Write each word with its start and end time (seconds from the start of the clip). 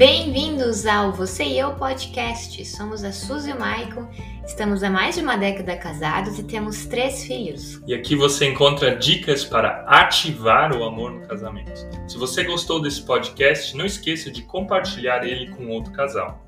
Bem-vindos 0.00 0.86
ao 0.86 1.12
Você 1.12 1.44
e 1.44 1.58
Eu 1.58 1.74
Podcast. 1.74 2.64
Somos 2.64 3.04
a 3.04 3.12
Suzy 3.12 3.50
e 3.50 3.52
o 3.52 3.60
Maicon, 3.60 4.08
estamos 4.46 4.82
há 4.82 4.88
mais 4.88 5.16
de 5.16 5.20
uma 5.20 5.36
década 5.36 5.76
casados 5.76 6.38
e 6.38 6.42
temos 6.42 6.86
três 6.86 7.22
filhos. 7.26 7.82
E 7.86 7.92
aqui 7.92 8.16
você 8.16 8.46
encontra 8.46 8.96
dicas 8.96 9.44
para 9.44 9.84
ativar 9.86 10.74
o 10.74 10.84
amor 10.84 11.10
no 11.12 11.28
casamento. 11.28 11.86
Se 12.08 12.16
você 12.16 12.44
gostou 12.44 12.80
desse 12.80 13.04
podcast, 13.04 13.76
não 13.76 13.84
esqueça 13.84 14.30
de 14.30 14.40
compartilhar 14.40 15.22
ele 15.22 15.54
com 15.54 15.68
outro 15.68 15.92
casal. 15.92 16.40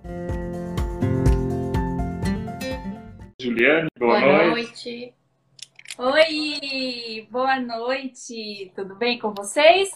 Juliane, 3.38 3.88
boa, 3.98 4.18
boa 4.18 4.46
noite. 4.46 5.14
noite. 5.98 6.24
Oi, 6.32 7.28
boa 7.30 7.60
noite. 7.60 8.72
Tudo 8.74 8.94
bem 8.94 9.18
com 9.18 9.34
vocês? 9.34 9.90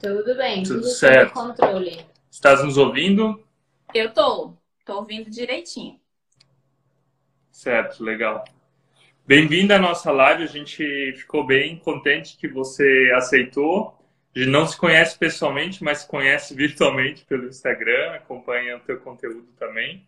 Tudo 0.00 0.36
bem, 0.36 0.64
Tudo 0.64 0.80
tudo 0.80 0.88
certo. 0.88 1.34
sob 1.34 1.52
controle. 1.52 2.07
Estás 2.30 2.62
nos 2.62 2.76
ouvindo? 2.76 3.42
Eu 3.94 4.12
tô, 4.12 4.54
tô 4.84 4.96
ouvindo 4.96 5.30
direitinho. 5.30 5.98
Certo, 7.50 8.04
legal. 8.04 8.44
Bem-vinda 9.26 9.76
à 9.76 9.78
nossa 9.78 10.12
live. 10.12 10.44
A 10.44 10.46
gente 10.46 11.12
ficou 11.16 11.44
bem 11.44 11.78
contente 11.78 12.36
que 12.36 12.46
você 12.46 13.10
aceitou. 13.14 13.98
A 14.34 14.38
gente 14.38 14.50
não 14.50 14.66
se 14.66 14.76
conhece 14.76 15.18
pessoalmente, 15.18 15.82
mas 15.82 15.98
se 15.98 16.08
conhece 16.08 16.54
virtualmente 16.56 17.24
pelo 17.24 17.48
Instagram, 17.48 18.12
acompanha 18.12 18.76
o 18.76 18.80
teu 18.80 19.00
conteúdo 19.00 19.48
também. 19.58 20.06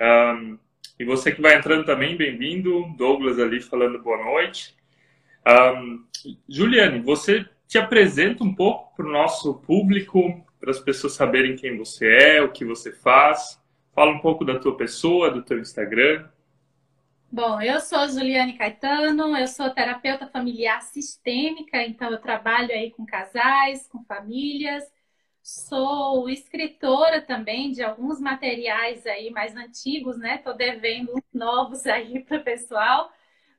Um, 0.00 0.58
e 0.98 1.04
você 1.04 1.32
que 1.32 1.42
vai 1.42 1.56
entrando 1.56 1.84
também, 1.84 2.16
bem-vindo. 2.16 2.94
Douglas 2.96 3.38
ali 3.38 3.60
falando 3.60 4.02
boa 4.02 4.22
noite. 4.22 4.76
Um, 5.46 6.04
Juliane, 6.48 7.00
você 7.00 7.44
te 7.66 7.78
apresenta 7.78 8.44
um 8.44 8.54
pouco 8.54 8.94
para 8.94 9.06
o 9.06 9.12
nosso 9.12 9.54
público, 9.54 10.45
para 10.60 10.70
as 10.70 10.80
pessoas 10.80 11.14
saberem 11.14 11.56
quem 11.56 11.76
você 11.76 12.06
é, 12.06 12.42
o 12.42 12.52
que 12.52 12.64
você 12.64 12.92
faz. 12.92 13.60
Fala 13.94 14.12
um 14.12 14.20
pouco 14.20 14.44
da 14.44 14.58
tua 14.58 14.76
pessoa, 14.76 15.30
do 15.30 15.42
teu 15.42 15.58
Instagram. 15.58 16.28
Bom, 17.30 17.60
eu 17.60 17.80
sou 17.80 18.08
Juliane 18.08 18.56
Caetano, 18.56 19.36
eu 19.36 19.48
sou 19.48 19.70
terapeuta 19.70 20.26
familiar 20.28 20.80
sistêmica, 20.82 21.82
então 21.82 22.10
eu 22.10 22.18
trabalho 22.18 22.70
aí 22.70 22.90
com 22.90 23.04
casais, 23.04 23.88
com 23.88 24.04
famílias. 24.04 24.84
Sou 25.42 26.28
escritora 26.28 27.20
também 27.20 27.72
de 27.72 27.82
alguns 27.82 28.20
materiais 28.20 29.06
aí 29.06 29.30
mais 29.30 29.56
antigos, 29.56 30.18
né? 30.18 30.38
Tô 30.38 30.52
devendo 30.52 31.12
novos 31.32 31.86
aí 31.86 32.22
para 32.24 32.38
o 32.38 32.44
pessoal. 32.44 33.10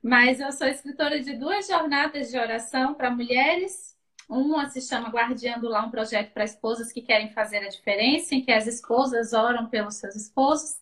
Mas 0.01 0.39
eu 0.39 0.51
sou 0.51 0.67
escritora 0.67 1.19
de 1.19 1.33
duas 1.33 1.67
jornadas 1.67 2.29
de 2.29 2.37
oração 2.37 2.93
para 2.93 3.09
mulheres 3.09 3.96
uma 4.27 4.69
se 4.69 4.81
chama 4.81 5.09
Guardiando 5.09 5.69
Lá, 5.69 5.85
um 5.85 5.91
projeto 5.91 6.31
para 6.33 6.43
esposas 6.43 6.91
que 6.91 7.01
querem 7.01 7.31
fazer 7.31 7.59
a 7.59 7.69
diferença, 7.69 8.35
em 8.35 8.41
que 8.41 8.51
as 8.51 8.67
esposas 8.67 9.33
oram 9.33 9.67
pelos 9.67 9.95
seus 9.95 10.15
esposos 10.15 10.77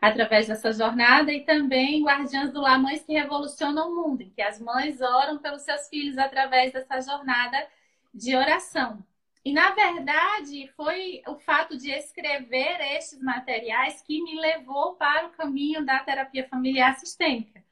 através 0.00 0.46
dessa 0.46 0.72
jornada, 0.72 1.32
e 1.32 1.44
também 1.44 2.04
Guardiãs 2.04 2.52
do 2.52 2.60
Lar, 2.60 2.80
Mães 2.80 3.02
que 3.04 3.12
Revolucionam 3.12 3.90
o 3.90 3.96
Mundo, 3.96 4.22
em 4.22 4.30
que 4.30 4.42
as 4.42 4.60
mães 4.60 5.00
oram 5.00 5.38
pelos 5.38 5.62
seus 5.62 5.88
filhos 5.88 6.18
através 6.18 6.72
dessa 6.72 7.00
jornada 7.00 7.66
de 8.14 8.36
oração. 8.36 9.04
E, 9.44 9.52
na 9.52 9.70
verdade, 9.70 10.70
foi 10.76 11.22
o 11.26 11.36
fato 11.36 11.76
de 11.76 11.90
escrever 11.90 12.80
estes 12.96 13.20
materiais 13.20 14.02
que 14.02 14.22
me 14.22 14.40
levou 14.40 14.94
para 14.94 15.26
o 15.26 15.30
caminho 15.30 15.84
da 15.84 15.98
terapia 16.00 16.46
familiar 16.48 16.96
sistêmica 16.98 17.62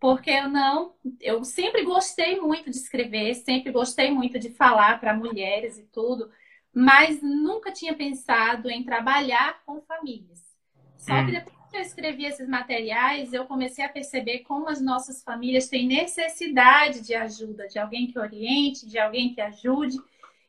porque 0.00 0.30
eu 0.30 0.48
não, 0.48 0.94
eu 1.20 1.44
sempre 1.44 1.84
gostei 1.84 2.40
muito 2.40 2.70
de 2.70 2.76
escrever, 2.76 3.34
sempre 3.34 3.72
gostei 3.72 4.10
muito 4.10 4.38
de 4.38 4.50
falar 4.50 5.00
para 5.00 5.14
mulheres 5.14 5.76
e 5.78 5.84
tudo, 5.84 6.30
mas 6.72 7.20
nunca 7.20 7.72
tinha 7.72 7.94
pensado 7.94 8.70
em 8.70 8.84
trabalhar 8.84 9.62
com 9.64 9.80
famílias. 9.80 10.40
Só 10.96 11.14
hum. 11.14 11.26
que 11.26 11.32
depois 11.32 11.56
que 11.70 11.76
eu 11.76 11.80
escrevi 11.80 12.24
esses 12.24 12.48
materiais, 12.48 13.32
eu 13.32 13.44
comecei 13.44 13.84
a 13.84 13.88
perceber 13.88 14.40
como 14.40 14.68
as 14.68 14.80
nossas 14.80 15.22
famílias 15.22 15.68
têm 15.68 15.86
necessidade 15.86 17.00
de 17.00 17.14
ajuda, 17.14 17.66
de 17.66 17.78
alguém 17.78 18.06
que 18.06 18.18
oriente, 18.18 18.86
de 18.86 18.98
alguém 18.98 19.34
que 19.34 19.40
ajude. 19.40 19.98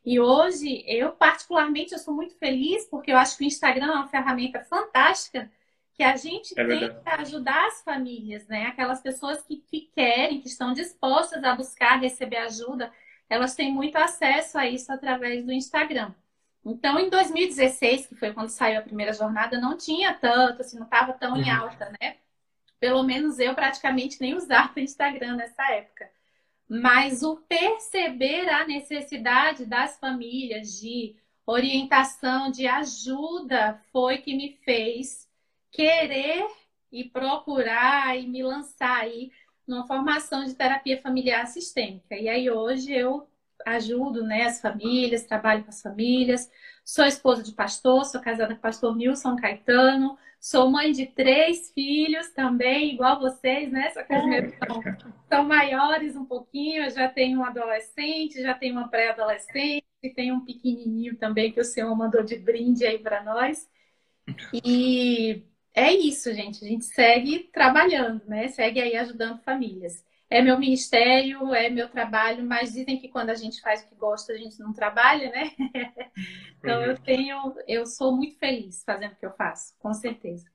E 0.05 0.19
hoje, 0.19 0.83
eu 0.87 1.11
particularmente, 1.11 1.93
eu 1.93 1.99
sou 1.99 2.13
muito 2.13 2.35
feliz 2.35 2.85
porque 2.85 3.11
eu 3.11 3.17
acho 3.17 3.37
que 3.37 3.43
o 3.43 3.47
Instagram 3.47 3.87
é 3.87 3.95
uma 3.95 4.07
ferramenta 4.07 4.61
fantástica 4.61 5.51
que 5.99 6.03
a 6.05 6.15
gente 6.15 6.57
é 6.57 6.65
tenta 6.65 7.15
ajudar 7.15 7.67
as 7.67 7.81
famílias, 7.81 8.47
né? 8.47 8.67
Aquelas 8.67 9.01
pessoas 9.01 9.41
que, 9.41 9.57
que 9.57 9.81
querem, 9.93 10.39
que 10.39 10.47
estão 10.47 10.71
dispostas 10.71 11.43
a 11.43 11.53
buscar 11.53 11.99
receber 11.99 12.37
ajuda, 12.37 12.89
elas 13.29 13.53
têm 13.53 13.73
muito 13.73 13.97
acesso 13.97 14.57
a 14.57 14.65
isso 14.65 14.89
através 14.93 15.45
do 15.45 15.51
Instagram. 15.51 16.13
Então, 16.65 16.97
em 16.97 17.09
2016, 17.09 18.07
que 18.07 18.15
foi 18.15 18.31
quando 18.31 18.47
saiu 18.47 18.79
a 18.79 18.81
primeira 18.81 19.11
jornada, 19.11 19.59
não 19.59 19.75
tinha 19.75 20.13
tanto, 20.13 20.61
assim, 20.61 20.77
não 20.77 20.85
estava 20.85 21.11
tão 21.11 21.33
uhum. 21.33 21.41
em 21.41 21.49
alta, 21.49 21.91
né? 21.99 22.15
Pelo 22.79 23.03
menos 23.03 23.37
eu 23.37 23.53
praticamente 23.53 24.21
nem 24.21 24.33
usava 24.35 24.71
o 24.77 24.79
Instagram 24.79 25.35
nessa 25.35 25.69
época. 25.69 26.09
Mas 26.69 27.23
o 27.23 27.35
perceber 27.41 28.47
a 28.47 28.65
necessidade 28.65 29.65
das 29.65 29.99
famílias 29.99 30.79
de 30.79 31.13
orientação, 31.45 32.49
de 32.49 32.67
ajuda, 32.67 33.81
foi 33.91 34.19
que 34.19 34.33
me 34.33 34.53
fez 34.63 35.28
querer 35.71 36.45
e 36.91 37.03
procurar 37.03 38.17
e 38.17 38.27
me 38.27 38.43
lançar 38.43 39.01
aí 39.01 39.31
numa 39.67 39.85
formação 39.85 40.43
de 40.43 40.55
terapia 40.55 41.01
familiar 41.01 41.45
sistêmica. 41.47 42.15
E 42.15 42.27
aí 42.27 42.49
hoje 42.49 42.91
eu 42.91 43.27
ajudo 43.65 44.23
né, 44.23 44.43
as 44.43 44.61
famílias, 44.61 45.25
trabalho 45.25 45.63
com 45.63 45.69
as 45.69 45.81
famílias, 45.81 46.49
sou 46.83 47.05
esposa 47.05 47.43
de 47.43 47.51
pastor, 47.51 48.05
sou 48.05 48.21
casada 48.21 48.53
com 48.53 48.59
o 48.59 48.61
pastor 48.61 48.95
Nilson 48.95 49.35
Caetano, 49.35 50.17
sou 50.39 50.71
mãe 50.71 50.91
de 50.91 51.05
três 51.05 51.71
filhos 51.71 52.29
também, 52.29 52.93
igual 52.93 53.19
vocês, 53.19 53.71
né? 53.71 53.91
Só 53.91 54.01
que 54.03 54.15
os 54.15 54.25
meus 54.25 54.53
são, 54.55 54.81
são 55.27 55.43
maiores 55.43 56.15
um 56.15 56.25
pouquinho, 56.25 56.83
eu 56.83 56.89
já 56.89 57.09
tenho 57.09 57.39
um 57.39 57.43
adolescente, 57.43 58.41
já 58.41 58.53
tenho 58.53 58.75
uma 58.75 58.87
pré-adolescente, 58.87 59.85
e 60.01 60.09
tenho 60.09 60.35
um 60.35 60.45
pequenininho 60.45 61.17
também 61.17 61.51
que 61.51 61.59
o 61.59 61.65
Senhor 61.65 61.93
mandou 61.95 62.23
de 62.23 62.37
brinde 62.37 62.85
aí 62.85 62.99
para 62.99 63.21
nós. 63.21 63.67
E 64.63 65.43
é 65.79 65.93
isso, 65.93 66.33
gente. 66.33 66.63
A 66.63 66.67
gente 66.67 66.85
segue 66.85 67.49
trabalhando, 67.51 68.21
né? 68.27 68.47
Segue 68.49 68.81
aí 68.81 68.95
ajudando 68.95 69.39
famílias. 69.39 70.03
É 70.29 70.41
meu 70.41 70.59
ministério, 70.59 71.53
é 71.55 71.69
meu 71.69 71.89
trabalho, 71.89 72.43
mas 72.43 72.73
dizem 72.73 72.99
que 72.99 73.07
quando 73.07 73.31
a 73.31 73.35
gente 73.35 73.59
faz 73.61 73.81
o 73.81 73.89
que 73.89 73.95
gosta, 73.95 74.33
a 74.33 74.37
gente 74.37 74.59
não 74.59 74.71
trabalha, 74.71 75.31
né? 75.31 75.51
então 76.59 76.83
eu 76.83 76.91
uhum. 76.91 76.97
tenho, 76.97 77.55
eu 77.67 77.85
sou 77.87 78.15
muito 78.15 78.37
feliz 78.37 78.83
fazendo 78.85 79.13
o 79.13 79.15
que 79.15 79.25
eu 79.25 79.31
faço, 79.31 79.73
com 79.79 79.91
certeza. 79.91 80.45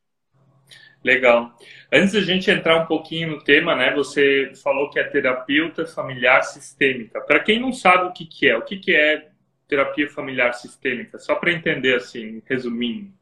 Legal. 1.02 1.58
Antes 1.92 2.12
da 2.12 2.20
gente 2.20 2.50
entrar 2.50 2.82
um 2.82 2.86
pouquinho 2.86 3.32
no 3.32 3.44
tema, 3.44 3.74
né? 3.74 3.92
Você 3.94 4.52
falou 4.62 4.88
que 4.90 4.98
é 4.98 5.04
terapeuta 5.04 5.86
familiar 5.86 6.42
sistêmica. 6.42 7.20
Para 7.20 7.40
quem 7.40 7.60
não 7.60 7.72
sabe 7.72 8.04
o 8.04 8.12
que, 8.12 8.24
que 8.24 8.48
é, 8.48 8.56
o 8.56 8.62
que, 8.62 8.78
que 8.78 8.94
é 8.94 9.28
terapia 9.68 10.08
familiar 10.08 10.54
sistêmica? 10.54 11.18
Só 11.18 11.34
para 11.34 11.52
entender 11.52 11.96
assim, 11.96 12.42
resumindo. 12.46 13.12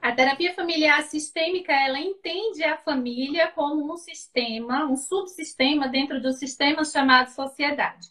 A 0.00 0.12
terapia 0.12 0.54
familiar 0.54 1.02
sistêmica, 1.02 1.72
ela 1.72 1.98
entende 1.98 2.62
a 2.62 2.76
família 2.78 3.48
como 3.48 3.92
um 3.92 3.96
sistema, 3.96 4.86
um 4.86 4.96
subsistema 4.96 5.88
dentro 5.88 6.20
do 6.20 6.32
sistema 6.32 6.84
chamado 6.84 7.28
sociedade. 7.30 8.08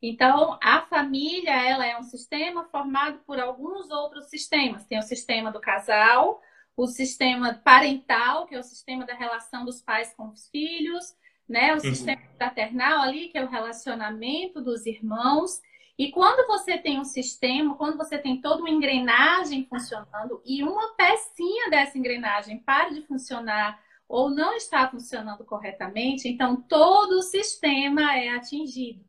Então, 0.00 0.58
a 0.62 0.82
família, 0.82 1.50
ela 1.50 1.86
é 1.86 1.98
um 1.98 2.02
sistema 2.02 2.64
formado 2.64 3.18
por 3.26 3.40
alguns 3.40 3.90
outros 3.90 4.26
sistemas. 4.26 4.84
Tem 4.86 4.98
o 4.98 5.02
sistema 5.02 5.50
do 5.50 5.60
casal, 5.60 6.40
o 6.76 6.86
sistema 6.86 7.54
parental, 7.54 8.46
que 8.46 8.54
é 8.54 8.58
o 8.58 8.62
sistema 8.62 9.04
da 9.04 9.14
relação 9.14 9.64
dos 9.64 9.82
pais 9.82 10.14
com 10.14 10.28
os 10.28 10.48
filhos, 10.48 11.16
né? 11.48 11.72
O 11.72 11.74
uhum. 11.74 11.80
sistema 11.80 12.22
fraternal 12.36 13.02
ali, 13.02 13.28
que 13.28 13.38
é 13.38 13.44
o 13.44 13.48
relacionamento 13.48 14.60
dos 14.60 14.86
irmãos, 14.86 15.60
e 15.98 16.12
quando 16.12 16.46
você 16.46 16.78
tem 16.78 17.00
um 17.00 17.04
sistema, 17.04 17.74
quando 17.74 17.96
você 17.96 18.16
tem 18.16 18.40
toda 18.40 18.60
uma 18.60 18.70
engrenagem 18.70 19.66
funcionando 19.66 20.40
e 20.44 20.62
uma 20.62 20.94
pecinha 20.94 21.68
dessa 21.68 21.98
engrenagem 21.98 22.60
para 22.60 22.90
de 22.90 23.02
funcionar 23.02 23.82
ou 24.08 24.30
não 24.30 24.54
está 24.54 24.88
funcionando 24.88 25.44
corretamente, 25.44 26.28
então 26.28 26.56
todo 26.56 27.18
o 27.18 27.22
sistema 27.22 28.16
é 28.16 28.28
atingido. 28.28 29.04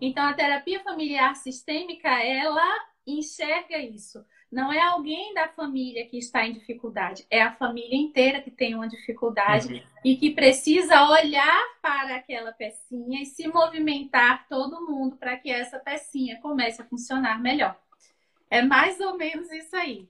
Então 0.00 0.24
a 0.24 0.34
terapia 0.34 0.82
familiar 0.82 1.36
sistêmica, 1.36 2.08
ela 2.08 2.66
enxerga 3.06 3.78
isso. 3.78 4.24
Não 4.50 4.72
é 4.72 4.80
alguém 4.80 5.34
da 5.34 5.48
família 5.48 6.06
que 6.06 6.18
está 6.18 6.46
em 6.46 6.52
dificuldade, 6.52 7.26
é 7.30 7.42
a 7.42 7.52
família 7.52 7.96
inteira 7.96 8.40
que 8.40 8.50
tem 8.50 8.74
uma 8.74 8.88
dificuldade 8.88 9.74
uhum. 9.74 9.82
e 10.04 10.16
que 10.16 10.30
precisa 10.30 11.08
olhar 11.08 11.64
para 11.82 12.16
aquela 12.16 12.52
pecinha 12.52 13.20
e 13.20 13.26
se 13.26 13.48
movimentar 13.48 14.46
todo 14.48 14.86
mundo 14.86 15.16
para 15.16 15.36
que 15.36 15.50
essa 15.50 15.78
pecinha 15.78 16.40
comece 16.40 16.80
a 16.80 16.84
funcionar 16.84 17.40
melhor. 17.40 17.76
É 18.48 18.62
mais 18.62 19.00
ou 19.00 19.16
menos 19.16 19.50
isso 19.50 19.74
aí. 19.74 20.08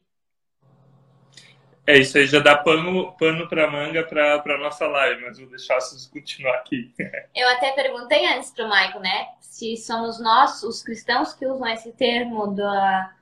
É, 1.87 1.99
isso 1.99 2.19
aí 2.19 2.27
já 2.27 2.41
dá 2.41 2.57
pano, 2.57 3.13
pano 3.17 3.49
para 3.49 3.71
manga 3.71 4.03
para 4.05 4.55
a 4.55 4.59
nossa 4.59 4.87
live, 4.87 5.23
mas 5.23 5.39
vou 5.39 5.49
deixar 5.49 5.81
vocês 5.81 6.07
continuar 6.07 6.55
aqui. 6.57 6.93
Eu 7.35 7.49
até 7.49 7.73
perguntei 7.73 8.27
antes 8.27 8.51
para 8.51 8.65
o 8.65 9.01
né? 9.01 9.29
Se 9.41 9.77
somos 9.77 10.21
nós, 10.21 10.63
os 10.63 10.83
cristãos, 10.83 11.33
que 11.33 11.47
usam 11.47 11.69
esse 11.69 11.93
termo 11.93 12.49
da 12.49 13.13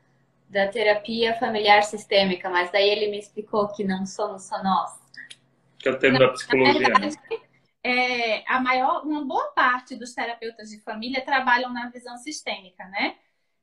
da 0.55 0.69
terapia 0.69 1.35
familiar 1.35 1.83
sistêmica, 1.83 2.49
mas 2.49 2.71
daí 2.71 2.89
ele 2.89 3.11
me 3.11 3.19
explicou 3.19 3.67
que 3.69 3.83
não 3.83 4.07
somos 4.07 4.45
só 4.45 4.63
nós. 4.63 4.93
Que 5.81 5.89
é 5.89 5.93
o 5.93 5.99
termo 5.99 6.19
da 6.19 6.29
psicologia. 6.29 6.79
Verdade, 6.79 7.19
é, 7.83 8.45
a 8.51 8.61
maior, 8.61 9.03
uma 9.05 9.25
boa 9.25 9.49
parte 9.49 9.97
dos 9.97 10.15
terapeutas 10.15 10.71
de 10.71 10.81
família 10.81 11.25
trabalham 11.25 11.73
na 11.73 11.91
visão 11.91 12.17
sistêmica, 12.17 12.85
né? 12.87 13.17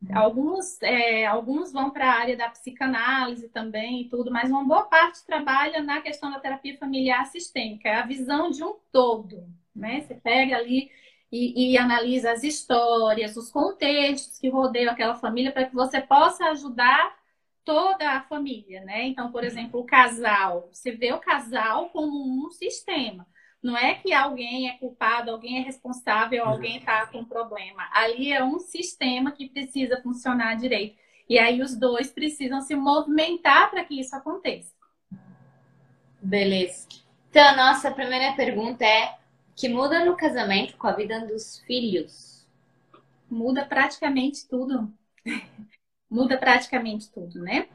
Alguns, 0.09 0.81
é, 0.81 1.25
alguns 1.27 1.71
vão 1.71 1.92
para 1.92 2.12
a 2.12 2.19
área 2.19 2.36
da 2.36 2.50
psicanálise 2.50 3.48
também 3.50 4.01
e 4.01 4.09
tudo, 4.09 4.31
mas 4.31 4.50
uma 4.50 4.63
boa 4.63 4.83
parte 4.83 5.24
trabalha 5.25 5.81
na 5.83 6.01
questão 6.01 6.31
da 6.31 6.39
terapia 6.39 6.77
familiar 6.77 7.25
sistêmica, 7.27 7.88
é 7.88 7.95
a 7.95 8.06
visão 8.06 8.50
de 8.50 8.63
um 8.63 8.75
todo, 8.92 9.48
né? 9.75 10.01
Você 10.01 10.15
pega 10.15 10.57
ali 10.57 10.89
e, 11.31 11.74
e 11.74 11.77
analisa 11.77 12.31
as 12.31 12.44
histórias, 12.44 13.38
os 13.38 13.51
contextos 13.51 14.39
que 14.39 14.50
rodeiam 14.50 14.92
aquela 14.92 15.15
família 15.15 15.51
para 15.51 15.65
que 15.65 15.75
você 15.75 16.01
possa 16.01 16.45
ajudar 16.50 17.15
toda 17.63 18.09
a 18.09 18.21
família, 18.24 18.83
né? 18.83 19.03
Então, 19.07 19.31
por 19.31 19.44
exemplo, 19.44 19.80
o 19.80 19.86
casal, 19.86 20.68
você 20.71 20.92
vê 20.92 21.13
o 21.13 21.19
casal 21.19 21.89
como 21.89 22.45
um 22.45 22.50
sistema. 22.50 23.27
Não 23.62 23.78
é 23.78 23.94
que 23.94 24.12
alguém 24.12 24.69
é 24.69 24.78
culpado, 24.78 25.30
alguém 25.30 25.60
é 25.60 25.62
responsável, 25.62 26.44
alguém 26.44 26.78
está 26.78 27.06
com 27.06 27.24
problema. 27.24 27.88
Ali 27.94 28.34
é 28.34 28.44
um 28.44 28.60
sistema 28.60 29.31
que 29.31 29.50
precisa 29.50 30.02
funcionar 30.02 30.56
direito. 30.56 30.98
E 31.30 31.38
aí 31.38 31.62
os 31.62 31.75
dois 31.75 32.12
precisam 32.12 32.60
se 32.62 32.75
movimentar 32.75 33.69
para 33.69 33.86
que 33.86 34.00
isso 34.00 34.16
aconteça. 34.16 34.74
Beleza. 36.22 36.88
Então, 37.30 37.48
a 37.48 37.56
nossa 37.56 37.92
primeira 37.92 38.36
pergunta 38.36 38.84
é: 38.84 39.18
que 39.56 39.69
muda 39.69 40.04
no 40.04 40.18
casamento 40.18 40.75
com 40.75 40.88
a 40.88 40.94
vida 40.94 41.25
dos 41.25 41.60
filhos? 41.60 42.48
Muda 43.30 43.63
praticamente 43.63 44.48
tudo. 44.48 44.92
muda 46.10 46.38
praticamente 46.38 47.10
tudo, 47.12 47.40
né? 47.42 47.69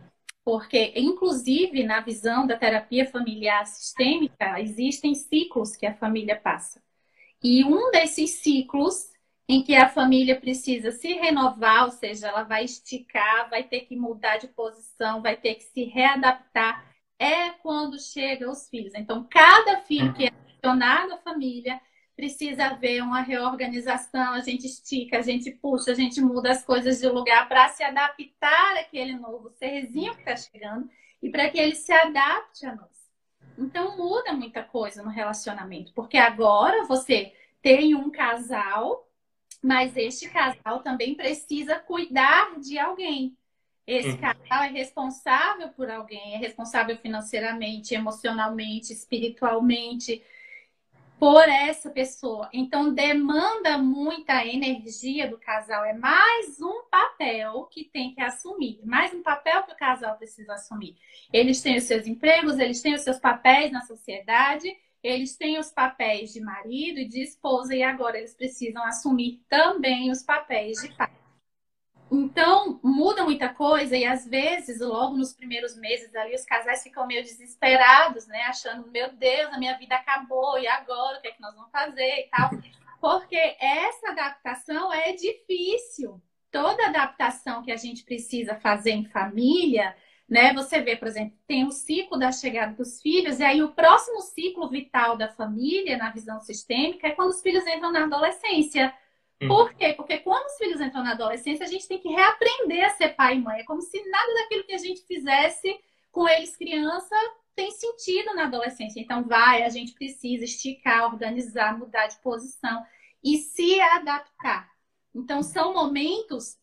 Porque, 0.46 0.92
inclusive, 0.94 1.82
na 1.82 1.98
visão 1.98 2.46
da 2.46 2.56
terapia 2.56 3.04
familiar 3.04 3.66
sistêmica, 3.66 4.60
existem 4.60 5.12
ciclos 5.12 5.74
que 5.74 5.84
a 5.84 5.96
família 5.96 6.36
passa. 6.36 6.80
E 7.42 7.64
um 7.64 7.90
desses 7.90 8.30
ciclos 8.30 9.10
em 9.48 9.64
que 9.64 9.74
a 9.74 9.88
família 9.88 10.40
precisa 10.40 10.92
se 10.92 11.14
renovar, 11.14 11.86
ou 11.86 11.90
seja, 11.90 12.28
ela 12.28 12.44
vai 12.44 12.64
esticar, 12.64 13.50
vai 13.50 13.64
ter 13.64 13.80
que 13.80 13.96
mudar 13.96 14.36
de 14.36 14.46
posição, 14.46 15.20
vai 15.20 15.36
ter 15.36 15.56
que 15.56 15.64
se 15.64 15.82
readaptar, 15.82 16.94
é 17.18 17.50
quando 17.50 17.98
chegam 17.98 18.52
os 18.52 18.68
filhos. 18.68 18.94
Então, 18.94 19.26
cada 19.28 19.80
filho 19.80 20.14
que 20.14 20.26
é 20.26 20.28
adicionado 20.28 21.14
à 21.14 21.18
família 21.18 21.80
precisa 22.16 22.68
haver 22.68 23.02
uma 23.02 23.20
reorganização, 23.20 24.32
a 24.32 24.40
gente 24.40 24.66
estica, 24.66 25.18
a 25.18 25.22
gente 25.22 25.50
puxa, 25.50 25.92
a 25.92 25.94
gente 25.94 26.18
muda 26.20 26.50
as 26.50 26.64
coisas 26.64 26.98
de 26.98 27.08
lugar 27.08 27.46
para 27.46 27.68
se 27.68 27.84
adaptar 27.84 28.78
àquele 28.78 29.12
novo 29.12 29.50
serzinho 29.50 30.14
que 30.14 30.20
está 30.20 30.34
chegando 30.34 30.88
e 31.22 31.28
para 31.28 31.50
que 31.50 31.58
ele 31.58 31.74
se 31.74 31.92
adapte 31.92 32.64
a 32.64 32.74
nós. 32.74 32.96
Então 33.58 33.96
muda 33.98 34.32
muita 34.32 34.62
coisa 34.62 35.02
no 35.02 35.10
relacionamento, 35.10 35.92
porque 35.92 36.16
agora 36.16 36.84
você 36.84 37.34
tem 37.60 37.94
um 37.94 38.10
casal, 38.10 39.06
mas 39.62 39.94
este 39.96 40.28
casal 40.30 40.80
também 40.80 41.14
precisa 41.14 41.78
cuidar 41.78 42.58
de 42.58 42.78
alguém. 42.78 43.36
Esse 43.86 44.10
uhum. 44.10 44.20
casal 44.20 44.64
é 44.64 44.68
responsável 44.68 45.68
por 45.68 45.90
alguém, 45.90 46.34
é 46.34 46.38
responsável 46.38 46.96
financeiramente, 46.96 47.94
emocionalmente, 47.94 48.92
espiritualmente, 48.92 50.22
por 51.18 51.48
essa 51.48 51.90
pessoa. 51.90 52.48
Então, 52.52 52.92
demanda 52.92 53.78
muita 53.78 54.44
energia 54.44 55.28
do 55.28 55.38
casal. 55.38 55.84
É 55.84 55.94
mais 55.94 56.60
um 56.60 56.82
papel 56.90 57.64
que 57.70 57.84
tem 57.84 58.14
que 58.14 58.20
assumir, 58.20 58.80
mais 58.84 59.14
um 59.14 59.22
papel 59.22 59.62
que 59.62 59.72
o 59.72 59.76
casal 59.76 60.16
precisa 60.16 60.54
assumir. 60.54 60.96
Eles 61.32 61.60
têm 61.62 61.76
os 61.76 61.84
seus 61.84 62.06
empregos, 62.06 62.58
eles 62.58 62.82
têm 62.82 62.94
os 62.94 63.02
seus 63.02 63.18
papéis 63.18 63.72
na 63.72 63.80
sociedade, 63.82 64.68
eles 65.02 65.36
têm 65.36 65.58
os 65.58 65.70
papéis 65.70 66.32
de 66.32 66.40
marido 66.40 67.00
e 67.00 67.08
de 67.08 67.22
esposa, 67.22 67.74
e 67.74 67.82
agora 67.82 68.18
eles 68.18 68.34
precisam 68.34 68.84
assumir 68.84 69.40
também 69.48 70.10
os 70.10 70.22
papéis 70.22 70.82
de 70.82 70.94
pai. 70.94 71.10
Então, 72.10 72.78
muda 72.82 73.24
muita 73.24 73.48
coisa 73.48 73.96
e 73.96 74.04
às 74.04 74.26
vezes, 74.26 74.80
logo 74.80 75.16
nos 75.16 75.32
primeiros 75.32 75.76
meses 75.76 76.14
ali, 76.14 76.34
os 76.34 76.44
casais 76.44 76.82
ficam 76.82 77.06
meio 77.06 77.22
desesperados, 77.22 78.26
né? 78.28 78.42
Achando, 78.42 78.88
meu 78.90 79.12
Deus, 79.12 79.52
a 79.52 79.58
minha 79.58 79.76
vida 79.76 79.96
acabou 79.96 80.58
e 80.58 80.68
agora 80.68 81.18
o 81.18 81.20
que 81.20 81.28
é 81.28 81.32
que 81.32 81.40
nós 81.40 81.54
vamos 81.54 81.70
fazer 81.70 82.20
e 82.20 82.28
tal. 82.30 82.50
Porque 83.00 83.56
essa 83.60 84.10
adaptação 84.10 84.92
é 84.92 85.12
difícil. 85.12 86.22
Toda 86.50 86.86
adaptação 86.86 87.62
que 87.62 87.72
a 87.72 87.76
gente 87.76 88.04
precisa 88.04 88.54
fazer 88.54 88.92
em 88.92 89.04
família, 89.06 89.94
né? 90.28 90.52
Você 90.54 90.80
vê, 90.80 90.96
por 90.96 91.08
exemplo, 91.08 91.36
tem 91.46 91.66
o 91.66 91.72
ciclo 91.72 92.18
da 92.18 92.30
chegada 92.30 92.74
dos 92.74 93.02
filhos, 93.02 93.40
e 93.40 93.44
aí 93.44 93.62
o 93.62 93.72
próximo 93.72 94.20
ciclo 94.20 94.68
vital 94.68 95.16
da 95.16 95.28
família, 95.28 95.96
na 95.96 96.10
visão 96.10 96.40
sistêmica, 96.40 97.08
é 97.08 97.12
quando 97.12 97.30
os 97.30 97.42
filhos 97.42 97.66
entram 97.66 97.92
na 97.92 98.04
adolescência. 98.04 98.94
Hum. 99.42 99.48
Por 99.48 99.74
quê? 99.74 99.92
Porque 99.92 100.18
quando 100.18 100.46
os 100.46 100.56
filhos 100.56 100.80
entram 100.80 101.04
na 101.04 101.12
adolescência, 101.12 101.64
a 101.64 101.68
gente 101.68 101.86
tem 101.86 101.98
que 101.98 102.08
reaprender 102.08 102.86
a 102.86 102.90
ser 102.90 103.10
pai 103.10 103.36
e 103.36 103.40
mãe. 103.40 103.60
É 103.60 103.64
como 103.64 103.82
se 103.82 104.02
nada 104.08 104.34
daquilo 104.34 104.64
que 104.64 104.74
a 104.74 104.78
gente 104.78 105.02
fizesse 105.02 105.78
com 106.10 106.28
eles 106.28 106.56
criança 106.56 107.14
tem 107.54 107.70
sentido 107.70 108.34
na 108.34 108.44
adolescência. 108.44 109.00
Então, 109.00 109.24
vai, 109.24 109.62
a 109.62 109.68
gente 109.68 109.92
precisa 109.92 110.44
esticar, 110.44 111.06
organizar, 111.06 111.76
mudar 111.76 112.06
de 112.06 112.16
posição 112.18 112.84
e 113.24 113.38
se 113.38 113.80
adaptar. 113.80 114.70
Então, 115.14 115.42
são 115.42 115.72
momentos 115.72 116.58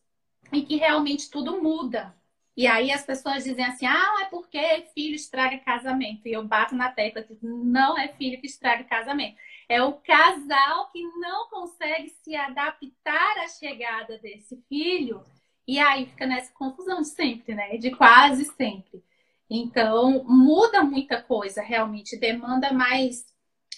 em 0.52 0.64
que 0.64 0.76
realmente 0.76 1.30
tudo 1.30 1.60
muda. 1.60 2.14
E 2.56 2.66
aí 2.66 2.92
as 2.92 3.04
pessoas 3.04 3.42
dizem 3.42 3.64
assim: 3.64 3.86
ah, 3.86 4.22
é 4.22 4.26
porque 4.26 4.86
filho 4.94 5.16
estraga 5.16 5.58
casamento. 5.58 6.28
E 6.28 6.32
eu 6.32 6.44
bato 6.46 6.74
na 6.74 6.90
tecla, 6.90 7.22
digo, 7.22 7.40
não 7.42 7.98
é 7.98 8.08
filho 8.08 8.40
que 8.40 8.46
estraga 8.46 8.84
casamento. 8.84 9.36
É 9.68 9.82
o 9.82 9.94
casal 9.94 10.90
que 10.90 11.02
não 11.18 11.48
consegue 11.48 12.10
se 12.22 12.36
adaptar 12.36 13.38
à 13.38 13.48
chegada 13.48 14.18
desse 14.18 14.62
filho. 14.68 15.24
E 15.66 15.78
aí 15.78 16.06
fica 16.06 16.26
nessa 16.26 16.52
confusão 16.52 17.00
de 17.00 17.08
sempre, 17.08 17.54
né? 17.54 17.76
De 17.78 17.90
quase 17.90 18.44
sempre. 18.44 19.02
Então, 19.48 20.24
muda 20.24 20.82
muita 20.82 21.22
coisa, 21.22 21.62
realmente. 21.62 22.18
Demanda 22.18 22.72
mais 22.72 23.26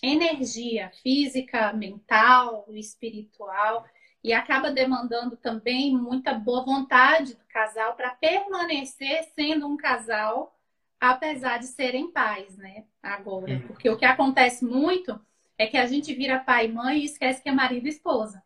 energia 0.02 0.90
física, 1.02 1.72
mental, 1.72 2.66
espiritual. 2.70 3.86
E 4.22 4.32
acaba 4.32 4.72
demandando 4.72 5.36
também 5.36 5.96
muita 5.96 6.34
boa 6.34 6.64
vontade 6.64 7.34
do 7.34 7.44
casal 7.44 7.94
para 7.94 8.10
permanecer 8.10 9.22
sendo 9.36 9.68
um 9.68 9.76
casal, 9.76 10.58
apesar 11.00 11.58
de 11.58 11.66
serem 11.66 12.10
pais, 12.10 12.56
né? 12.56 12.84
Agora. 13.00 13.52
Uhum. 13.52 13.68
Porque 13.68 13.88
o 13.88 13.96
que 13.96 14.04
acontece 14.04 14.64
muito 14.64 15.20
é 15.58 15.66
que 15.66 15.76
a 15.76 15.86
gente 15.86 16.12
vira 16.14 16.38
pai 16.38 16.66
e 16.66 16.72
mãe 16.72 16.98
e 16.98 17.04
esquece 17.04 17.42
que 17.42 17.48
é 17.48 17.52
marido 17.52 17.86
e 17.86 17.90
esposa. 17.90 18.42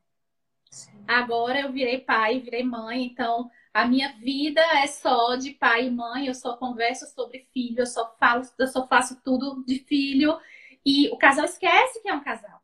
Sim. 0.71 1.05
Agora 1.07 1.61
eu 1.61 1.73
virei 1.73 1.99
pai, 1.99 2.41
virei 2.41 2.63
mãe, 2.63 3.05
então 3.05 3.51
a 3.75 3.85
minha 3.85 4.13
vida 4.19 4.61
é 4.83 4.87
só 4.87 5.37
de 5.37 5.53
pai 5.53 5.87
e 5.87 5.91
mãe, 5.91 6.27
eu 6.27 6.35
só 6.35 6.57
converso 6.57 7.07
sobre 7.07 7.47
filho, 7.53 7.81
eu 7.81 7.87
só 7.87 8.15
falo, 8.19 8.43
eu 8.59 8.67
só 8.69 8.87
faço 8.87 9.21
tudo 9.25 9.65
de 9.65 9.81
filho. 9.81 10.39
E 10.85 11.09
o 11.11 11.17
casal 11.17 11.45
esquece 11.45 12.01
que 12.01 12.09
é 12.09 12.15
um 12.15 12.23
casal. 12.23 12.63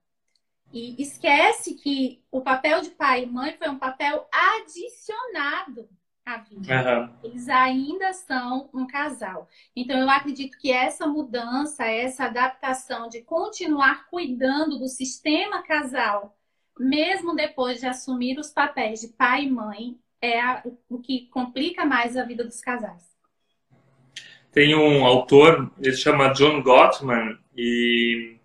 E 0.73 1.01
esquece 1.01 1.75
que 1.75 2.23
o 2.31 2.41
papel 2.41 2.81
de 2.81 2.91
pai 2.91 3.25
e 3.25 3.27
mãe 3.27 3.57
foi 3.57 3.69
um 3.69 3.79
papel 3.79 4.29
adicionado 4.33 5.89
a 6.27 6.39
vida. 6.39 7.01
Uhum. 7.01 7.09
Eles 7.23 7.49
ainda 7.49 8.13
são 8.13 8.69
um 8.75 8.85
casal. 8.85 9.49
Então, 9.77 9.97
eu 9.97 10.11
acredito 10.11 10.59
que 10.59 10.73
essa 10.73 11.07
mudança, 11.07 11.85
essa 11.85 12.25
adaptação 12.25 13.09
de 13.09 13.23
continuar 13.23 14.09
cuidando 14.11 14.77
do 14.77 14.89
sistema 14.89 15.63
casal, 15.63 16.37
mesmo 16.79 17.37
depois 17.37 17.79
de 17.79 17.87
assumir 17.87 18.39
os 18.41 18.51
papéis 18.51 19.01
de 19.01 19.09
pai 19.09 19.45
e 19.45 19.51
mãe, 19.51 19.97
é 20.21 20.41
a, 20.41 20.65
o 20.89 20.99
que 20.99 21.29
complica 21.29 21.85
mais 21.85 22.17
a 22.17 22.25
vida 22.25 22.43
dos 22.43 22.61
casais. 22.61 23.15
Tem 24.51 24.75
um 24.75 25.05
autor, 25.05 25.71
ele 25.79 25.97
chama 25.97 26.33
John 26.33 26.61
Gottman, 26.61 27.39
e 27.57 28.37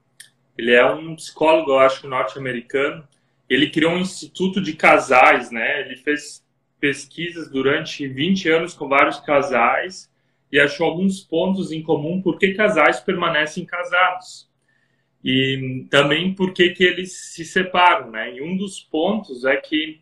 ele 0.55 0.71
é 0.71 0.85
um 0.85 1.15
psicólogo, 1.15 1.71
eu 1.71 1.79
acho, 1.79 2.07
norte-americano. 2.07 3.07
Ele 3.49 3.69
criou 3.69 3.93
um 3.93 3.99
instituto 3.99 4.61
de 4.61 4.73
casais, 4.73 5.49
né? 5.49 5.81
Ele 5.81 5.95
fez 5.95 6.45
pesquisas 6.81 7.47
durante 7.49 8.07
20 8.07 8.49
anos 8.49 8.73
com 8.73 8.89
vários 8.89 9.19
casais 9.19 10.11
e 10.51 10.59
achou 10.59 10.87
alguns 10.87 11.21
pontos 11.21 11.71
em 11.71 11.81
comum 11.81 12.21
por 12.21 12.37
que 12.37 12.55
casais 12.55 12.99
permanecem 12.99 13.63
casados. 13.63 14.49
E 15.23 15.85
também 15.91 16.33
por 16.33 16.51
que, 16.51 16.71
que 16.71 16.83
eles 16.83 17.13
se 17.13 17.45
separam, 17.45 18.09
né? 18.09 18.35
E 18.35 18.41
um 18.41 18.57
dos 18.57 18.79
pontos 18.79 19.45
é 19.45 19.55
que 19.55 20.01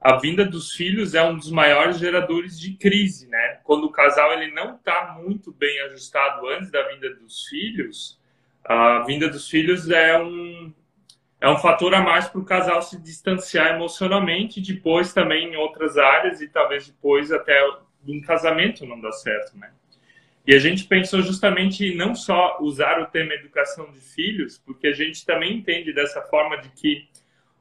a 0.00 0.16
vinda 0.16 0.44
dos 0.44 0.72
filhos 0.72 1.14
é 1.14 1.22
um 1.22 1.36
dos 1.36 1.50
maiores 1.50 1.98
geradores 1.98 2.58
de 2.58 2.74
crise, 2.74 3.26
né? 3.26 3.58
Quando 3.64 3.84
o 3.84 3.90
casal 3.90 4.32
ele 4.32 4.52
não 4.52 4.76
está 4.76 5.18
muito 5.20 5.52
bem 5.52 5.80
ajustado 5.82 6.46
antes 6.48 6.70
da 6.70 6.88
vinda 6.88 7.12
dos 7.16 7.46
filhos, 7.46 8.20
a 8.64 9.00
vinda 9.00 9.28
dos 9.28 9.48
filhos 9.48 9.90
é 9.90 10.16
um, 10.22 10.72
é 11.42 11.48
um 11.48 11.56
fator 11.56 11.92
a 11.92 12.00
mais 12.00 12.28
para 12.28 12.40
o 12.40 12.44
casal 12.44 12.80
se 12.80 12.96
distanciar 13.02 13.74
emocionalmente, 13.74 14.60
depois 14.60 15.12
também 15.12 15.48
em 15.48 15.56
outras 15.56 15.98
áreas 15.98 16.40
e 16.40 16.46
talvez 16.46 16.86
depois 16.86 17.32
até 17.32 17.60
um 18.06 18.20
casamento 18.20 18.86
não 18.86 19.00
dá 19.00 19.10
certo, 19.10 19.58
né? 19.58 19.72
E 20.46 20.54
a 20.54 20.58
gente 20.60 20.84
pensou 20.84 21.20
justamente 21.20 21.84
em 21.84 21.96
não 21.96 22.14
só 22.14 22.58
usar 22.60 23.00
o 23.00 23.06
tema 23.06 23.34
educação 23.34 23.90
de 23.90 23.98
filhos, 23.98 24.56
porque 24.56 24.86
a 24.86 24.92
gente 24.92 25.26
também 25.26 25.56
entende 25.56 25.92
dessa 25.92 26.22
forma 26.22 26.58
de 26.58 26.68
que 26.68 27.08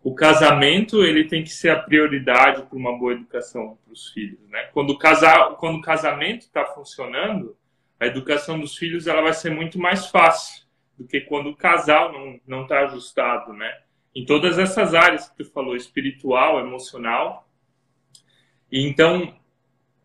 o 0.04 0.14
casamento 0.14 1.04
ele 1.04 1.24
tem 1.24 1.44
que 1.44 1.50
ser 1.50 1.72
a 1.72 1.80
prioridade 1.80 2.62
para 2.62 2.78
uma 2.78 2.96
boa 2.96 3.14
educação 3.14 3.80
para 3.84 3.94
os 3.94 4.10
filhos, 4.10 4.48
né? 4.50 4.70
Quando 4.74 4.92
o 4.92 4.98
casal, 5.00 5.56
quando 5.56 5.80
o 5.80 5.82
casamento 5.82 6.42
está 6.42 6.66
funcionando, 6.66 7.58
a 8.00 8.06
educação 8.06 8.60
dos 8.60 8.78
filhos 8.78 9.08
ela 9.08 9.24
vai 9.24 9.34
ser 9.34 9.50
muito 9.50 9.80
mais 9.80 10.06
fácil 10.06 10.61
do 11.01 11.08
que 11.08 11.22
quando 11.22 11.50
o 11.50 11.55
casal 11.55 12.13
não 12.13 12.39
não 12.46 12.63
está 12.63 12.81
ajustado, 12.81 13.53
né? 13.53 13.79
Em 14.15 14.24
todas 14.24 14.60
essas 14.60 14.93
áreas 14.93 15.29
que 15.29 15.38
tu 15.38 15.51
falou, 15.51 15.75
espiritual, 15.75 16.60
emocional. 16.60 17.48
E 18.72 18.86
então, 18.86 19.36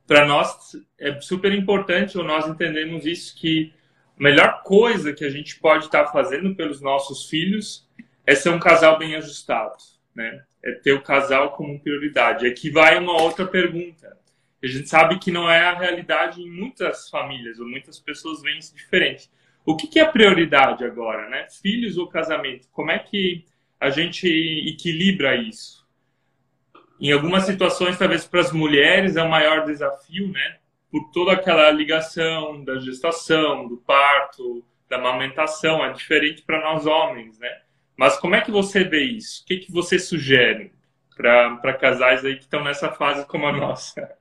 para 0.07 0.25
nós 0.25 0.73
é 0.99 1.21
super 1.21 1.53
importante 1.53 2.17
ou 2.17 2.25
nós 2.25 2.47
entendemos 2.49 3.05
isso 3.05 3.37
que 3.37 3.75
a 4.19 4.23
melhor 4.23 4.63
coisa 4.63 5.13
que 5.13 5.25
a 5.25 5.31
gente 5.31 5.59
pode 5.61 5.87
estar 5.87 6.05
tá 6.05 6.13
fazendo 6.13 6.55
pelos 6.55 6.81
nossos 6.81 7.29
filhos 7.29 7.87
é 8.25 8.35
ser 8.35 8.51
um 8.51 8.59
casal 8.59 8.99
bem 8.99 9.15
ajustado, 9.17 9.77
né? 10.15 10.45
É 10.63 10.73
ter 10.73 10.95
o 10.95 11.03
casal 11.03 11.53
como 11.53 11.79
prioridade. 11.79 12.47
Aqui 12.47 12.71
vai 12.71 12.99
uma 12.99 13.21
outra 13.21 13.47
pergunta. 13.47 14.17
A 14.63 14.67
gente 14.67 14.89
sabe 14.89 15.19
que 15.19 15.31
não 15.31 15.49
é 15.49 15.65
a 15.65 15.79
realidade 15.79 16.41
em 16.41 16.51
muitas 16.51 17.11
famílias, 17.11 17.61
ou 17.61 17.69
muitas 17.69 18.01
pessoas 18.01 18.41
veem 18.41 18.59
isso 18.59 18.75
diferente. 18.75 19.29
O 19.67 19.77
que, 19.77 19.89
que 19.89 19.99
é 19.99 20.05
prioridade 20.05 20.85
agora, 20.85 21.29
né? 21.29 21.49
Filhos 21.61 21.99
ou 21.99 22.09
casamento? 22.09 22.69
Como 22.71 22.93
é 22.93 23.01
que 23.01 23.45
a 23.81 23.91
gente 23.91 24.29
equilibra 24.69 25.35
isso? 25.35 25.85
Em 27.01 27.11
algumas 27.11 27.43
situações, 27.43 27.99
talvez 27.99 28.25
para 28.25 28.41
as 28.41 28.53
mulheres 28.53 29.17
é 29.17 29.23
o 29.23 29.29
maior 29.29 29.65
desafio, 29.65 30.29
né? 30.31 30.59
Por 30.89 31.11
toda 31.11 31.33
aquela 31.33 31.69
ligação 31.73 32.63
da 32.65 32.79
gestação, 32.79 33.67
do 33.67 33.77
parto, 33.79 34.65
da 34.89 34.99
amamentação, 34.99 35.85
é 35.85 35.93
diferente 35.93 36.43
para 36.43 36.63
nós 36.63 36.87
homens, 36.87 37.37
né? 37.41 37.51
Mas 37.97 38.17
como 38.19 38.37
é 38.37 38.41
que 38.41 38.53
você 38.53 38.85
vê 38.85 39.03
isso? 39.03 39.43
O 39.43 39.47
que, 39.47 39.57
que 39.57 39.73
você 39.73 39.99
sugere 39.99 40.73
para 41.17 41.75
casais 41.75 42.25
aí 42.25 42.37
que 42.37 42.43
estão 42.43 42.63
nessa 42.63 42.93
fase 42.93 43.27
como 43.27 43.47
a 43.47 43.53
nossa? 43.53 44.17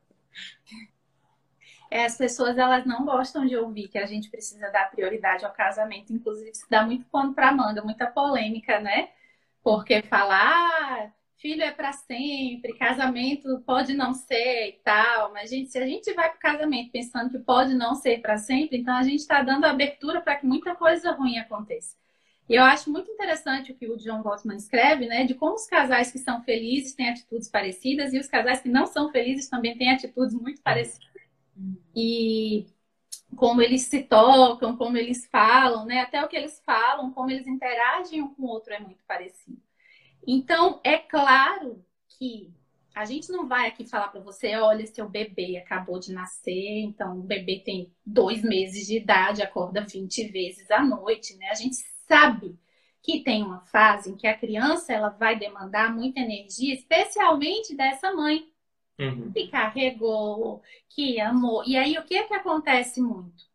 É, 1.96 2.04
as 2.04 2.18
pessoas 2.18 2.58
elas 2.58 2.86
não 2.86 3.06
gostam 3.06 3.46
de 3.46 3.56
ouvir 3.56 3.88
que 3.88 3.98
a 3.98 4.06
gente 4.06 4.30
precisa 4.30 4.70
dar 4.70 4.92
prioridade 4.92 5.46
ao 5.46 5.54
casamento, 5.54 6.12
inclusive 6.12 6.50
isso 6.50 6.66
dá 6.70 6.86
muito 6.86 7.06
pano 7.06 7.34
para 7.34 7.54
manga, 7.54 7.82
muita 7.82 8.06
polêmica, 8.06 8.82
né? 8.82 9.12
Porque 9.64 10.02
falar 10.02 10.44
ah, 10.44 11.10
filho 11.38 11.64
é 11.64 11.72
para 11.72 11.94
sempre, 11.94 12.78
casamento 12.78 13.62
pode 13.66 13.94
não 13.94 14.14
ser 14.14 14.68
e 14.68 14.82
tal, 14.84 15.32
mas 15.32 15.50
gente, 15.50 15.72
se 15.72 15.78
a 15.78 15.88
gente 15.88 16.12
vai 16.14 16.28
para 16.28 16.36
o 16.36 16.40
casamento 16.42 16.92
pensando 16.92 17.30
que 17.30 17.40
pode 17.40 17.74
não 17.74 17.96
ser 17.96 18.20
para 18.20 18.38
sempre, 18.38 18.78
então 18.78 18.94
a 18.94 19.04
gente 19.04 19.22
está 19.22 19.42
dando 19.42 19.64
abertura 19.64 20.20
para 20.20 20.36
que 20.36 20.46
muita 20.46 20.76
coisa 20.76 21.14
ruim 21.14 21.38
aconteça. 21.38 21.96
E 22.50 22.56
eu 22.56 22.64
acho 22.64 22.92
muito 22.92 23.10
interessante 23.10 23.72
o 23.72 23.76
que 23.76 23.88
o 23.88 23.96
John 23.96 24.22
Gottman 24.22 24.58
escreve, 24.58 25.08
né? 25.08 25.24
De 25.24 25.34
como 25.34 25.56
os 25.56 25.66
casais 25.66 26.12
que 26.12 26.20
são 26.20 26.44
felizes 26.44 26.94
têm 26.94 27.08
atitudes 27.10 27.48
parecidas 27.48 28.14
e 28.14 28.20
os 28.20 28.28
casais 28.28 28.60
que 28.60 28.68
não 28.68 28.86
são 28.86 29.10
felizes 29.14 29.48
também 29.48 29.78
têm 29.78 29.92
atitudes 29.92 30.36
muito 30.36 30.62
parecidas. 30.62 31.15
E 31.96 32.68
como 33.36 33.62
eles 33.62 33.84
se 33.84 34.04
tocam, 34.04 34.78
como 34.78 34.98
eles 34.98 35.28
falam, 35.28 35.86
né? 35.86 36.02
Até 36.02 36.24
o 36.24 36.28
que 36.28 36.36
eles 36.36 36.62
falam, 36.66 37.12
como 37.12 37.30
eles 37.30 37.48
interagem 37.48 38.22
um 38.22 38.34
com 38.34 38.44
o 38.44 38.48
outro 38.48 38.74
é 38.74 38.80
muito 38.80 39.04
parecido. 39.06 39.62
Então, 40.26 40.80
é 40.84 40.98
claro 40.98 41.84
que 42.18 42.54
a 42.96 43.04
gente 43.04 43.30
não 43.30 43.46
vai 43.46 43.68
aqui 43.68 43.86
falar 43.86 44.08
para 44.08 44.22
você, 44.22 44.56
olha, 44.56 44.88
seu 44.88 45.08
bebê 45.10 45.58
acabou 45.58 46.00
de 46.00 46.14
nascer, 46.14 46.80
então 46.80 47.20
o 47.20 47.24
bebê 47.24 47.60
tem 47.60 47.94
dois 48.06 48.42
meses 48.42 48.88
de 48.88 48.98
idade, 48.98 49.42
acorda 49.42 49.82
20 49.82 50.30
vezes 50.30 50.72
à 50.72 50.82
noite, 50.82 51.36
né? 51.36 51.50
A 51.50 51.56
gente 51.56 51.76
sabe 52.08 52.58
que 53.04 53.20
tem 53.20 53.44
uma 53.44 53.60
fase 53.66 54.10
em 54.10 54.16
que 54.16 54.26
a 54.26 54.38
criança 54.38 54.94
ela 54.94 55.10
vai 55.10 55.38
demandar 55.38 55.94
muita 55.94 56.22
energia, 56.22 56.74
especialmente 56.74 57.76
dessa 57.76 58.14
mãe 58.14 58.50
uhum. 59.00 59.32
que 59.32 59.48
carregou, 59.48 60.62
que 60.90 61.20
amou. 61.20 61.64
E 61.66 61.78
aí 61.78 61.98
o 61.98 62.04
que 62.04 62.16
é 62.16 62.24
que 62.24 62.34
acontece 62.34 63.02
muito? 63.02 63.46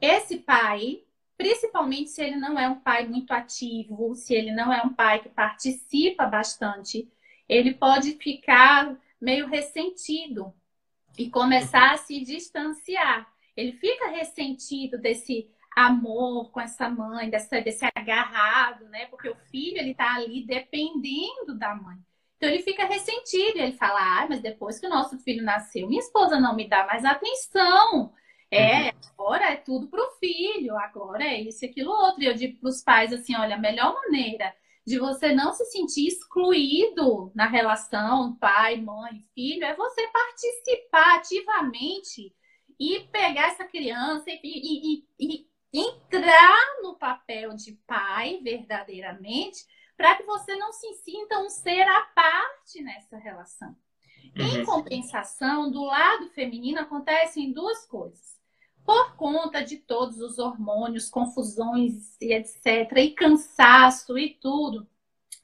Esse 0.00 0.38
pai, 0.38 1.02
principalmente 1.36 2.10
se 2.10 2.22
ele 2.22 2.36
não 2.36 2.58
é 2.58 2.68
um 2.68 2.80
pai 2.80 3.06
muito 3.06 3.32
ativo, 3.32 4.14
se 4.14 4.34
ele 4.34 4.52
não 4.52 4.72
é 4.72 4.82
um 4.82 4.92
pai 4.92 5.20
que 5.20 5.28
participa 5.28 6.26
bastante, 6.26 7.08
ele 7.48 7.74
pode 7.74 8.12
ficar 8.12 8.96
meio 9.20 9.46
ressentido 9.46 10.52
e 11.18 11.30
começar 11.30 11.92
a 11.92 11.96
se 11.96 12.20
distanciar. 12.20 13.26
Ele 13.56 13.72
fica 13.72 14.08
ressentido 14.08 14.98
desse 14.98 15.48
amor 15.74 16.50
com 16.50 16.60
essa 16.60 16.88
mãe, 16.88 17.30
dessa, 17.30 17.60
desse 17.60 17.86
agarrado, 17.94 18.86
né? 18.88 19.06
Porque 19.06 19.28
o 19.28 19.36
filho 19.50 19.78
ele 19.78 19.94
tá 19.94 20.14
ali 20.14 20.44
dependendo 20.44 21.54
da 21.56 21.74
mãe. 21.74 21.98
Então 22.36 22.48
ele 22.48 22.62
fica 22.62 22.84
ressentido, 22.86 23.58
ele 23.58 23.72
fala: 23.72 24.22
"Ah, 24.22 24.26
mas 24.28 24.40
depois 24.40 24.78
que 24.78 24.86
o 24.86 24.90
nosso 24.90 25.18
filho 25.18 25.44
nasceu, 25.44 25.88
minha 25.88 26.00
esposa 26.00 26.38
não 26.40 26.54
me 26.54 26.68
dá 26.68 26.86
mais 26.86 27.04
atenção. 27.04 28.12
É, 28.50 28.84
uhum. 28.84 28.90
agora 29.18 29.52
é 29.52 29.56
tudo 29.56 29.88
pro 29.88 30.08
filho, 30.20 30.76
agora 30.78 31.24
é 31.24 31.40
isso 31.40 31.64
e 31.64 31.68
aquilo 31.68 31.90
outro". 31.90 32.22
E 32.22 32.26
eu 32.26 32.34
digo 32.34 32.60
pros 32.60 32.82
pais 32.82 33.12
assim: 33.12 33.34
"Olha, 33.36 33.56
a 33.56 33.58
melhor 33.58 33.94
maneira 33.94 34.54
de 34.86 34.98
você 34.98 35.34
não 35.34 35.52
se 35.52 35.64
sentir 35.66 36.06
excluído 36.06 37.32
na 37.34 37.46
relação 37.48 38.36
pai, 38.36 38.76
mãe, 38.76 39.20
filho 39.34 39.64
é 39.64 39.74
você 39.74 40.06
participar 40.08 41.16
ativamente 41.16 42.32
e 42.78 43.00
pegar 43.10 43.48
essa 43.48 43.64
criança 43.64 44.30
e, 44.30 44.40
e, 44.44 45.04
e, 45.18 45.46
entrar 45.72 46.82
no 46.82 46.96
papel 46.96 47.54
de 47.54 47.72
pai 47.86 48.40
verdadeiramente, 48.42 49.64
para 49.96 50.16
que 50.16 50.24
você 50.24 50.54
não 50.56 50.72
se 50.72 50.92
sinta 50.94 51.38
um 51.40 51.48
ser 51.48 51.82
à 51.82 52.02
parte 52.14 52.82
nessa 52.82 53.16
relação. 53.16 53.74
Uhum. 54.36 54.46
Em 54.46 54.64
compensação, 54.64 55.70
do 55.70 55.84
lado 55.84 56.28
feminino 56.30 56.80
acontecem 56.80 57.52
duas 57.52 57.86
coisas. 57.86 58.36
Por 58.84 59.16
conta 59.16 59.64
de 59.64 59.78
todos 59.78 60.20
os 60.20 60.38
hormônios, 60.38 61.08
confusões 61.08 62.16
e 62.20 62.32
etc, 62.32 62.92
e 62.98 63.10
cansaço 63.10 64.16
e 64.18 64.34
tudo, 64.34 64.86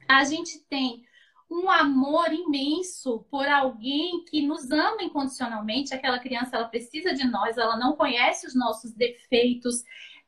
a 0.09 0.23
gente 0.25 0.61
tem 0.61 1.04
um 1.50 1.71
amor 1.71 2.32
imenso 2.32 3.26
por 3.30 3.47
alguém 3.47 4.25
que 4.25 4.47
nos 4.47 4.71
ama 4.71 5.02
incondicionalmente. 5.02 5.94
Aquela 5.94 6.18
criança, 6.18 6.56
ela 6.56 6.68
precisa 6.68 7.12
de 7.14 7.25
nós, 7.25 7.59
ela 7.59 7.76
não 7.76 7.94
conhece 7.94 8.47
os 8.47 8.54
nossos 8.54 8.92
defeitos, 8.92 9.82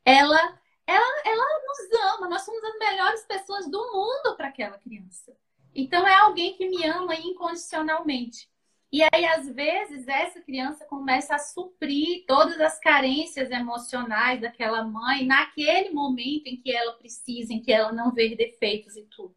ela, 0.05 0.59
ela, 0.87 1.23
ela 1.25 1.61
nos 1.67 2.15
ama, 2.15 2.29
nós 2.29 2.43
somos 2.43 2.63
as 2.63 2.79
melhores 2.79 3.25
pessoas 3.25 3.71
do 3.71 3.93
mundo 3.93 4.37
para 4.37 4.49
aquela 4.49 4.79
criança. 4.79 5.37
Então 5.75 6.07
é 6.07 6.15
alguém 6.15 6.57
que 6.57 6.69
me 6.69 6.85
ama 6.87 7.15
incondicionalmente. 7.15 8.49
E 8.93 9.03
aí, 9.13 9.25
às 9.27 9.49
vezes, 9.49 10.07
essa 10.07 10.41
criança 10.41 10.85
começa 10.85 11.35
a 11.35 11.39
suprir 11.39 12.25
todas 12.29 12.61
as 12.61 12.79
carências 12.79 13.51
emocionais 13.51 14.41
daquela 14.41 14.85
mãe 14.85 15.27
naquele 15.27 15.91
momento 15.91 16.47
em 16.47 16.57
que 16.57 16.71
ela 16.71 16.93
precisa, 16.93 17.53
em 17.53 17.61
que 17.61 17.73
ela 17.73 17.91
não 17.91 18.13
vê 18.13 18.37
defeitos 18.37 18.97
e 18.97 19.03
tudo. 19.07 19.35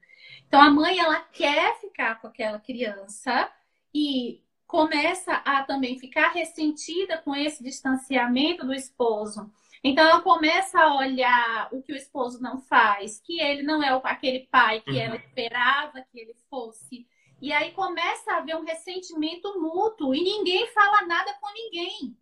Então, 0.48 0.62
a 0.62 0.70
mãe, 0.70 1.00
ela 1.00 1.22
quer 1.22 1.75
ficar 1.82 2.22
com 2.22 2.27
aquela 2.27 2.60
criança 2.60 3.51
e 3.92 4.44
começa 4.68 5.34
a 5.34 5.63
também 5.63 5.98
ficar 5.98 6.34
ressentida 6.34 7.18
com 7.18 7.36
esse 7.36 7.63
distanciamento 7.63 8.63
do 8.63 8.75
esposo 8.75 9.51
então 9.88 10.06
ela 10.06 10.22
começa 10.22 10.79
a 10.79 10.98
olhar 10.98 11.70
o 11.72 11.82
que 11.82 11.94
o 11.94 11.96
esposo 11.96 12.41
não 12.41 12.60
faz, 12.60 13.20
que 13.20 13.39
ele 13.39 13.63
não 13.63 13.82
é 13.82 13.89
aquele 14.03 14.48
pai 14.51 14.82
que 14.82 14.91
uhum. 14.91 15.00
ela 15.00 15.15
esperava 15.15 16.01
que 16.12 16.20
ele 16.20 16.36
fosse. 16.50 17.08
E 17.41 17.53
aí 17.53 17.72
começa 17.72 18.34
a 18.34 18.38
haver 18.38 18.56
um 18.56 18.65
ressentimento 18.65 19.60
mútuo 19.60 20.15
e 20.15 20.24
ninguém 20.24 20.67
fala 20.74 21.06
nada 21.06 21.34
com 21.39 21.53
ninguém. 21.53 22.17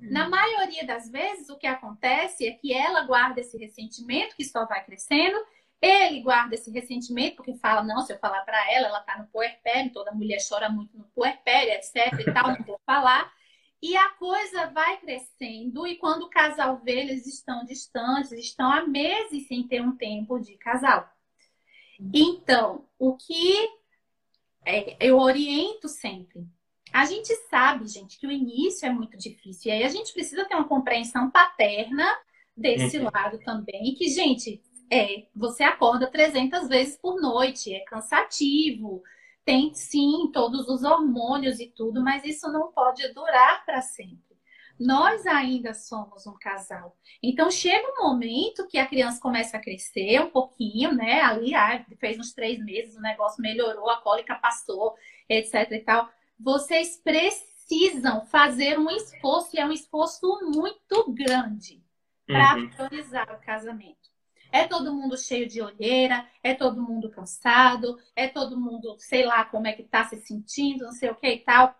Uhum. 0.00 0.10
Na 0.10 0.28
maioria 0.28 0.84
das 0.84 1.08
vezes, 1.10 1.48
o 1.48 1.56
que 1.56 1.66
acontece 1.66 2.46
é 2.46 2.52
que 2.52 2.72
ela 2.72 3.02
guarda 3.02 3.40
esse 3.40 3.56
ressentimento 3.56 4.34
que 4.34 4.44
só 4.44 4.66
vai 4.66 4.84
crescendo, 4.84 5.38
ele 5.80 6.20
guarda 6.20 6.54
esse 6.54 6.70
ressentimento 6.70 7.36
porque 7.36 7.54
fala: 7.54 7.82
não, 7.82 8.02
se 8.02 8.12
eu 8.12 8.18
falar 8.18 8.42
para 8.42 8.70
ela, 8.72 8.88
ela 8.88 9.00
tá 9.00 9.18
no 9.18 9.26
puerpério, 9.28 9.92
toda 9.92 10.12
mulher 10.12 10.38
chora 10.46 10.68
muito 10.68 10.96
no 10.96 11.04
puerpério, 11.14 11.72
etc 11.72 12.18
e 12.20 12.32
tal, 12.32 12.48
não 12.48 12.64
vou 12.64 12.80
falar. 12.84 13.32
E 13.82 13.96
a 13.96 14.10
coisa 14.10 14.66
vai 14.66 14.98
crescendo, 14.98 15.86
e 15.86 15.96
quando 15.96 16.24
o 16.24 16.30
casal 16.30 16.80
vê, 16.84 17.00
eles 17.00 17.26
estão 17.26 17.64
distantes, 17.64 18.32
estão 18.32 18.70
há 18.70 18.86
meses 18.86 19.48
sem 19.48 19.66
ter 19.66 19.80
um 19.80 19.96
tempo 19.96 20.38
de 20.38 20.54
casal. 20.58 21.10
Então, 22.12 22.86
o 22.98 23.16
que 23.16 23.68
é, 24.64 24.96
eu 25.00 25.18
oriento 25.18 25.88
sempre. 25.88 26.46
A 26.92 27.04
gente 27.04 27.34
sabe, 27.48 27.86
gente, 27.86 28.18
que 28.18 28.26
o 28.26 28.32
início 28.32 28.86
é 28.86 28.90
muito 28.90 29.16
difícil. 29.16 29.70
E 29.70 29.74
aí 29.74 29.82
a 29.84 29.88
gente 29.88 30.12
precisa 30.12 30.44
ter 30.44 30.54
uma 30.54 30.68
compreensão 30.68 31.30
paterna 31.30 32.06
desse 32.56 32.98
uhum. 32.98 33.08
lado 33.12 33.38
também. 33.38 33.94
Que, 33.94 34.08
gente, 34.08 34.60
é, 34.90 35.26
você 35.34 35.62
acorda 35.62 36.10
300 36.10 36.68
vezes 36.68 36.96
por 36.96 37.20
noite, 37.20 37.72
é 37.72 37.80
cansativo 37.80 39.02
tem 39.44 39.74
sim 39.74 40.30
todos 40.32 40.68
os 40.68 40.84
hormônios 40.84 41.60
e 41.60 41.66
tudo, 41.66 42.02
mas 42.02 42.24
isso 42.24 42.50
não 42.52 42.72
pode 42.72 43.06
durar 43.12 43.64
para 43.64 43.80
sempre 43.80 44.30
nós 44.80 45.26
ainda 45.26 45.74
somos 45.74 46.26
um 46.26 46.34
casal. 46.40 46.96
Então 47.22 47.50
chega 47.50 47.86
um 47.86 48.08
momento 48.08 48.66
que 48.66 48.78
a 48.78 48.86
criança 48.86 49.20
começa 49.20 49.58
a 49.58 49.60
crescer 49.60 50.22
um 50.22 50.30
pouquinho, 50.30 50.94
né? 50.94 51.20
Ali, 51.20 51.54
ah, 51.54 51.84
fez 51.98 52.18
uns 52.18 52.32
três 52.32 52.58
meses, 52.64 52.96
o 52.96 53.02
negócio 53.02 53.42
melhorou, 53.42 53.90
a 53.90 54.00
cólica 54.00 54.34
passou, 54.36 54.94
etc 55.28 55.70
e 55.72 55.80
tal. 55.80 56.08
Vocês 56.38 56.96
precisam 56.96 58.24
fazer 58.24 58.78
um 58.78 58.88
esforço, 58.90 59.54
e 59.54 59.60
é 59.60 59.66
um 59.66 59.72
esforço 59.72 60.26
muito 60.44 61.12
grande 61.12 61.84
para 62.26 62.56
uhum. 62.56 62.70
priorizar 62.70 63.30
o 63.34 63.44
casamento. 63.44 63.99
É 64.52 64.66
todo 64.66 64.94
mundo 64.94 65.16
cheio 65.16 65.48
de 65.48 65.62
olheira, 65.62 66.26
é 66.42 66.54
todo 66.54 66.82
mundo 66.82 67.10
cansado, 67.10 67.98
é 68.16 68.26
todo 68.26 68.58
mundo, 68.58 68.96
sei 68.98 69.24
lá 69.24 69.44
como 69.44 69.66
é 69.66 69.72
que 69.72 69.84
tá 69.84 70.04
se 70.04 70.16
sentindo, 70.16 70.84
não 70.84 70.92
sei 70.92 71.10
o 71.10 71.14
que 71.14 71.28
e 71.28 71.38
tal. 71.38 71.74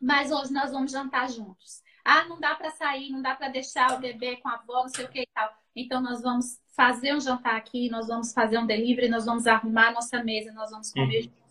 Mas 0.00 0.30
hoje 0.30 0.52
nós 0.52 0.72
vamos 0.72 0.92
jantar 0.92 1.28
juntos. 1.28 1.82
Ah, 2.04 2.24
não 2.24 2.40
dá 2.40 2.54
para 2.54 2.70
sair, 2.70 3.10
não 3.10 3.22
dá 3.22 3.34
para 3.34 3.48
deixar 3.48 3.96
o 3.96 4.00
bebê 4.00 4.36
com 4.36 4.48
a 4.48 4.54
avó, 4.54 4.82
não 4.82 4.88
sei 4.88 5.04
o 5.04 5.08
que 5.08 5.20
e 5.22 5.28
tal. 5.32 5.52
Então 5.74 6.00
nós 6.00 6.20
vamos 6.22 6.60
fazer 6.76 7.14
um 7.14 7.20
jantar 7.20 7.56
aqui, 7.56 7.88
nós 7.88 8.08
vamos 8.08 8.32
fazer 8.32 8.58
um 8.58 8.66
delivery, 8.66 9.08
nós 9.08 9.24
vamos 9.24 9.46
arrumar 9.46 9.88
a 9.88 9.92
nossa 9.92 10.22
mesa, 10.22 10.52
nós 10.52 10.70
vamos 10.70 10.92
comer 10.92 11.26
uhum. 11.26 11.42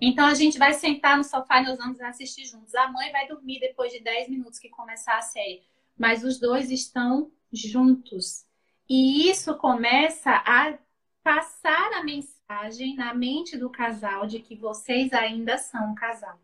Então 0.00 0.26
a 0.26 0.34
gente 0.34 0.58
vai 0.58 0.74
sentar 0.74 1.16
no 1.16 1.24
sofá 1.24 1.60
e 1.60 1.64
nós 1.64 1.78
vamos 1.78 2.00
assistir 2.00 2.44
juntos. 2.44 2.74
A 2.74 2.88
mãe 2.88 3.10
vai 3.12 3.26
dormir 3.26 3.60
depois 3.60 3.92
de 3.92 4.00
10 4.00 4.28
minutos 4.28 4.58
que 4.58 4.68
começar 4.68 5.16
a 5.16 5.22
série, 5.22 5.62
mas 5.96 6.24
os 6.24 6.38
dois 6.38 6.70
estão 6.70 7.30
juntos. 7.52 8.44
E 8.88 9.30
isso 9.30 9.56
começa 9.56 10.30
a 10.30 10.76
passar 11.22 11.92
a 11.94 12.04
mensagem 12.04 12.94
na 12.96 13.14
mente 13.14 13.56
do 13.56 13.70
casal 13.70 14.26
de 14.26 14.40
que 14.40 14.54
vocês 14.54 15.12
ainda 15.12 15.56
são 15.56 15.92
um 15.92 15.94
casal 15.94 16.38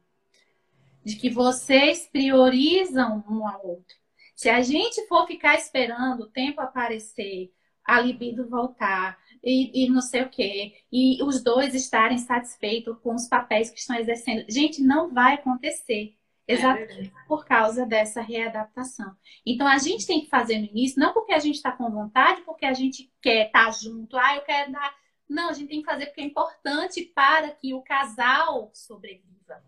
de 1.05 1.17
que 1.17 1.31
vocês 1.31 2.07
priorizam 2.11 3.25
um 3.29 3.47
ao 3.47 3.67
outro. 3.67 3.97
Se 4.35 4.49
a 4.49 4.63
gente 4.63 5.07
for 5.07 5.27
ficar 5.27 5.57
esperando 5.57 6.23
o 6.23 6.31
tempo 6.31 6.61
aparecer, 6.61 7.53
a 7.85 8.01
libido 8.01 8.49
voltar 8.49 9.19
e, 9.43 9.85
e 9.85 9.89
não 9.89 10.01
sei 10.01 10.23
o 10.23 10.29
quê, 10.29 10.75
e 10.93 11.23
os 11.23 11.43
dois 11.43 11.75
estarem 11.75 12.19
satisfeitos 12.19 12.97
com 13.03 13.15
os 13.15 13.27
papéis 13.27 13.71
que 13.71 13.79
estão 13.79 13.97
exercendo, 13.97 14.45
gente, 14.49 14.83
não 14.83 15.13
vai 15.13 15.35
acontecer. 15.35 16.15
Exatamente 16.53 17.13
é 17.15 17.29
por 17.29 17.45
causa 17.45 17.87
dessa 17.87 18.21
readaptação. 18.21 19.15
Então 19.47 19.67
a 19.67 19.79
gente 19.79 20.07
tem 20.07 20.21
que 20.21 20.29
fazer 20.29 20.59
no 20.59 20.67
início, 20.67 21.01
não 21.01 21.13
porque 21.13 21.33
a 21.33 21.39
gente 21.39 21.57
está 21.57 21.73
com 21.73 21.91
vontade, 21.91 22.43
porque 22.43 22.67
a 22.67 22.73
gente 22.73 23.13
quer 23.23 23.47
estar 23.47 23.67
tá 23.67 23.71
junto, 23.71 24.17
ah, 24.17 24.37
eu 24.37 24.43
quero 24.43 24.73
dar. 24.73 24.95
Não, 25.29 25.51
a 25.51 25.53
gente 25.53 25.69
tem 25.69 25.81
que 25.81 25.87
fazer 25.87 26.07
porque 26.07 26.21
é 26.21 26.25
importante 26.25 27.03
para 27.15 27.51
que 27.51 27.73
o 27.73 27.83
casal 27.83 28.71
sobreviva. 28.75 29.63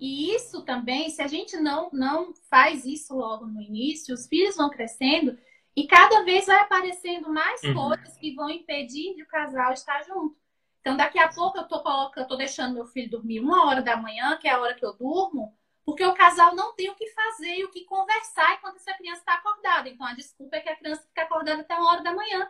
E 0.00 0.34
isso 0.34 0.62
também, 0.62 1.10
se 1.10 1.22
a 1.22 1.26
gente 1.26 1.56
não, 1.56 1.88
não 1.92 2.32
faz 2.48 2.84
isso 2.84 3.16
logo 3.16 3.46
no 3.46 3.60
início, 3.60 4.14
os 4.14 4.26
filhos 4.26 4.56
vão 4.56 4.70
crescendo 4.70 5.36
e 5.74 5.86
cada 5.86 6.24
vez 6.24 6.46
vai 6.46 6.60
aparecendo 6.60 7.32
mais 7.32 7.62
uhum. 7.62 7.74
coisas 7.74 8.16
que 8.16 8.34
vão 8.34 8.50
impedir 8.50 9.14
de 9.14 9.22
o 9.22 9.28
casal 9.28 9.72
estar 9.72 10.02
junto. 10.02 10.36
Então, 10.80 10.96
daqui 10.96 11.18
a 11.18 11.28
pouco 11.28 11.58
eu 11.58 11.68
tô 11.68 11.82
colocando, 11.82 12.24
eu 12.24 12.28
tô 12.28 12.36
deixando 12.36 12.74
meu 12.74 12.86
filho 12.86 13.10
dormir 13.10 13.40
uma 13.40 13.66
hora 13.66 13.82
da 13.82 13.96
manhã, 13.96 14.36
que 14.36 14.48
é 14.48 14.52
a 14.52 14.60
hora 14.60 14.74
que 14.74 14.84
eu 14.84 14.96
durmo, 14.96 15.56
porque 15.88 16.04
o 16.04 16.12
casal 16.12 16.54
não 16.54 16.74
tem 16.74 16.90
o 16.90 16.94
que 16.94 17.06
fazer 17.12 17.60
e 17.60 17.64
o 17.64 17.70
que 17.70 17.86
conversar 17.86 18.56
enquanto 18.56 18.76
essa 18.76 18.92
criança 18.92 19.20
está 19.20 19.36
acordada. 19.36 19.88
Então, 19.88 20.06
a 20.06 20.12
desculpa 20.12 20.56
é 20.56 20.60
que 20.60 20.68
a 20.68 20.76
criança 20.76 21.00
fica 21.08 21.22
acordada 21.22 21.62
até 21.62 21.74
uma 21.74 21.90
hora 21.90 22.02
da 22.02 22.12
manhã. 22.12 22.46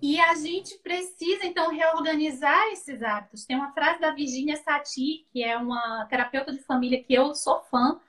E 0.00 0.18
a 0.18 0.34
gente 0.34 0.78
precisa, 0.78 1.44
então, 1.44 1.70
reorganizar 1.70 2.68
esses 2.68 3.02
hábitos. 3.02 3.44
Tem 3.44 3.54
uma 3.54 3.74
frase 3.74 4.00
da 4.00 4.10
Virginia 4.10 4.56
Satir, 4.56 5.26
que 5.30 5.44
é 5.44 5.54
uma 5.58 6.06
terapeuta 6.06 6.50
de 6.50 6.62
família 6.62 7.04
que 7.04 7.12
eu 7.12 7.34
sou 7.34 7.60
fã, 7.64 8.00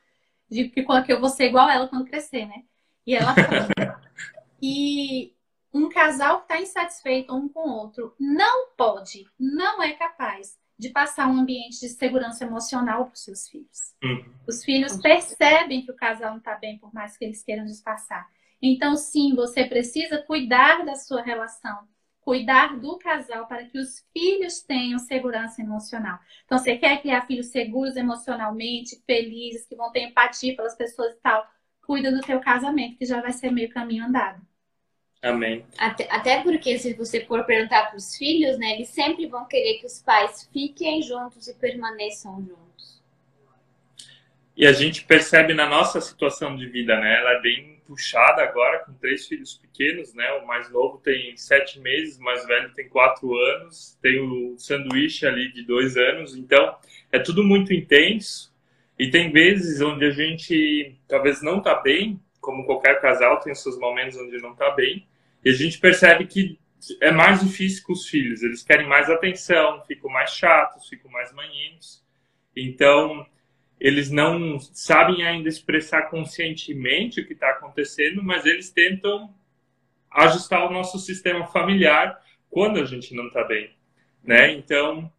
de 0.50 0.70
que 0.70 0.86
eu 1.10 1.20
vou 1.20 1.28
ser 1.28 1.48
igual 1.48 1.70
ela 1.70 1.90
quando 1.90 2.10
crescer, 2.10 2.46
né? 2.46 2.64
E 3.06 3.18
ela 3.18 3.36
fala 3.36 4.02
e 4.64 5.36
um 5.74 5.90
casal 5.90 6.38
que 6.38 6.44
está 6.44 6.62
insatisfeito 6.62 7.36
um 7.36 7.50
com 7.50 7.68
o 7.68 7.80
outro 7.80 8.16
não 8.18 8.70
pode, 8.78 9.26
não 9.38 9.84
é 9.84 9.92
capaz 9.92 10.58
de 10.80 10.90
passar 10.90 11.28
um 11.28 11.42
ambiente 11.42 11.82
de 11.82 11.90
segurança 11.90 12.46
emocional 12.46 13.06
para 13.06 13.14
os 13.14 13.24
seus 13.26 13.50
filhos. 13.50 13.94
Hum. 14.02 14.24
Os 14.48 14.64
filhos 14.64 14.96
percebem 14.96 15.84
que 15.84 15.92
o 15.92 15.96
casal 15.96 16.32
não 16.32 16.38
está 16.38 16.56
bem, 16.56 16.78
por 16.80 16.94
mais 16.94 17.18
que 17.18 17.26
eles 17.26 17.44
queiram 17.44 17.66
disfarçar. 17.66 18.26
Então, 18.62 18.96
sim, 18.96 19.36
você 19.36 19.66
precisa 19.66 20.22
cuidar 20.22 20.86
da 20.86 20.96
sua 20.96 21.22
relação, 21.22 21.86
cuidar 22.22 22.80
do 22.80 22.98
casal 22.98 23.46
para 23.46 23.66
que 23.66 23.78
os 23.78 24.06
filhos 24.14 24.62
tenham 24.62 24.98
segurança 25.00 25.62
emocional. 25.62 26.18
Então, 26.46 26.58
você 26.58 26.78
quer 26.78 27.02
criar 27.02 27.28
filhos 27.28 27.48
seguros 27.48 27.98
emocionalmente, 27.98 29.02
felizes, 29.06 29.68
que 29.68 29.76
vão 29.76 29.92
ter 29.92 30.04
empatia 30.04 30.56
pelas 30.56 30.76
pessoas 30.76 31.14
e 31.14 31.20
tal. 31.20 31.46
Cuida 31.86 32.10
do 32.10 32.22
teu 32.22 32.40
casamento, 32.40 32.98
que 32.98 33.06
já 33.06 33.22
vai 33.22 33.34
ser 33.34 33.52
meio 33.52 33.70
caminho 33.70 34.06
andado. 34.06 34.42
Amém. 35.22 35.66
Até, 35.78 36.08
até 36.10 36.42
porque 36.42 36.78
se 36.78 36.94
você 36.94 37.26
for 37.26 37.44
perguntar 37.44 37.88
para 37.88 37.98
os 37.98 38.16
filhos, 38.16 38.58
né, 38.58 38.76
eles 38.76 38.90
sempre 38.90 39.28
vão 39.28 39.46
querer 39.46 39.80
que 39.80 39.86
os 39.86 40.02
pais 40.02 40.50
fiquem 40.52 41.02
juntos 41.02 41.48
e 41.48 41.54
permaneçam 41.56 42.38
juntos. 42.42 43.04
E 44.56 44.66
a 44.66 44.74
gente 44.74 45.06
percebe 45.06 45.54
na 45.54 45.68
nossa 45.68 46.02
situação 46.02 46.56
de 46.56 46.68
vida, 46.68 47.00
né? 47.00 47.18
Ela 47.18 47.32
é 47.38 47.42
bem 47.42 47.80
puxada 47.88 48.44
agora, 48.44 48.80
com 48.80 48.94
três 48.94 49.26
filhos 49.26 49.56
pequenos, 49.56 50.14
né? 50.14 50.32
O 50.34 50.46
mais 50.46 50.70
novo 50.70 50.98
tem 50.98 51.36
sete 51.38 51.80
meses, 51.80 52.18
o 52.18 52.22
mais 52.22 52.46
velho 52.46 52.74
tem 52.74 52.90
quatro 52.90 53.34
anos, 53.34 53.98
tem 54.02 54.20
o 54.20 54.58
sanduíche 54.58 55.26
ali 55.26 55.52
de 55.54 55.64
dois 55.64 55.96
anos, 55.96 56.36
então 56.36 56.76
é 57.12 57.20
tudo 57.20 57.44
muito 57.44 57.74
intenso. 57.74 58.54
E 58.98 59.10
tem 59.10 59.32
vezes 59.32 59.80
onde 59.80 60.06
a 60.06 60.12
gente 60.12 61.00
talvez 61.08 61.42
não 61.42 61.62
tá 61.62 61.76
bem, 61.76 62.20
como 62.40 62.66
qualquer 62.66 63.02
casal 63.02 63.40
tem 63.40 63.54
seus 63.54 63.78
momentos 63.78 64.18
onde 64.18 64.38
não 64.42 64.56
tá 64.56 64.72
bem, 64.72 65.08
e 65.44 65.50
a 65.50 65.54
gente 65.54 65.80
percebe 65.80 66.26
que 66.26 66.60
é 67.02 67.12
mais 67.12 67.42
difícil 67.42 67.84
com 67.86 67.94
os 67.94 68.08
filhos, 68.08 68.42
eles 68.42 68.64
querem 68.64 68.88
mais 68.88 69.10
atenção, 69.10 69.84
ficam 69.86 70.10
mais 70.10 70.32
chatos, 70.32 70.88
ficam 70.88 71.12
mais 71.12 71.34
manhinhos. 71.34 72.04
Então, 72.56 73.26
eles 73.80 74.10
não 74.10 74.60
sabem 74.60 75.26
ainda 75.26 75.48
expressar 75.48 76.10
conscientemente 76.10 77.22
o 77.22 77.28
que 77.28 77.34
está 77.34 77.50
acontecendo, 77.52 78.22
mas 78.24 78.46
eles 78.46 78.70
tentam 78.70 79.34
ajustar 80.12 80.68
o 80.68 80.74
nosso 80.74 80.98
sistema 81.00 81.46
familiar 81.48 82.20
quando 82.50 82.80
a 82.80 82.86
gente 82.86 83.14
não 83.14 83.28
está 83.28 83.44
bem, 83.44 83.72
né? 84.24 84.52
Então 84.52 85.12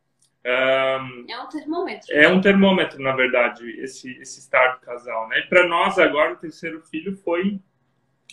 um, 1.01 1.27
é 1.29 1.39
um 1.39 1.49
termômetro. 1.49 2.15
É 2.15 2.29
um 2.29 2.41
termômetro, 2.41 3.03
na 3.03 3.13
verdade, 3.13 3.69
esse 3.81 4.11
esse 4.19 4.41
estar 4.41 4.75
do 4.75 4.81
casal, 4.81 5.29
né? 5.29 5.43
Para 5.43 5.67
nós 5.67 5.99
agora 5.99 6.33
o 6.33 6.37
terceiro 6.37 6.81
filho 6.81 7.17
foi 7.17 7.61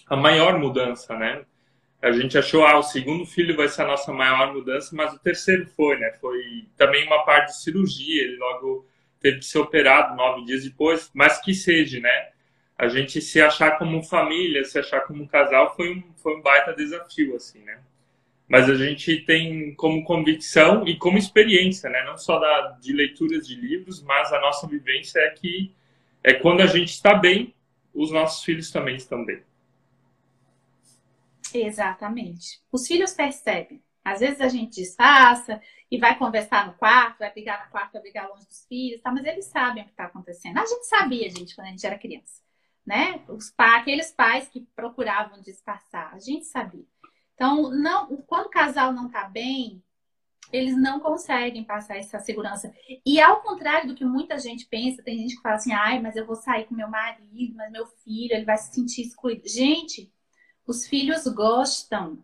a 0.07 0.15
maior 0.15 0.57
mudança, 0.57 1.17
né? 1.17 1.43
A 2.01 2.11
gente 2.11 2.37
achou, 2.37 2.65
ah, 2.65 2.77
o 2.77 2.83
segundo 2.83 3.25
filho 3.25 3.57
vai 3.57 3.67
ser 3.67 3.81
a 3.81 3.87
nossa 3.87 4.13
maior 4.13 4.53
mudança, 4.53 4.95
mas 4.95 5.13
o 5.13 5.19
terceiro 5.19 5.65
foi, 5.65 5.97
né? 5.97 6.13
Foi 6.21 6.67
também 6.77 7.05
uma 7.05 7.23
parte 7.23 7.47
de 7.47 7.61
cirurgia, 7.61 8.23
ele 8.23 8.37
logo 8.37 8.87
teve 9.19 9.39
que 9.39 9.45
ser 9.45 9.59
operado 9.59 10.15
nove 10.15 10.45
dias 10.45 10.63
depois, 10.63 11.09
mas 11.13 11.41
que 11.41 11.53
seja, 11.53 11.99
né? 11.99 12.29
A 12.77 12.87
gente 12.87 13.19
se 13.19 13.41
achar 13.41 13.77
como 13.77 14.03
família, 14.03 14.63
se 14.63 14.77
achar 14.77 15.01
como 15.01 15.27
casal 15.27 15.75
foi 15.75 15.91
um, 15.91 16.13
foi 16.15 16.35
um 16.37 16.41
baita 16.41 16.73
desafio, 16.73 17.35
assim, 17.35 17.59
né? 17.63 17.79
Mas 18.47 18.69
a 18.69 18.75
gente 18.75 19.17
tem 19.25 19.75
como 19.75 20.03
convicção 20.03 20.87
e 20.87 20.97
como 20.97 21.17
experiência, 21.17 21.89
né? 21.89 22.03
Não 22.05 22.17
só 22.17 22.39
da, 22.39 22.77
de 22.79 22.93
leituras 22.93 23.45
de 23.45 23.55
livros, 23.55 24.01
mas 24.01 24.31
a 24.31 24.39
nossa 24.39 24.65
vivência 24.67 25.19
é 25.19 25.29
que 25.31 25.73
é 26.23 26.33
quando 26.33 26.61
a 26.61 26.67
gente 26.67 26.89
está 26.89 27.13
bem, 27.13 27.53
os 27.93 28.11
nossos 28.11 28.43
filhos 28.43 28.71
também 28.71 28.95
estão 28.95 29.25
bem. 29.25 29.41
Exatamente. 31.53 32.61
Os 32.71 32.87
filhos 32.87 33.13
percebem. 33.13 33.81
Às 34.03 34.21
vezes 34.21 34.39
a 34.39 34.47
gente 34.47 34.81
disfarça, 34.81 35.61
e 35.89 35.97
vai 35.97 36.17
conversar 36.17 36.67
no 36.67 36.73
quarto, 36.73 37.19
vai 37.19 37.31
brigar 37.31 37.65
no 37.65 37.71
quarto, 37.71 37.93
vai 37.93 38.01
brigar 38.01 38.27
longe 38.29 38.45
dos 38.45 38.65
filhos, 38.65 39.01
tá? 39.01 39.11
Mas 39.11 39.25
eles 39.25 39.45
sabem 39.45 39.83
o 39.83 39.85
que 39.85 39.91
está 39.91 40.05
acontecendo. 40.05 40.57
A 40.57 40.65
gente 40.65 40.85
sabia, 40.85 41.29
gente, 41.29 41.55
quando 41.55 41.67
a 41.67 41.71
gente 41.71 41.85
era 41.85 41.97
criança, 41.97 42.41
né? 42.85 43.23
Os 43.27 43.53
aqueles 43.57 44.11
pais 44.11 44.47
que 44.49 44.67
procuravam 44.75 45.41
disfarçar, 45.41 46.13
a 46.13 46.19
gente 46.19 46.45
sabia. 46.45 46.85
Então, 47.37 47.69
não, 47.69 48.17
quando 48.25 48.47
o 48.47 48.49
casal 48.49 48.91
não 48.91 49.07
tá 49.11 49.25
bem, 49.25 49.83
eles 50.51 50.75
não 50.75 50.99
conseguem 50.99 51.63
passar 51.63 51.95
essa 51.95 52.17
segurança. 52.17 52.73
E 53.05 53.21
ao 53.21 53.41
contrário 53.41 53.87
do 53.87 53.93
que 53.93 54.03
muita 54.03 54.39
gente 54.39 54.65
pensa, 54.65 55.03
tem 55.03 55.19
gente 55.19 55.35
que 55.35 55.41
fala 55.43 55.55
assim: 55.55 55.71
ai, 55.71 56.01
mas 56.01 56.15
eu 56.15 56.25
vou 56.25 56.35
sair 56.35 56.65
com 56.65 56.73
meu 56.73 56.89
marido, 56.89 57.55
mas 57.55 57.71
meu 57.71 57.85
filho, 57.85 58.33
ele 58.33 58.43
vai 58.43 58.57
se 58.57 58.73
sentir 58.73 59.03
excluído. 59.03 59.47
Gente, 59.47 60.11
os 60.65 60.87
filhos 60.87 61.27
gostam 61.27 62.17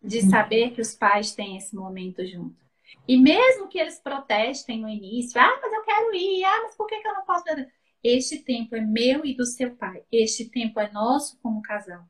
de 0.00 0.22
saber 0.22 0.70
que 0.70 0.80
os 0.80 0.94
pais 0.94 1.34
têm 1.34 1.56
esse 1.56 1.74
momento 1.74 2.24
junto. 2.24 2.54
E 3.08 3.16
mesmo 3.16 3.66
que 3.66 3.80
eles 3.80 3.98
protestem 3.98 4.80
no 4.80 4.88
início, 4.88 5.40
ah, 5.40 5.58
mas 5.60 5.72
eu 5.72 5.82
quero 5.82 6.14
ir, 6.14 6.44
ah, 6.44 6.60
mas 6.62 6.76
por 6.76 6.86
que, 6.86 7.00
que 7.00 7.08
eu 7.08 7.14
não 7.14 7.24
posso? 7.24 7.42
Este 8.00 8.38
tempo 8.38 8.76
é 8.76 8.80
meu 8.80 9.26
e 9.26 9.34
do 9.34 9.44
seu 9.44 9.74
pai. 9.74 10.04
Este 10.12 10.48
tempo 10.48 10.78
é 10.78 10.88
nosso 10.92 11.36
como 11.40 11.60
casal. 11.62 12.06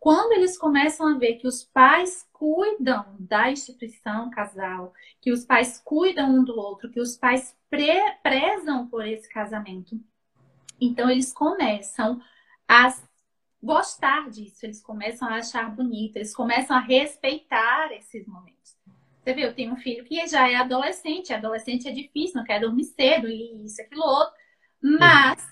Quando 0.00 0.32
eles 0.32 0.56
começam 0.56 1.08
a 1.08 1.18
ver 1.18 1.34
que 1.34 1.46
os 1.46 1.64
pais 1.64 2.28
cuidam 2.32 3.16
da 3.18 3.50
instituição 3.50 4.30
casal, 4.30 4.94
que 5.20 5.32
os 5.32 5.44
pais 5.44 5.82
cuidam 5.84 6.36
um 6.36 6.44
do 6.44 6.56
outro, 6.56 6.90
que 6.90 7.00
os 7.00 7.16
pais 7.16 7.56
pre 7.68 8.12
prezam 8.22 8.86
por 8.86 9.06
esse 9.06 9.28
casamento, 9.28 10.00
então 10.80 11.10
eles 11.10 11.32
começam 11.32 12.20
a 12.68 12.94
gostar 13.60 14.30
disso, 14.30 14.64
eles 14.64 14.80
começam 14.80 15.28
a 15.28 15.38
achar 15.38 15.68
bonito, 15.74 16.16
eles 16.16 16.34
começam 16.34 16.76
a 16.76 16.80
respeitar 16.80 17.90
esses 17.92 18.24
momentos. 18.26 18.78
Você 19.20 19.34
vê, 19.34 19.44
eu 19.44 19.54
tenho 19.54 19.72
um 19.72 19.76
filho 19.76 20.04
que 20.04 20.24
já 20.28 20.48
é 20.48 20.54
adolescente, 20.54 21.34
adolescente 21.34 21.88
é 21.88 21.90
difícil, 21.90 22.36
não 22.36 22.44
quer 22.44 22.60
dormir 22.60 22.84
cedo 22.84 23.28
e 23.28 23.64
isso, 23.64 23.82
aquilo 23.82 24.04
outro, 24.04 24.32
mas 24.80 25.44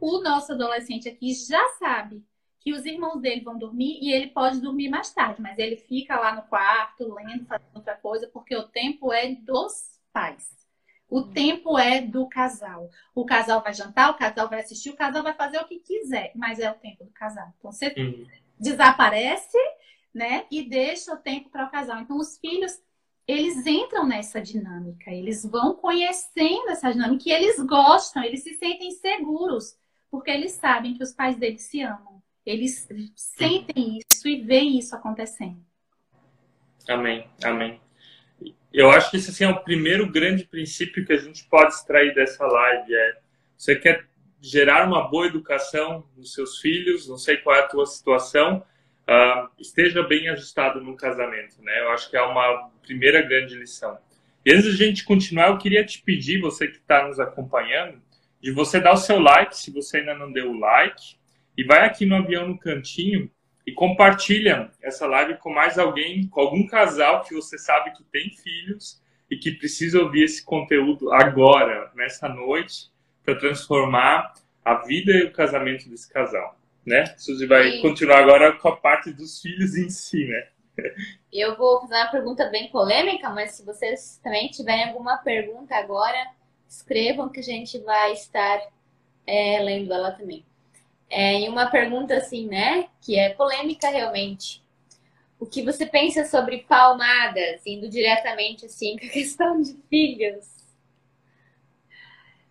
o 0.00 0.22
nosso 0.22 0.52
adolescente 0.52 1.06
aqui 1.06 1.34
já 1.34 1.62
sabe 1.78 2.24
que 2.60 2.74
os 2.74 2.84
irmãos 2.84 3.20
dele 3.20 3.40
vão 3.40 3.58
dormir 3.58 3.98
e 4.02 4.12
ele 4.12 4.28
pode 4.28 4.60
dormir 4.60 4.88
mais 4.90 5.12
tarde, 5.12 5.40
mas 5.40 5.58
ele 5.58 5.76
fica 5.76 6.20
lá 6.20 6.34
no 6.34 6.42
quarto, 6.42 7.12
lendo, 7.14 7.46
fazendo 7.46 7.74
outra 7.74 7.96
coisa, 7.96 8.28
porque 8.28 8.54
o 8.54 8.68
tempo 8.68 9.12
é 9.12 9.34
dos 9.34 9.98
pais. 10.12 10.60
O 11.08 11.22
tempo 11.22 11.76
é 11.76 12.00
do 12.00 12.28
casal. 12.28 12.88
O 13.14 13.24
casal 13.24 13.62
vai 13.62 13.74
jantar, 13.74 14.10
o 14.10 14.14
casal 14.14 14.48
vai 14.48 14.60
assistir, 14.60 14.90
o 14.90 14.96
casal 14.96 15.22
vai 15.22 15.32
fazer 15.34 15.58
o 15.58 15.66
que 15.66 15.80
quiser, 15.80 16.30
mas 16.36 16.60
é 16.60 16.70
o 16.70 16.74
tempo 16.74 17.04
do 17.04 17.10
casal. 17.10 17.52
Então 17.58 17.72
você 17.72 17.92
uhum. 17.96 18.26
desaparece, 18.58 19.58
né? 20.14 20.44
E 20.50 20.62
deixa 20.62 21.12
o 21.12 21.16
tempo 21.16 21.50
para 21.50 21.66
o 21.66 21.70
casal. 21.70 21.98
Então 22.00 22.16
os 22.16 22.38
filhos, 22.38 22.80
eles 23.26 23.66
entram 23.66 24.06
nessa 24.06 24.40
dinâmica, 24.40 25.10
eles 25.10 25.44
vão 25.44 25.74
conhecendo 25.74 26.68
essa 26.68 26.92
dinâmica 26.92 27.28
e 27.28 27.32
eles 27.32 27.58
gostam, 27.58 28.22
eles 28.22 28.44
se 28.44 28.54
sentem 28.54 28.90
seguros, 28.92 29.76
porque 30.10 30.30
eles 30.30 30.52
sabem 30.52 30.94
que 30.94 31.02
os 31.02 31.12
pais 31.12 31.36
deles 31.36 31.62
se 31.62 31.80
amam. 31.80 32.09
Eles 32.50 32.88
sentem 33.14 33.98
isso 33.98 34.26
e 34.26 34.42
veem 34.42 34.76
isso 34.76 34.96
acontecendo. 34.96 35.64
Amém, 36.88 37.24
amém. 37.44 37.80
Eu 38.72 38.90
acho 38.90 39.08
que 39.08 39.18
esse 39.18 39.30
assim, 39.30 39.44
é 39.44 39.48
o 39.48 39.62
primeiro 39.62 40.10
grande 40.10 40.44
princípio 40.44 41.06
que 41.06 41.12
a 41.12 41.16
gente 41.16 41.44
pode 41.44 41.74
extrair 41.74 42.12
dessa 42.12 42.44
live. 42.44 42.92
É, 42.92 43.18
você 43.56 43.76
quer 43.76 44.04
gerar 44.40 44.84
uma 44.84 45.08
boa 45.08 45.26
educação 45.26 46.04
nos 46.16 46.32
seus 46.32 46.58
filhos, 46.58 47.08
não 47.08 47.16
sei 47.16 47.36
qual 47.36 47.54
é 47.54 47.60
a 47.60 47.68
tua 47.68 47.86
situação, 47.86 48.64
uh, 49.02 49.48
esteja 49.56 50.02
bem 50.02 50.28
ajustado 50.28 50.80
no 50.80 50.96
casamento, 50.96 51.62
né? 51.62 51.80
Eu 51.82 51.90
acho 51.90 52.10
que 52.10 52.16
é 52.16 52.22
uma 52.22 52.68
primeira 52.82 53.22
grande 53.22 53.54
lição. 53.54 53.96
E 54.44 54.52
antes 54.52 54.76
de 54.76 54.82
a 54.82 54.86
gente 54.88 55.04
continuar, 55.04 55.50
eu 55.50 55.58
queria 55.58 55.84
te 55.84 56.02
pedir, 56.02 56.40
você 56.40 56.66
que 56.66 56.78
está 56.78 57.06
nos 57.06 57.20
acompanhando, 57.20 58.02
de 58.42 58.50
você 58.50 58.80
dar 58.80 58.94
o 58.94 58.96
seu 58.96 59.20
like, 59.20 59.56
se 59.56 59.70
você 59.70 59.98
ainda 59.98 60.14
não 60.14 60.32
deu 60.32 60.50
o 60.50 60.58
like, 60.58 61.19
e 61.56 61.64
vai 61.64 61.84
aqui 61.84 62.06
no 62.06 62.16
avião 62.16 62.48
no 62.48 62.58
cantinho 62.58 63.30
e 63.66 63.72
compartilha 63.72 64.70
essa 64.82 65.06
live 65.06 65.36
com 65.38 65.52
mais 65.52 65.78
alguém, 65.78 66.26
com 66.28 66.40
algum 66.40 66.66
casal 66.66 67.22
que 67.22 67.34
você 67.34 67.58
sabe 67.58 67.92
que 67.92 68.02
tem 68.04 68.30
filhos 68.30 69.00
e 69.30 69.36
que 69.36 69.52
precisa 69.52 70.00
ouvir 70.00 70.24
esse 70.24 70.44
conteúdo 70.44 71.12
agora, 71.12 71.90
nessa 71.94 72.28
noite, 72.28 72.90
para 73.24 73.38
transformar 73.38 74.32
a 74.64 74.74
vida 74.74 75.12
e 75.12 75.24
o 75.24 75.32
casamento 75.32 75.88
desse 75.88 76.12
casal, 76.12 76.58
né? 76.84 77.04
Suzy 77.16 77.46
vai 77.46 77.68
e... 77.68 77.82
continuar 77.82 78.18
agora 78.18 78.52
com 78.52 78.68
a 78.68 78.76
parte 78.76 79.12
dos 79.12 79.40
filhos 79.40 79.76
em 79.76 79.88
si, 79.88 80.26
né? 80.26 80.48
Eu 81.32 81.56
vou 81.56 81.80
fazer 81.82 81.94
uma 81.94 82.10
pergunta 82.10 82.48
bem 82.48 82.70
polêmica, 82.70 83.30
mas 83.30 83.52
se 83.52 83.64
vocês 83.64 84.18
também 84.22 84.48
tiverem 84.48 84.88
alguma 84.88 85.18
pergunta 85.18 85.76
agora, 85.76 86.18
escrevam 86.68 87.28
que 87.28 87.40
a 87.40 87.42
gente 87.42 87.78
vai 87.78 88.12
estar 88.12 88.60
é, 89.26 89.60
lendo 89.60 89.92
ela 89.92 90.12
também. 90.12 90.44
É, 91.10 91.40
e 91.40 91.48
uma 91.48 91.68
pergunta 91.68 92.14
assim, 92.14 92.46
né, 92.46 92.88
que 93.00 93.18
é 93.18 93.30
polêmica 93.30 93.88
realmente. 93.90 94.62
O 95.40 95.46
que 95.46 95.62
você 95.62 95.84
pensa 95.86 96.24
sobre 96.24 96.58
palmadas, 96.68 97.66
indo 97.66 97.88
diretamente 97.88 98.66
assim 98.66 98.96
com 98.98 99.06
a 99.06 99.10
questão 99.10 99.60
de 99.60 99.76
filhos? 99.90 100.46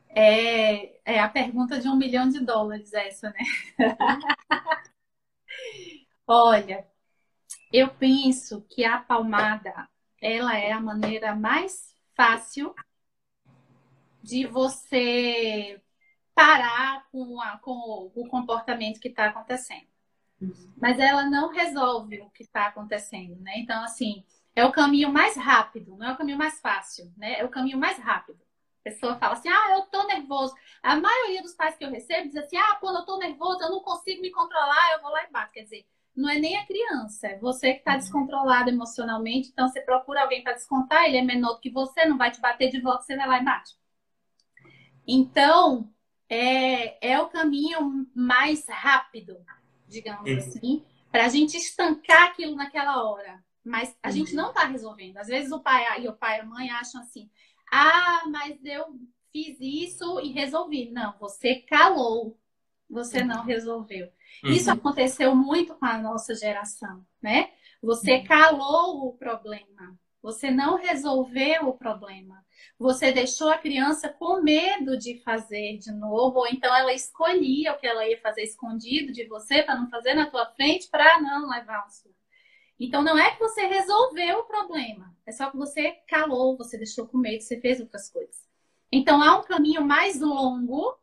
É, 0.09 0.99
é 1.05 1.19
a 1.19 1.29
pergunta 1.29 1.79
de 1.79 1.87
um 1.87 1.95
milhão 1.95 2.27
de 2.29 2.39
dólares 2.43 2.93
essa, 2.93 3.29
né? 3.29 3.39
Olha, 6.27 6.87
eu 7.73 7.89
penso 7.95 8.61
que 8.69 8.83
a 8.85 8.99
palmada, 8.99 9.89
ela 10.21 10.57
é 10.57 10.71
a 10.71 10.79
maneira 10.81 11.35
mais 11.35 11.93
fácil 12.15 12.73
de 14.23 14.45
você 14.45 15.81
parar 16.39 17.05
com, 17.11 17.41
a, 17.41 17.57
com 17.57 18.11
o 18.15 18.27
comportamento 18.29 19.01
que 19.01 19.09
está 19.09 19.25
acontecendo. 19.25 19.87
Uhum. 20.41 20.73
Mas 20.77 20.97
ela 20.97 21.29
não 21.29 21.49
resolve 21.49 22.21
o 22.21 22.29
que 22.29 22.43
está 22.43 22.67
acontecendo, 22.67 23.35
né? 23.41 23.55
Então, 23.57 23.83
assim, 23.83 24.23
é 24.55 24.63
o 24.63 24.71
caminho 24.71 25.11
mais 25.11 25.35
rápido, 25.35 25.97
não 25.97 26.07
é 26.07 26.13
o 26.13 26.17
caminho 26.17 26.37
mais 26.37 26.61
fácil, 26.61 27.11
né? 27.17 27.39
É 27.39 27.43
o 27.43 27.49
caminho 27.49 27.77
mais 27.77 27.99
rápido. 27.99 28.39
A 28.79 28.83
pessoa 28.89 29.17
fala 29.17 29.33
assim, 29.33 29.49
ah, 29.49 29.75
eu 29.75 29.81
tô 29.87 30.07
nervoso. 30.07 30.55
A 30.81 30.95
maioria 30.95 31.41
dos 31.41 31.53
pais 31.53 31.75
que 31.75 31.83
eu 31.83 31.91
recebo 31.91 32.29
diz 32.29 32.37
assim, 32.37 32.55
ah, 32.55 32.77
quando 32.79 32.99
eu 32.99 33.05
tô 33.05 33.17
nervoso, 33.17 33.61
eu 33.61 33.71
não 33.71 33.81
consigo 33.81 34.21
me 34.21 34.31
controlar, 34.31 34.93
eu 34.93 35.01
vou 35.01 35.11
lá 35.11 35.25
e 35.25 35.31
bato. 35.31 35.51
Quer 35.51 35.63
dizer, 35.63 35.85
não 36.15 36.29
é 36.29 36.39
nem 36.39 36.55
a 36.55 36.65
criança, 36.65 37.27
é 37.27 37.37
você 37.37 37.73
que 37.73 37.79
está 37.79 37.91
uhum. 37.91 37.97
descontrolado 37.97 38.69
emocionalmente, 38.69 39.49
então 39.49 39.67
você 39.67 39.81
procura 39.81 40.21
alguém 40.21 40.41
para 40.41 40.53
descontar, 40.53 41.03
ele 41.03 41.17
é 41.17 41.21
menor 41.21 41.55
do 41.55 41.59
que 41.59 41.69
você, 41.69 42.05
não 42.05 42.17
vai 42.17 42.31
te 42.31 42.39
bater 42.39 42.69
de 42.69 42.79
volta, 42.79 43.03
você 43.03 43.17
vai 43.17 43.27
lá 43.27 43.39
e 43.39 43.43
bate. 43.43 43.77
Então, 45.05 45.89
é, 46.29 47.13
é 47.13 47.19
o 47.19 47.27
caminho 47.27 48.07
mais 48.13 48.65
rápido, 48.69 49.37
digamos 49.87 50.29
uhum. 50.29 50.37
assim, 50.37 50.85
para 51.11 51.25
a 51.25 51.29
gente 51.29 51.57
estancar 51.57 52.27
aquilo 52.27 52.55
naquela 52.55 53.03
hora. 53.03 53.43
Mas 53.63 53.97
a 54.01 54.07
uhum. 54.07 54.13
gente 54.13 54.35
não 54.35 54.49
está 54.49 54.65
resolvendo. 54.65 55.17
Às 55.17 55.27
vezes 55.27 55.51
o 55.51 55.59
pai 55.59 56.01
e 56.01 56.07
o 56.07 56.13
pai 56.13 56.37
e 56.37 56.41
a 56.41 56.45
mãe 56.45 56.69
acham 56.69 57.01
assim: 57.01 57.29
ah, 57.71 58.23
mas 58.29 58.63
eu 58.63 58.85
fiz 59.31 59.57
isso 59.59 60.19
e 60.21 60.31
resolvi. 60.31 60.89
Não, 60.91 61.15
você 61.19 61.55
calou, 61.55 62.39
você 62.89 63.23
não 63.23 63.43
resolveu. 63.43 64.09
Uhum. 64.43 64.51
Isso 64.51 64.71
aconteceu 64.71 65.35
muito 65.35 65.75
com 65.75 65.85
a 65.85 65.97
nossa 65.97 66.33
geração, 66.35 67.05
né? 67.21 67.51
Você 67.81 68.17
uhum. 68.17 68.23
calou 68.25 69.07
o 69.07 69.13
problema, 69.13 69.97
você 70.21 70.51
não 70.51 70.77
resolveu 70.77 71.69
o 71.69 71.77
problema. 71.77 72.43
Você 72.79 73.11
deixou 73.11 73.49
a 73.49 73.57
criança 73.57 74.07
com 74.07 74.41
medo 74.41 74.97
de 74.97 75.19
fazer 75.19 75.77
de 75.79 75.91
novo, 75.91 76.39
ou 76.39 76.47
então 76.47 76.73
ela 76.73 76.93
escolhia 76.93 77.73
o 77.73 77.77
que 77.77 77.85
ela 77.85 78.07
ia 78.07 78.17
fazer 78.21 78.43
escondido 78.43 79.11
de 79.11 79.25
você 79.25 79.61
para 79.61 79.75
não 79.75 79.89
fazer 79.89 80.13
na 80.13 80.27
tua 80.27 80.45
frente 80.45 80.87
para 80.87 81.19
não 81.19 81.49
levar 81.49 81.85
um 81.85 81.89
susto. 81.89 82.15
Então 82.79 83.03
não 83.03 83.19
é 83.19 83.31
que 83.31 83.39
você 83.39 83.65
resolveu 83.65 84.39
o 84.39 84.45
problema, 84.45 85.13
é 85.25 85.31
só 85.33 85.51
que 85.51 85.57
você 85.57 85.91
calou, 86.07 86.55
você 86.55 86.77
deixou 86.77 87.05
com 87.05 87.17
medo, 87.17 87.43
você 87.43 87.59
fez 87.59 87.81
outras 87.81 88.09
coisas. 88.09 88.47
Então 88.89 89.21
há 89.21 89.37
um 89.37 89.43
caminho 89.43 89.83
mais 89.83 90.21
longo 90.21 90.97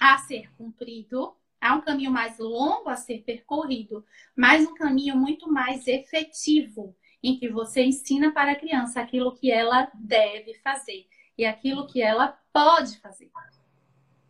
a 0.00 0.16
ser 0.18 0.48
cumprido, 0.56 1.34
há 1.60 1.74
um 1.74 1.80
caminho 1.80 2.12
mais 2.12 2.38
longo 2.38 2.88
a 2.88 2.94
ser 2.94 3.24
percorrido, 3.24 4.06
mas 4.36 4.64
um 4.64 4.74
caminho 4.74 5.16
muito 5.16 5.50
mais 5.50 5.88
efetivo 5.88 6.94
em 7.22 7.38
que 7.38 7.48
você 7.48 7.84
ensina 7.84 8.32
para 8.32 8.52
a 8.52 8.56
criança 8.56 9.00
aquilo 9.00 9.34
que 9.34 9.50
ela 9.50 9.90
deve 9.94 10.54
fazer 10.54 11.06
e 11.36 11.44
aquilo 11.44 11.86
que 11.86 12.02
ela 12.02 12.38
pode 12.52 12.98
fazer. 12.98 13.30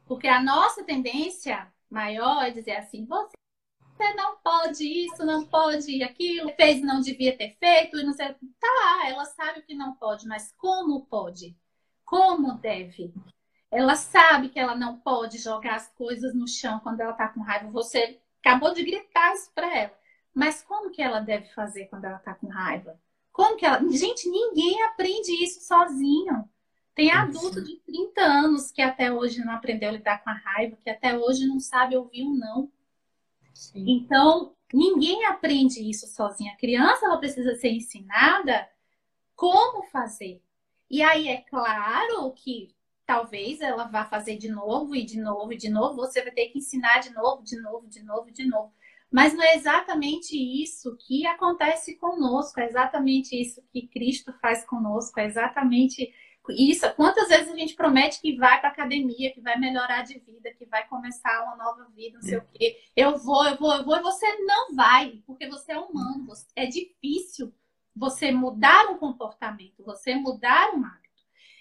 Porque 0.07 0.27
a 0.27 0.43
nossa 0.43 0.83
tendência 0.85 1.73
maior 1.89 2.43
é 2.43 2.51
dizer 2.51 2.77
assim: 2.77 3.05
você 3.05 3.35
não 4.17 4.37
pode 4.39 4.85
isso, 4.85 5.25
não 5.25 5.47
pode 5.47 6.03
aquilo, 6.03 6.53
fez 6.55 6.83
não 6.83 7.01
devia 7.01 7.37
ter 7.37 7.57
feito, 7.59 7.99
e 7.99 8.03
não 8.03 8.13
sei. 8.13 8.35
Tá, 8.59 9.09
ela 9.09 9.25
sabe 9.25 9.61
o 9.61 9.63
que 9.63 9.75
não 9.75 9.95
pode, 9.95 10.27
mas 10.27 10.53
como 10.57 11.07
pode? 11.07 11.57
Como 12.05 12.55
deve? 12.55 13.15
Ela 13.71 13.95
sabe 13.95 14.49
que 14.49 14.59
ela 14.59 14.75
não 14.75 14.99
pode 14.99 15.39
jogar 15.39 15.77
as 15.77 15.89
coisas 15.89 16.35
no 16.35 16.49
chão 16.49 16.81
quando 16.81 17.01
ela 17.01 17.13
tá 17.13 17.29
com 17.29 17.41
raiva. 17.41 17.71
Você 17.71 18.21
acabou 18.41 18.75
de 18.75 18.83
gritar 18.83 19.33
isso 19.35 19.53
para 19.55 19.77
ela. 19.77 20.00
Mas 20.35 20.63
como 20.63 20.91
que 20.91 21.03
ela 21.03 21.21
deve 21.21 21.49
fazer 21.49 21.87
quando 21.87 22.05
ela 22.05 22.17
está 22.17 22.35
com 22.35 22.49
raiva? 22.49 22.99
Como 23.33 23.57
que 23.57 23.65
ela. 23.65 23.81
Gente, 23.91 24.29
ninguém 24.29 24.83
aprende 24.85 25.33
isso 25.43 25.61
sozinho. 25.61 26.49
Tem 26.95 27.11
adulto 27.11 27.63
de 27.63 27.77
30 27.77 28.21
anos 28.21 28.71
que 28.71 28.83
até 28.83 29.13
hoje 29.13 29.45
não 29.45 29.55
aprendeu 29.55 29.89
a 29.89 29.93
lidar 29.93 30.23
com 30.23 30.31
a 30.31 30.35
raiva, 30.35 30.77
que 30.83 30.91
até 30.91 31.17
hoje 31.17 31.47
não 31.47 31.59
sabe 31.59 31.97
ouvir 31.97 32.25
um 32.25 32.35
não. 32.35 32.71
Sim. 33.55 33.85
Então, 33.89 34.55
ninguém 34.73 35.25
aprende 35.27 35.81
isso 35.89 36.07
sozinho. 36.09 36.53
A 36.53 36.57
criança 36.57 37.07
ela 37.07 37.19
precisa 37.19 37.55
ser 37.55 37.71
ensinada 37.71 38.69
como 39.35 39.85
fazer. 39.85 40.43
E 40.91 41.03
aí 41.03 41.29
é 41.29 41.39
claro 41.43 42.33
que 42.33 42.75
talvez 43.07 43.61
ela 43.61 43.85
vá 43.85 44.05
fazer 44.05 44.37
de 44.37 44.49
novo 44.49 44.95
e 44.95 45.05
de 45.05 45.21
novo 45.21 45.53
e 45.53 45.57
de 45.57 45.69
novo, 45.69 45.97
você 45.97 46.23
vai 46.23 46.31
ter 46.31 46.47
que 46.47 46.59
ensinar 46.59 47.01
de 47.01 47.11
novo, 47.11 47.43
de 47.43 47.61
novo, 47.61 47.89
de 47.89 48.03
novo, 48.03 48.31
de 48.31 48.47
novo. 48.47 48.73
Mas 49.11 49.35
não 49.35 49.43
é 49.43 49.57
exatamente 49.57 50.37
isso 50.37 50.97
que 50.97 51.27
acontece 51.27 51.97
conosco, 51.99 52.61
é 52.61 52.67
exatamente 52.67 53.35
isso 53.41 53.63
que 53.73 53.89
Cristo 53.89 54.33
faz 54.41 54.65
conosco, 54.65 55.19
é 55.21 55.27
exatamente 55.27 56.13
Isso, 56.51 56.93
quantas 56.97 57.29
vezes 57.29 57.53
a 57.53 57.57
gente 57.57 57.75
promete 57.77 58.21
que 58.21 58.37
vai 58.37 58.59
para 58.61 58.71
academia, 58.71 59.33
que 59.33 59.41
vai 59.41 59.59
melhorar 59.59 60.03
de 60.03 60.19
vida, 60.19 60.53
que 60.55 60.67
vai 60.67 60.87
começar 60.89 61.45
uma 61.45 61.57
nova 61.57 61.85
vida, 61.95 62.15
não 62.19 62.23
sei 62.23 62.39
o 62.39 62.45
quê. 62.55 62.77
Eu 62.97 63.19
vou, 63.19 63.47
eu 63.47 63.57
vou, 63.57 63.73
eu 63.77 63.85
vou, 63.85 63.97
e 63.97 64.03
você 64.03 64.27
não 64.45 64.75
vai, 64.75 65.23
porque 65.27 65.47
você 65.49 65.73
é 65.73 65.79
humano. 65.79 66.27
É 66.57 66.67
difícil 66.67 67.55
você 67.95 68.33
mudar 68.33 68.91
um 68.91 68.99
comportamento, 68.99 69.85
você 69.85 70.15
mudar 70.15 70.75
um 70.75 70.85
hábito. 70.85 71.10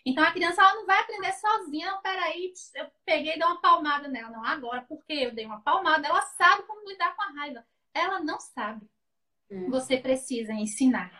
Então 0.05 0.23
a 0.23 0.31
criança 0.31 0.61
ela 0.61 0.75
não 0.75 0.85
vai 0.85 0.99
aprender 1.01 1.31
sozinha, 1.33 1.91
não, 1.91 2.01
peraí, 2.01 2.53
eu 2.75 2.87
peguei 3.05 3.33
e 3.33 3.37
dei 3.37 3.45
uma 3.45 3.61
palmada 3.61 4.07
nela. 4.07 4.29
Não, 4.29 4.43
agora, 4.43 4.81
porque 4.87 5.13
eu 5.13 5.33
dei 5.33 5.45
uma 5.45 5.61
palmada, 5.61 6.07
ela 6.07 6.21
sabe 6.21 6.63
como 6.63 6.87
lidar 6.87 7.15
com 7.15 7.21
a 7.21 7.31
raiva. 7.31 7.65
Ela 7.93 8.19
não 8.19 8.39
sabe. 8.39 8.89
Hum. 9.51 9.69
Você 9.69 9.97
precisa 9.97 10.53
ensinar. 10.53 11.11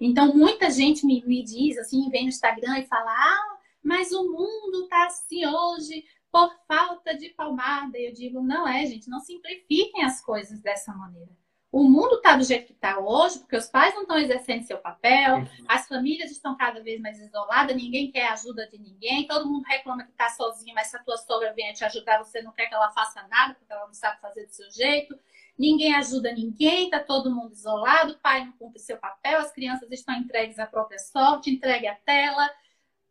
Então, 0.00 0.34
muita 0.34 0.70
gente 0.70 1.04
me, 1.06 1.22
me 1.26 1.42
diz, 1.42 1.76
assim, 1.78 2.08
vem 2.10 2.22
no 2.22 2.28
Instagram 2.28 2.78
e 2.78 2.86
fala: 2.86 3.10
ah, 3.10 3.58
mas 3.82 4.12
o 4.12 4.24
mundo 4.24 4.88
tá 4.88 5.06
assim 5.06 5.46
hoje 5.46 6.04
por 6.32 6.50
falta 6.66 7.14
de 7.16 7.28
palmada. 7.30 7.98
E 7.98 8.08
eu 8.08 8.12
digo: 8.12 8.42
não 8.42 8.66
é, 8.66 8.86
gente, 8.86 9.08
não 9.08 9.20
simplifiquem 9.20 10.04
as 10.04 10.20
coisas 10.22 10.60
dessa 10.60 10.92
maneira. 10.94 11.30
O 11.74 11.82
mundo 11.82 12.14
está 12.14 12.36
do 12.36 12.44
jeito 12.44 12.66
que 12.66 12.72
está 12.72 13.00
hoje, 13.00 13.40
porque 13.40 13.56
os 13.56 13.66
pais 13.66 13.92
não 13.96 14.02
estão 14.02 14.16
exercendo 14.16 14.62
seu 14.62 14.78
papel, 14.78 15.38
uhum. 15.38 15.46
as 15.66 15.88
famílias 15.88 16.30
estão 16.30 16.56
cada 16.56 16.80
vez 16.80 17.00
mais 17.00 17.18
isoladas, 17.18 17.74
ninguém 17.74 18.12
quer 18.12 18.28
ajuda 18.28 18.68
de 18.68 18.78
ninguém, 18.78 19.26
todo 19.26 19.50
mundo 19.50 19.64
reclama 19.64 20.04
que 20.04 20.12
está 20.12 20.28
sozinho, 20.28 20.72
mas 20.72 20.86
se 20.86 20.96
a 20.96 21.02
tua 21.02 21.16
sogra 21.16 21.52
vier 21.52 21.74
te 21.74 21.84
ajudar, 21.84 22.22
você 22.22 22.40
não 22.42 22.52
quer 22.52 22.68
que 22.68 22.74
ela 22.76 22.92
faça 22.92 23.26
nada, 23.26 23.54
porque 23.54 23.72
ela 23.72 23.88
não 23.88 23.92
sabe 23.92 24.20
fazer 24.20 24.46
do 24.46 24.52
seu 24.52 24.70
jeito. 24.70 25.18
Ninguém 25.58 25.96
ajuda 25.96 26.30
ninguém, 26.30 26.84
está 26.84 27.00
todo 27.00 27.34
mundo 27.34 27.52
isolado, 27.52 28.12
o 28.12 28.18
pai 28.20 28.44
não 28.44 28.52
cumpre 28.52 28.78
seu 28.78 28.96
papel, 28.96 29.40
as 29.40 29.50
crianças 29.50 29.90
estão 29.90 30.14
entregues 30.14 30.60
à 30.60 30.68
própria 30.68 31.00
sorte, 31.00 31.50
entregue 31.50 31.88
à 31.88 31.96
tela. 31.96 32.48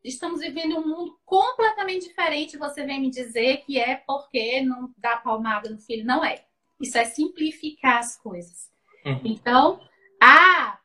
Estamos 0.01 0.39
vivendo 0.39 0.77
um 0.77 0.87
mundo 0.87 1.19
completamente 1.25 2.07
diferente. 2.07 2.57
Você 2.57 2.85
vem 2.85 3.01
me 3.01 3.09
dizer 3.09 3.57
que 3.65 3.77
é 3.77 3.97
porque 3.97 4.61
não 4.61 4.93
dá 4.97 5.17
palmada 5.17 5.69
no 5.69 5.79
filho. 5.79 6.05
Não 6.05 6.23
é. 6.23 6.45
Isso 6.83 6.97
é 6.97 7.05
simplificar 7.05 7.99
as 7.99 8.17
coisas. 8.17 8.69
Uhum. 9.05 9.21
Então, 9.23 9.79
há 10.21 10.77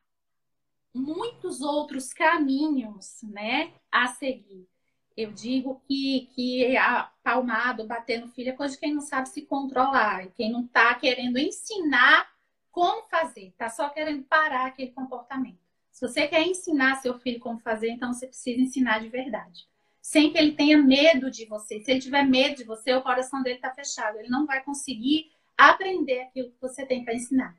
muitos 0.94 1.60
outros 1.60 2.12
caminhos, 2.12 3.20
né, 3.24 3.72
a 3.90 4.06
seguir. 4.06 4.68
Eu 5.16 5.32
digo 5.32 5.82
que, 5.88 6.28
que 6.32 6.76
a 6.76 7.10
palmada, 7.24 7.84
bater 7.84 8.20
no 8.20 8.28
filho 8.28 8.50
é 8.50 8.52
coisa 8.52 8.74
de 8.74 8.80
quem 8.80 8.94
não 8.94 9.00
sabe 9.00 9.28
se 9.28 9.42
controlar, 9.42 10.28
quem 10.36 10.52
não 10.52 10.66
está 10.66 10.94
querendo 10.94 11.36
ensinar 11.36 12.30
como 12.70 13.08
fazer, 13.08 13.48
está 13.48 13.68
só 13.68 13.88
querendo 13.88 14.22
parar 14.22 14.66
aquele 14.66 14.92
comportamento. 14.92 15.58
Se 15.90 16.06
você 16.06 16.28
quer 16.28 16.46
ensinar 16.46 17.02
seu 17.02 17.18
filho 17.18 17.40
como 17.40 17.58
fazer, 17.58 17.90
então 17.90 18.12
você 18.12 18.28
precisa 18.28 18.60
ensinar 18.60 19.00
de 19.00 19.08
verdade. 19.08 19.66
Sem 20.00 20.30
que 20.30 20.38
ele 20.38 20.52
tenha 20.52 20.78
medo 20.78 21.28
de 21.28 21.44
você. 21.46 21.80
Se 21.80 21.90
ele 21.90 22.00
tiver 22.00 22.22
medo 22.22 22.54
de 22.54 22.62
você, 22.62 22.94
o 22.94 23.02
coração 23.02 23.42
dele 23.42 23.56
está 23.56 23.74
fechado. 23.74 24.16
Ele 24.16 24.28
não 24.28 24.46
vai 24.46 24.62
conseguir 24.62 25.32
aprender 25.58 26.20
aquilo 26.20 26.50
que 26.50 26.60
você 26.60 26.86
tem 26.86 27.04
para 27.04 27.14
ensinar. 27.14 27.56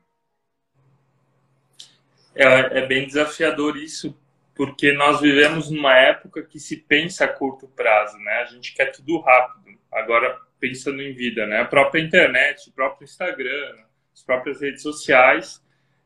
É, 2.34 2.78
é 2.78 2.86
bem 2.86 3.06
desafiador 3.06 3.76
isso, 3.76 4.18
porque 4.54 4.92
nós 4.92 5.20
vivemos 5.20 5.70
numa 5.70 5.96
época 5.96 6.42
que 6.42 6.58
se 6.58 6.78
pensa 6.78 7.26
a 7.26 7.28
curto 7.28 7.68
prazo, 7.68 8.18
né? 8.18 8.32
A 8.38 8.46
gente 8.46 8.74
quer 8.74 8.86
tudo 8.86 9.20
rápido. 9.20 9.78
Agora, 9.92 10.40
pensando 10.58 11.02
em 11.02 11.12
vida, 11.12 11.46
né? 11.46 11.60
A 11.60 11.64
própria 11.64 12.00
internet, 12.00 12.70
o 12.70 12.72
próprio 12.72 13.04
Instagram, 13.04 13.76
as 14.14 14.22
próprias 14.22 14.60
redes 14.60 14.82
sociais, 14.82 15.62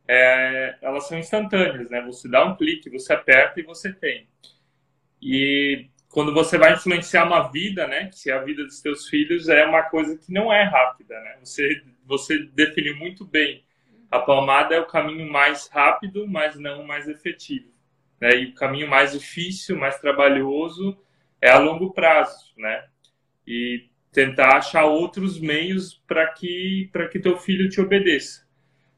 é, 0.08 0.76
elas 0.82 1.06
são 1.06 1.18
instantâneas, 1.18 1.90
né? 1.90 2.00
Você 2.02 2.28
dá 2.28 2.44
um 2.44 2.56
clique, 2.56 2.90
você 2.90 3.12
aperta 3.12 3.60
e 3.60 3.62
você 3.62 3.92
tem. 3.92 4.28
E 5.20 5.88
quando 6.14 6.32
você 6.32 6.56
vai 6.56 6.74
influenciar 6.74 7.26
uma 7.26 7.50
vida, 7.50 7.88
né, 7.88 8.08
que 8.08 8.30
é 8.30 8.34
a 8.34 8.38
vida 8.38 8.62
dos 8.62 8.78
seus 8.78 9.08
filhos, 9.08 9.48
é 9.48 9.66
uma 9.66 9.82
coisa 9.82 10.16
que 10.16 10.32
não 10.32 10.52
é 10.52 10.62
rápida, 10.62 11.20
né? 11.20 11.38
Você 11.42 11.82
você 12.06 12.38
definiu 12.54 12.96
muito 12.96 13.24
bem. 13.24 13.64
A 14.08 14.20
palmada 14.20 14.76
é 14.76 14.80
o 14.80 14.86
caminho 14.86 15.28
mais 15.28 15.66
rápido, 15.66 16.24
mas 16.28 16.54
não 16.54 16.86
mais 16.86 17.08
efetivo. 17.08 17.68
Né? 18.20 18.36
E 18.36 18.44
o 18.46 18.54
caminho 18.54 18.86
mais 18.86 19.10
difícil, 19.10 19.76
mais 19.76 19.98
trabalhoso, 19.98 20.96
é 21.40 21.50
a 21.50 21.58
longo 21.58 21.92
prazo, 21.92 22.52
né? 22.56 22.84
E 23.44 23.88
tentar 24.12 24.58
achar 24.58 24.84
outros 24.84 25.40
meios 25.40 26.00
para 26.06 26.28
que 26.28 26.88
para 26.92 27.08
que 27.08 27.18
teu 27.18 27.36
filho 27.38 27.68
te 27.68 27.80
obedeça. 27.80 28.46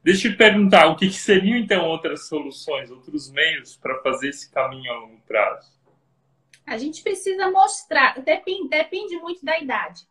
Deixa 0.03 0.27
eu 0.27 0.33
te 0.33 0.37
perguntar, 0.37 0.85
o 0.85 0.95
que, 0.95 1.07
que 1.07 1.15
seriam 1.15 1.57
então 1.57 1.83
outras 1.83 2.27
soluções, 2.27 2.91
outros 2.91 3.31
meios 3.31 3.75
para 3.75 3.99
fazer 4.03 4.29
esse 4.29 4.51
caminho 4.51 4.91
a 4.91 4.99
longo 4.99 5.19
prazo? 5.27 5.77
A 6.67 6.77
gente 6.77 7.01
precisa 7.01 7.49
mostrar, 7.49 8.21
depende, 8.21 8.67
depende 8.67 9.17
muito 9.17 9.43
da 9.43 9.57
idade. 9.57 10.05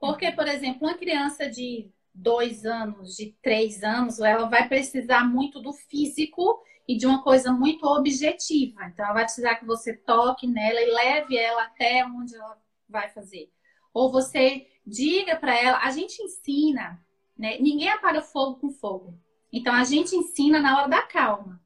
Porque, 0.00 0.32
por 0.32 0.48
exemplo, 0.48 0.88
uma 0.88 0.96
criança 0.96 1.50
de 1.50 1.90
dois 2.14 2.64
anos, 2.64 3.14
de 3.14 3.36
três 3.42 3.84
anos, 3.84 4.18
ela 4.18 4.46
vai 4.48 4.66
precisar 4.66 5.24
muito 5.24 5.60
do 5.60 5.74
físico 5.74 6.62
e 6.88 6.96
de 6.96 7.06
uma 7.06 7.22
coisa 7.22 7.52
muito 7.52 7.84
objetiva. 7.84 8.86
Então, 8.86 9.04
ela 9.04 9.14
vai 9.14 9.24
precisar 9.24 9.56
que 9.56 9.66
você 9.66 9.94
toque 9.94 10.46
nela 10.46 10.80
e 10.80 10.90
leve 10.90 11.36
ela 11.36 11.64
até 11.64 12.06
onde 12.06 12.34
ela 12.34 12.58
vai 12.88 13.10
fazer. 13.10 13.50
Ou 13.92 14.10
você 14.10 14.66
diga 14.86 15.36
para 15.36 15.54
ela, 15.54 15.78
a 15.78 15.90
gente 15.90 16.22
ensina, 16.22 17.04
né? 17.36 17.58
Ninguém 17.58 17.90
apaga 17.90 18.22
fogo 18.22 18.56
com 18.60 18.70
fogo. 18.70 19.18
Então, 19.52 19.74
a 19.74 19.84
gente 19.84 20.16
ensina 20.16 20.58
na 20.58 20.78
hora 20.78 20.88
da 20.88 21.02
calma. 21.02 21.60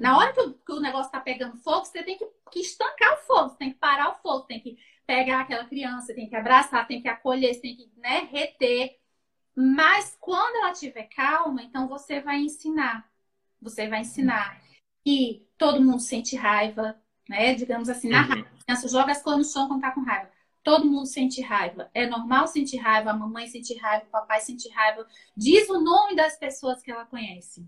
Na 0.00 0.16
hora 0.16 0.32
que 0.32 0.40
o, 0.40 0.54
que 0.54 0.72
o 0.72 0.80
negócio 0.80 1.06
está 1.06 1.20
pegando 1.20 1.56
fogo, 1.58 1.84
você 1.84 2.02
tem 2.02 2.16
que, 2.16 2.26
que, 2.50 2.60
estancar 2.60 3.14
o 3.14 3.16
fogo, 3.18 3.50
você 3.50 3.56
tem 3.56 3.72
que 3.72 3.78
parar 3.78 4.10
o 4.10 4.14
fogo, 4.16 4.46
tem 4.46 4.60
que 4.60 4.78
pegar 5.06 5.40
aquela 5.40 5.64
criança, 5.64 6.14
tem 6.14 6.28
que 6.28 6.36
abraçar, 6.36 6.86
tem 6.86 7.00
que 7.00 7.08
acolher, 7.08 7.54
você 7.54 7.60
tem 7.60 7.76
que 7.76 7.90
né, 7.96 8.28
reter. 8.30 8.98
Mas 9.54 10.16
quando 10.20 10.56
ela 10.56 10.72
estiver 10.72 11.04
calma, 11.04 11.62
então 11.62 11.88
você 11.88 12.20
vai 12.20 12.38
ensinar. 12.38 13.10
Você 13.60 13.88
vai 13.88 14.00
ensinar 14.00 14.60
que 15.04 15.46
todo 15.56 15.82
mundo 15.82 16.00
sente 16.00 16.36
raiva, 16.36 16.96
né? 17.28 17.54
Digamos 17.54 17.88
assim, 17.88 18.08
na 18.08 18.22
uhum. 18.22 18.28
raiva. 18.28 18.48
A 18.48 18.64
criança 18.64 18.88
joga 18.88 19.12
as 19.12 19.22
coisas 19.22 19.46
no 19.46 19.52
chão 19.52 19.68
quando 19.68 19.80
tá 19.80 19.90
com 19.90 20.02
raiva. 20.02 20.30
Todo 20.62 20.84
mundo 20.84 21.06
sente 21.06 21.40
raiva. 21.40 21.90
É 21.94 22.06
normal 22.06 22.46
sentir 22.46 22.76
raiva, 22.76 23.10
a 23.10 23.14
mamãe 23.14 23.46
sente 23.46 23.74
raiva, 23.78 24.04
o 24.06 24.10
papai 24.10 24.40
sente 24.40 24.68
raiva. 24.68 25.06
Diz 25.36 25.68
o 25.70 25.80
nome 25.80 26.14
das 26.14 26.36
pessoas 26.36 26.82
que 26.82 26.90
ela 26.90 27.06
conhece. 27.06 27.66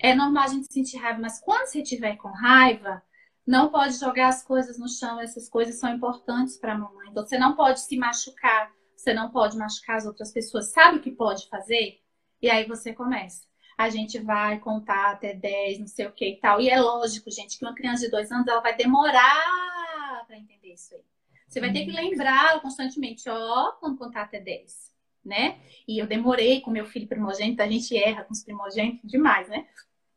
É 0.00 0.14
normal 0.14 0.44
a 0.44 0.48
gente 0.48 0.72
sentir 0.72 0.96
raiva, 0.98 1.20
mas 1.20 1.40
quando 1.40 1.66
você 1.66 1.82
estiver 1.82 2.16
com 2.16 2.28
raiva, 2.28 3.02
não 3.46 3.70
pode 3.70 3.98
jogar 3.98 4.28
as 4.28 4.42
coisas 4.42 4.78
no 4.78 4.88
chão. 4.88 5.20
Essas 5.20 5.48
coisas 5.48 5.76
são 5.76 5.92
importantes 5.92 6.56
para 6.58 6.74
a 6.74 6.78
mamãe. 6.78 7.08
Então, 7.10 7.26
você 7.26 7.38
não 7.38 7.56
pode 7.56 7.80
se 7.80 7.96
machucar, 7.96 8.70
você 8.94 9.14
não 9.14 9.30
pode 9.30 9.56
machucar 9.56 9.96
as 9.96 10.06
outras 10.06 10.32
pessoas. 10.32 10.70
Sabe 10.70 10.98
o 10.98 11.00
que 11.00 11.10
pode 11.10 11.48
fazer? 11.48 11.98
E 12.42 12.50
aí 12.50 12.66
você 12.66 12.92
começa. 12.92 13.46
A 13.76 13.88
gente 13.88 14.18
vai 14.18 14.58
contar 14.58 15.12
até 15.12 15.32
10, 15.32 15.78
não 15.80 15.86
sei 15.86 16.06
o 16.06 16.12
que 16.12 16.28
e 16.28 16.36
tal. 16.36 16.60
E 16.60 16.68
é 16.68 16.80
lógico, 16.80 17.30
gente, 17.30 17.58
que 17.58 17.64
uma 17.64 17.74
criança 17.74 18.04
de 18.04 18.10
dois 18.10 18.30
anos 18.30 18.46
ela 18.46 18.60
vai 18.60 18.76
demorar 18.76 20.24
para 20.26 20.36
entender 20.36 20.74
isso 20.74 20.94
aí. 20.94 21.00
Você 21.48 21.60
vai 21.60 21.72
ter 21.72 21.86
que 21.86 21.92
lembrar 21.92 22.60
constantemente, 22.60 23.28
ó, 23.30 23.72
quando 23.80 23.96
contar 23.96 24.22
até 24.22 24.38
10, 24.38 24.92
né? 25.24 25.58
E 25.86 25.98
eu 25.98 26.06
demorei 26.06 26.60
com 26.60 26.70
meu 26.70 26.84
filho 26.84 27.08
primogênito, 27.08 27.62
a 27.62 27.68
gente 27.68 27.96
erra 27.96 28.24
com 28.24 28.32
os 28.32 28.44
primogênitos 28.44 29.10
demais, 29.10 29.48
né? 29.48 29.66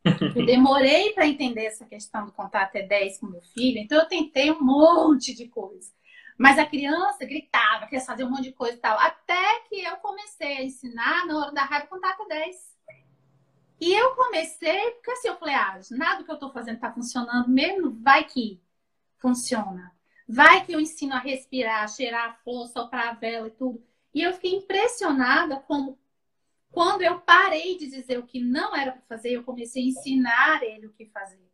Eu 0.03 0.45
demorei 0.45 1.13
para 1.13 1.27
entender 1.27 1.65
essa 1.65 1.85
questão 1.85 2.25
do 2.25 2.31
contar 2.31 2.63
até 2.63 2.81
10 2.81 3.19
com 3.19 3.27
meu 3.27 3.41
filho, 3.41 3.77
então 3.77 3.99
eu 3.99 4.07
tentei 4.07 4.51
um 4.51 4.61
monte 4.61 5.33
de 5.33 5.47
coisa. 5.47 5.91
Mas 6.37 6.57
a 6.57 6.65
criança 6.65 7.23
gritava, 7.23 7.85
queria 7.85 8.03
fazer 8.03 8.23
um 8.23 8.31
monte 8.31 8.43
de 8.43 8.53
coisa 8.53 8.75
e 8.75 8.79
tal. 8.79 8.97
Até 8.97 9.59
que 9.69 9.83
eu 9.83 9.95
comecei 9.97 10.57
a 10.57 10.63
ensinar 10.63 11.27
na 11.27 11.37
hora 11.37 11.51
da 11.51 11.63
raiva 11.63 11.85
contar 11.85 12.09
até 12.09 12.25
10. 12.25 12.71
E 13.79 13.93
eu 13.93 14.15
comecei, 14.15 14.91
porque 14.91 15.11
assim, 15.11 15.27
eu 15.27 15.37
falei, 15.37 15.55
ah, 15.55 15.79
nada 15.91 16.23
que 16.23 16.31
eu 16.31 16.35
estou 16.35 16.51
fazendo 16.51 16.75
está 16.75 16.91
funcionando 16.91 17.47
mesmo, 17.47 17.91
vai 18.01 18.23
que 18.23 18.59
funciona. 19.17 19.91
Vai 20.27 20.65
que 20.65 20.71
eu 20.71 20.79
ensino 20.79 21.13
a 21.13 21.19
respirar, 21.19 21.87
cheirar 21.87 22.29
a 22.29 22.33
flor, 22.33 22.67
soprar 22.67 23.09
a 23.09 23.13
vela 23.13 23.47
e 23.47 23.51
tudo. 23.51 23.83
E 24.13 24.21
eu 24.21 24.33
fiquei 24.33 24.55
impressionada 24.55 25.57
como 25.57 25.97
quando 26.71 27.01
eu 27.01 27.19
parei 27.19 27.77
de 27.77 27.87
dizer 27.87 28.17
o 28.17 28.25
que 28.25 28.41
não 28.41 28.75
era 28.75 28.93
para 28.93 29.01
fazer, 29.01 29.31
eu 29.31 29.43
comecei 29.43 29.83
a 29.83 29.87
ensinar 29.87 30.63
ele 30.63 30.87
o 30.87 30.93
que 30.93 31.05
fazer. 31.07 31.51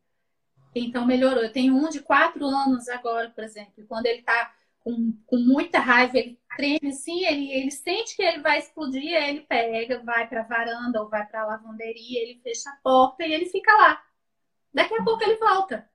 Então 0.74 1.04
melhorou. 1.04 1.42
Eu 1.42 1.52
tenho 1.52 1.74
um 1.74 1.88
de 1.88 2.00
quatro 2.00 2.46
anos 2.46 2.88
agora, 2.88 3.30
por 3.30 3.42
exemplo. 3.42 3.74
E 3.78 3.84
quando 3.84 4.06
ele 4.06 4.20
está 4.20 4.54
com, 4.80 5.12
com 5.26 5.36
muita 5.36 5.80
raiva, 5.80 6.18
ele 6.18 6.38
treme 6.56 6.90
assim, 6.90 7.24
ele, 7.24 7.52
ele 7.52 7.70
sente 7.70 8.16
que 8.16 8.22
ele 8.22 8.40
vai 8.40 8.58
explodir, 8.58 9.12
ele 9.12 9.40
pega, 9.40 10.02
vai 10.02 10.28
para 10.28 10.40
a 10.40 10.44
varanda 10.44 11.02
ou 11.02 11.08
vai 11.08 11.26
para 11.26 11.42
a 11.42 11.46
lavanderia, 11.46 12.22
ele 12.22 12.40
fecha 12.42 12.70
a 12.70 12.76
porta 12.82 13.26
e 13.26 13.32
ele 13.32 13.46
fica 13.46 13.72
lá. 13.76 14.02
Daqui 14.72 14.94
a 14.94 15.02
pouco 15.02 15.22
ele 15.24 15.36
volta. 15.36 15.88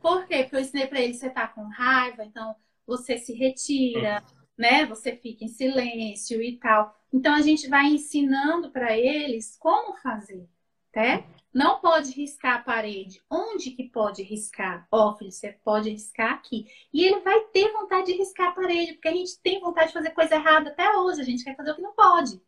Por 0.00 0.26
quê? 0.26 0.42
Porque 0.42 0.56
eu 0.56 0.60
ensinei 0.60 0.86
para 0.86 1.00
ele, 1.00 1.14
você 1.14 1.30
tá 1.30 1.48
com 1.48 1.68
raiva, 1.68 2.24
então 2.24 2.54
você 2.86 3.18
se 3.18 3.32
retira, 3.32 4.22
né? 4.56 4.86
Você 4.86 5.16
fica 5.16 5.44
em 5.44 5.48
silêncio 5.48 6.42
e 6.42 6.56
tal. 6.58 6.96
Então 7.16 7.34
a 7.34 7.40
gente 7.40 7.68
vai 7.68 7.86
ensinando 7.86 8.70
para 8.70 8.96
eles 8.96 9.56
como 9.58 9.96
fazer, 9.96 10.46
né? 10.94 11.24
não 11.56 11.80
pode 11.80 12.12
riscar 12.12 12.56
a 12.56 12.62
parede. 12.62 13.22
Onde 13.30 13.70
que 13.70 13.84
pode 13.84 14.22
riscar? 14.22 14.86
Ó, 14.92 15.16
filho, 15.16 15.32
você 15.32 15.58
pode 15.64 15.88
riscar 15.88 16.34
aqui. 16.34 16.66
E 16.92 17.02
ele 17.02 17.20
vai 17.20 17.40
ter 17.46 17.72
vontade 17.72 18.12
de 18.12 18.18
riscar 18.18 18.48
a 18.48 18.52
parede, 18.52 18.92
porque 18.92 19.08
a 19.08 19.12
gente 19.12 19.40
tem 19.40 19.58
vontade 19.58 19.86
de 19.86 19.94
fazer 19.94 20.10
coisa 20.10 20.34
errada 20.34 20.68
até 20.68 20.94
hoje. 20.98 21.22
A 21.22 21.24
gente 21.24 21.42
quer 21.42 21.56
fazer 21.56 21.70
o 21.70 21.76
que 21.76 21.80
não 21.80 21.94
pode. 21.94 22.42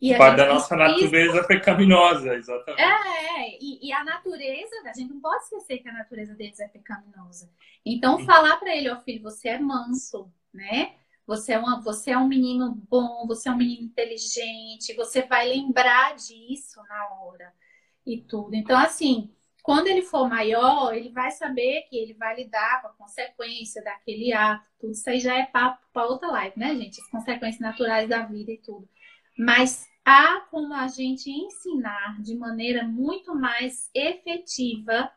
E 0.00 0.16
Parte 0.16 0.38
da 0.38 0.46
nossa 0.46 0.74
natureza 0.74 1.44
pecaminosa, 1.44 2.34
exatamente. 2.34 2.80
É, 2.80 3.58
e, 3.60 3.86
e, 3.86 3.92
a 3.92 4.02
natureza, 4.02 4.74
a 4.86 4.94
gente 4.94 5.12
não 5.12 5.20
pode 5.20 5.44
esquecer 5.44 5.76
que 5.80 5.88
a 5.90 5.92
natureza 5.92 6.34
deles 6.34 6.58
é 6.60 6.68
pecaminosa. 6.68 7.50
Então, 7.84 8.24
falar 8.24 8.56
para 8.56 8.74
ele, 8.74 8.88
ó 8.88 8.98
filho, 9.00 9.22
você 9.22 9.50
é 9.50 9.58
manso, 9.58 10.32
né? 10.50 10.94
Você 11.30 11.52
é, 11.52 11.58
uma, 11.60 11.80
você 11.80 12.10
é 12.10 12.18
um 12.18 12.26
menino 12.26 12.74
bom, 12.90 13.24
você 13.24 13.48
é 13.48 13.52
um 13.52 13.56
menino 13.56 13.84
inteligente, 13.84 14.96
você 14.96 15.22
vai 15.22 15.48
lembrar 15.48 16.16
disso 16.16 16.82
na 16.88 17.08
hora 17.14 17.54
e 18.04 18.20
tudo. 18.20 18.52
Então, 18.56 18.76
assim, 18.76 19.32
quando 19.62 19.86
ele 19.86 20.02
for 20.02 20.28
maior, 20.28 20.92
ele 20.92 21.10
vai 21.10 21.30
saber 21.30 21.82
que 21.82 21.96
ele 21.96 22.14
vai 22.14 22.34
lidar 22.34 22.82
com 22.82 22.88
a 22.88 22.94
consequência 22.94 23.80
daquele 23.80 24.32
ato, 24.32 24.66
tudo 24.80 24.90
isso 24.90 25.08
aí 25.08 25.20
já 25.20 25.38
é 25.38 25.46
papo 25.46 25.80
para 25.92 26.08
outra 26.08 26.26
live, 26.32 26.58
né, 26.58 26.74
gente? 26.74 27.00
As 27.00 27.08
consequências 27.08 27.60
naturais 27.60 28.08
da 28.08 28.26
vida 28.26 28.50
e 28.50 28.58
tudo. 28.58 28.88
Mas 29.38 29.86
há 30.04 30.40
como 30.50 30.74
a 30.74 30.88
gente 30.88 31.30
ensinar 31.30 32.20
de 32.20 32.34
maneira 32.34 32.82
muito 32.82 33.36
mais 33.36 33.88
efetiva, 33.94 35.08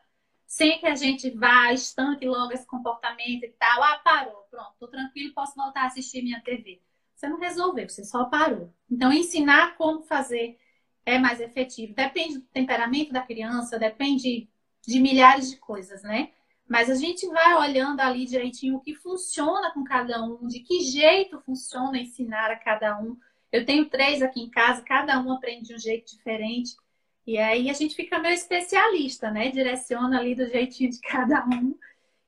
sem 0.54 0.78
que 0.78 0.86
a 0.86 0.94
gente 0.94 1.30
vá, 1.30 1.72
estanque 1.72 2.24
logo 2.24 2.52
esse 2.52 2.64
comportamento 2.64 3.42
e 3.42 3.48
tal. 3.58 3.82
Ah, 3.82 4.00
parou, 4.04 4.46
pronto, 4.48 4.72
tô 4.78 4.86
tranquilo, 4.86 5.34
posso 5.34 5.56
voltar 5.56 5.82
a 5.82 5.86
assistir 5.86 6.22
minha 6.22 6.40
TV. 6.42 6.80
Você 7.12 7.28
não 7.28 7.40
resolveu, 7.40 7.88
você 7.88 8.04
só 8.04 8.26
parou. 8.26 8.72
Então, 8.88 9.12
ensinar 9.12 9.76
como 9.76 10.04
fazer 10.04 10.56
é 11.04 11.18
mais 11.18 11.40
efetivo. 11.40 11.92
Depende 11.92 12.38
do 12.38 12.46
temperamento 12.52 13.12
da 13.12 13.22
criança, 13.22 13.80
depende 13.80 14.48
de 14.86 15.00
milhares 15.00 15.50
de 15.50 15.56
coisas, 15.56 16.04
né? 16.04 16.30
Mas 16.68 16.88
a 16.88 16.94
gente 16.94 17.26
vai 17.26 17.56
olhando 17.56 17.98
ali 17.98 18.24
direitinho 18.24 18.76
o 18.76 18.80
que 18.80 18.94
funciona 18.94 19.72
com 19.72 19.82
cada 19.82 20.22
um, 20.22 20.46
de 20.46 20.60
que 20.60 20.82
jeito 20.82 21.40
funciona 21.40 21.98
ensinar 21.98 22.52
a 22.52 22.56
cada 22.56 22.96
um. 23.00 23.16
Eu 23.50 23.66
tenho 23.66 23.90
três 23.90 24.22
aqui 24.22 24.40
em 24.40 24.50
casa, 24.50 24.82
cada 24.82 25.18
um 25.20 25.32
aprende 25.32 25.64
de 25.64 25.74
um 25.74 25.78
jeito 25.78 26.16
diferente. 26.16 26.76
E 27.26 27.38
aí 27.38 27.70
a 27.70 27.72
gente 27.72 27.94
fica 27.94 28.18
meio 28.18 28.34
especialista, 28.34 29.30
né? 29.30 29.50
Direciona 29.50 30.18
ali 30.18 30.34
do 30.34 30.46
jeitinho 30.46 30.90
de 30.90 31.00
cada 31.00 31.44
um 31.46 31.76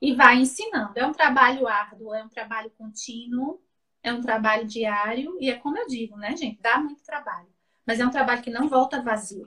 e 0.00 0.14
vai 0.14 0.36
ensinando. 0.36 0.98
É 0.98 1.06
um 1.06 1.12
trabalho 1.12 1.68
árduo, 1.68 2.14
é 2.14 2.24
um 2.24 2.28
trabalho 2.28 2.70
contínuo, 2.78 3.60
é 4.02 4.12
um 4.12 4.20
trabalho 4.20 4.66
diário 4.66 5.36
e 5.40 5.50
é 5.50 5.56
como 5.56 5.78
eu 5.78 5.86
digo, 5.86 6.16
né, 6.16 6.36
gente? 6.36 6.60
Dá 6.60 6.78
muito 6.78 7.02
trabalho 7.04 7.56
mas 7.86 8.00
é 8.00 8.06
um 8.06 8.10
trabalho 8.10 8.42
que 8.42 8.50
não 8.50 8.68
volta 8.68 9.00
vazio. 9.00 9.44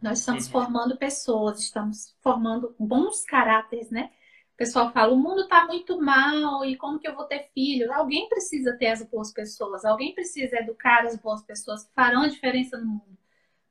Nós 0.00 0.20
estamos 0.20 0.46
uhum. 0.46 0.52
formando 0.52 0.96
pessoas, 0.96 1.58
estamos 1.58 2.16
formando 2.22 2.74
bons 2.78 3.24
caráteres, 3.24 3.90
né? 3.90 4.12
O 4.54 4.56
pessoal 4.56 4.92
fala, 4.92 5.12
o 5.12 5.18
mundo 5.18 5.42
está 5.42 5.66
muito 5.66 6.00
mal 6.00 6.64
e 6.64 6.76
como 6.76 6.98
que 6.98 7.08
eu 7.08 7.14
vou 7.14 7.24
ter 7.24 7.50
filhos? 7.52 7.90
Alguém 7.90 8.28
precisa 8.28 8.74
ter 8.76 8.86
as 8.88 9.02
boas 9.02 9.32
pessoas, 9.32 9.84
alguém 9.84 10.14
precisa 10.14 10.58
educar 10.58 11.04
as 11.04 11.16
boas 11.16 11.42
pessoas 11.42 11.84
que 11.84 11.92
farão 11.92 12.22
a 12.22 12.28
diferença 12.28 12.78
no 12.78 12.86
mundo. 12.86 13.18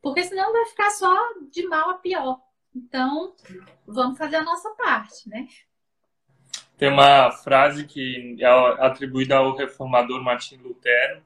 Porque 0.06 0.24
senão 0.24 0.54
vai 0.54 0.66
ficar 0.66 0.92
só 0.92 1.18
de 1.52 1.68
mal 1.68 1.90
a 1.90 1.94
pior. 1.96 2.40
Então, 2.76 3.34
vamos 3.88 4.20
fazer 4.20 4.36
a 4.36 4.44
nossa 4.44 4.70
parte, 4.76 5.28
né? 5.28 5.48
Tem 6.78 6.90
uma 6.90 7.32
frase 7.32 7.88
que 7.88 8.38
é 8.40 8.46
atribuída 8.86 9.38
ao 9.38 9.56
reformador 9.56 10.22
Martin 10.22 10.58
Lutero, 10.58 11.24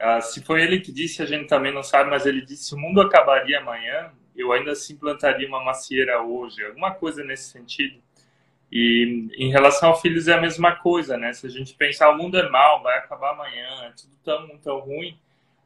ah, 0.00 0.18
se 0.22 0.42
foi 0.42 0.62
ele 0.62 0.80
que 0.80 0.90
disse, 0.90 1.20
a 1.22 1.26
gente 1.26 1.46
também 1.46 1.74
não 1.74 1.82
sabe, 1.82 2.08
mas 2.08 2.24
ele 2.24 2.40
disse: 2.40 2.64
se 2.64 2.74
o 2.74 2.78
mundo 2.78 3.02
acabaria 3.02 3.58
amanhã, 3.58 4.10
eu 4.34 4.50
ainda 4.50 4.74
se 4.74 4.94
implantaria 4.94 5.46
uma 5.46 5.62
macieira 5.62 6.22
hoje, 6.22 6.64
alguma 6.64 6.94
coisa 6.94 7.22
nesse 7.22 7.50
sentido. 7.50 8.00
E 8.72 9.28
em 9.36 9.50
relação 9.50 9.90
a 9.90 9.96
filhos 9.96 10.26
é 10.26 10.32
a 10.32 10.40
mesma 10.40 10.74
coisa, 10.76 11.18
né? 11.18 11.34
Se 11.34 11.46
a 11.46 11.50
gente 11.50 11.74
pensar 11.74 12.08
o 12.08 12.16
mundo 12.16 12.38
é 12.38 12.48
mal, 12.48 12.82
vai 12.82 12.96
acabar 12.96 13.32
amanhã, 13.32 13.84
é 13.84 13.90
tudo 13.90 14.16
tão, 14.24 14.58
tão 14.58 14.78
ruim, 14.78 15.18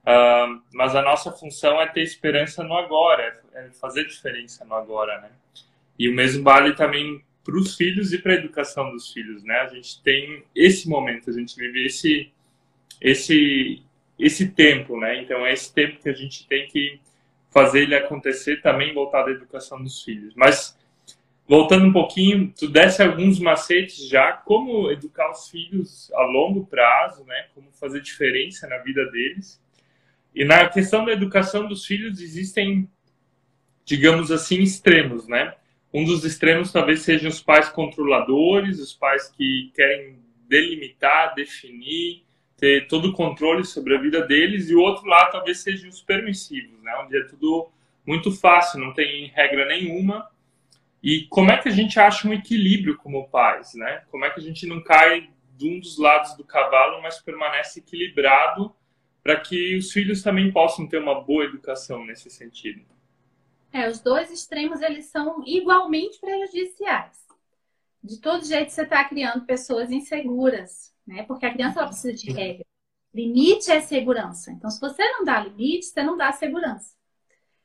uh, 0.06 0.62
mas 0.72 0.94
a 0.94 1.02
nossa 1.02 1.32
função 1.32 1.80
é 1.80 1.86
ter 1.86 2.02
esperança 2.02 2.62
no 2.62 2.74
agora, 2.74 3.40
é 3.54 3.70
fazer 3.80 4.04
diferença 4.06 4.64
no 4.64 4.74
agora, 4.74 5.20
né? 5.20 5.30
E 5.98 6.08
o 6.08 6.14
mesmo 6.14 6.42
vale 6.42 6.74
também 6.74 7.22
para 7.44 7.56
os 7.56 7.76
filhos 7.76 8.12
e 8.12 8.18
para 8.18 8.32
a 8.32 8.36
educação 8.36 8.90
dos 8.90 9.12
filhos, 9.12 9.44
né? 9.44 9.60
A 9.60 9.66
gente 9.68 10.02
tem 10.02 10.42
esse 10.54 10.88
momento, 10.88 11.30
a 11.30 11.32
gente 11.32 11.54
vive 11.56 11.86
esse 11.86 12.32
esse 13.00 13.82
esse 14.18 14.50
tempo, 14.50 14.98
né? 14.98 15.20
Então 15.22 15.44
é 15.44 15.52
esse 15.52 15.72
tempo 15.72 16.00
que 16.00 16.08
a 16.08 16.14
gente 16.14 16.46
tem 16.46 16.66
que 16.68 17.00
fazer 17.50 17.82
ele 17.82 17.94
acontecer 17.94 18.60
também 18.60 18.94
voltado 18.94 19.28
à 19.28 19.32
educação 19.32 19.82
dos 19.82 20.02
filhos. 20.02 20.34
Mas 20.34 20.76
voltando 21.46 21.86
um 21.86 21.92
pouquinho, 21.92 22.52
tu 22.58 22.68
desse 22.68 23.02
alguns 23.02 23.38
macetes 23.38 24.08
já 24.08 24.32
como 24.32 24.90
educar 24.90 25.30
os 25.30 25.48
filhos 25.48 26.10
a 26.14 26.22
longo 26.22 26.66
prazo, 26.66 27.24
né? 27.24 27.48
Como 27.54 27.70
fazer 27.72 28.00
diferença 28.00 28.66
na 28.66 28.78
vida 28.78 29.04
deles. 29.10 29.62
E 30.34 30.44
na 30.44 30.68
questão 30.68 31.04
da 31.04 31.12
educação 31.12 31.68
dos 31.68 31.86
filhos 31.86 32.20
existem, 32.20 32.90
digamos 33.84 34.32
assim, 34.32 34.60
extremos, 34.60 35.28
né? 35.28 35.54
Um 35.92 36.04
dos 36.04 36.24
extremos 36.24 36.72
talvez 36.72 37.02
sejam 37.02 37.28
os 37.28 37.40
pais 37.40 37.68
controladores, 37.68 38.80
os 38.80 38.92
pais 38.92 39.28
que 39.28 39.70
querem 39.76 40.18
delimitar, 40.48 41.34
definir, 41.34 42.24
ter 42.56 42.88
todo 42.88 43.10
o 43.10 43.12
controle 43.12 43.64
sobre 43.64 43.94
a 43.94 44.00
vida 44.00 44.22
deles, 44.22 44.68
e 44.68 44.74
o 44.74 44.80
outro 44.80 45.06
lado 45.06 45.32
talvez 45.32 45.58
sejam 45.58 45.88
os 45.88 46.02
permissivos, 46.02 46.82
né? 46.82 46.92
onde 47.04 47.16
é 47.16 47.24
tudo 47.24 47.70
muito 48.04 48.32
fácil, 48.32 48.80
não 48.80 48.92
tem 48.92 49.26
regra 49.28 49.66
nenhuma. 49.66 50.28
E 51.02 51.26
como 51.28 51.52
é 51.52 51.58
que 51.58 51.68
a 51.68 51.72
gente 51.72 52.00
acha 52.00 52.26
um 52.26 52.32
equilíbrio 52.32 52.96
como 52.96 53.28
pais? 53.28 53.74
Né? 53.74 54.02
Como 54.10 54.24
é 54.24 54.30
que 54.30 54.40
a 54.40 54.42
gente 54.42 54.66
não 54.66 54.82
cai 54.82 55.30
de 55.56 55.68
um 55.68 55.78
dos 55.78 55.96
lados 55.96 56.34
do 56.34 56.44
cavalo, 56.44 57.00
mas 57.02 57.20
permanece 57.20 57.78
equilibrado 57.78 58.74
para 59.24 59.40
que 59.40 59.74
os 59.74 59.90
filhos 59.90 60.22
também 60.22 60.52
possam 60.52 60.86
ter 60.86 60.98
uma 60.98 61.18
boa 61.18 61.44
educação 61.44 62.04
nesse 62.04 62.28
sentido? 62.28 62.84
É, 63.72 63.88
os 63.88 63.98
dois 63.98 64.30
extremos 64.30 64.82
eles 64.82 65.06
são 65.06 65.42
igualmente 65.46 66.20
prejudiciais. 66.20 67.24
De 68.02 68.20
todo 68.20 68.44
jeito 68.44 68.70
você 68.70 68.82
está 68.82 69.02
criando 69.02 69.46
pessoas 69.46 69.90
inseguras, 69.90 70.94
né? 71.06 71.22
Porque 71.22 71.46
a 71.46 71.52
criança 71.52 71.80
ela 71.80 71.88
precisa 71.88 72.12
de 72.12 72.30
regra. 72.30 72.66
Limite 73.14 73.72
é 73.72 73.80
segurança. 73.80 74.52
Então, 74.52 74.68
se 74.68 74.78
você 74.78 75.02
não 75.12 75.24
dá 75.24 75.40
limite, 75.40 75.86
você 75.86 76.02
não 76.02 76.16
dá 76.16 76.30
segurança. 76.32 76.94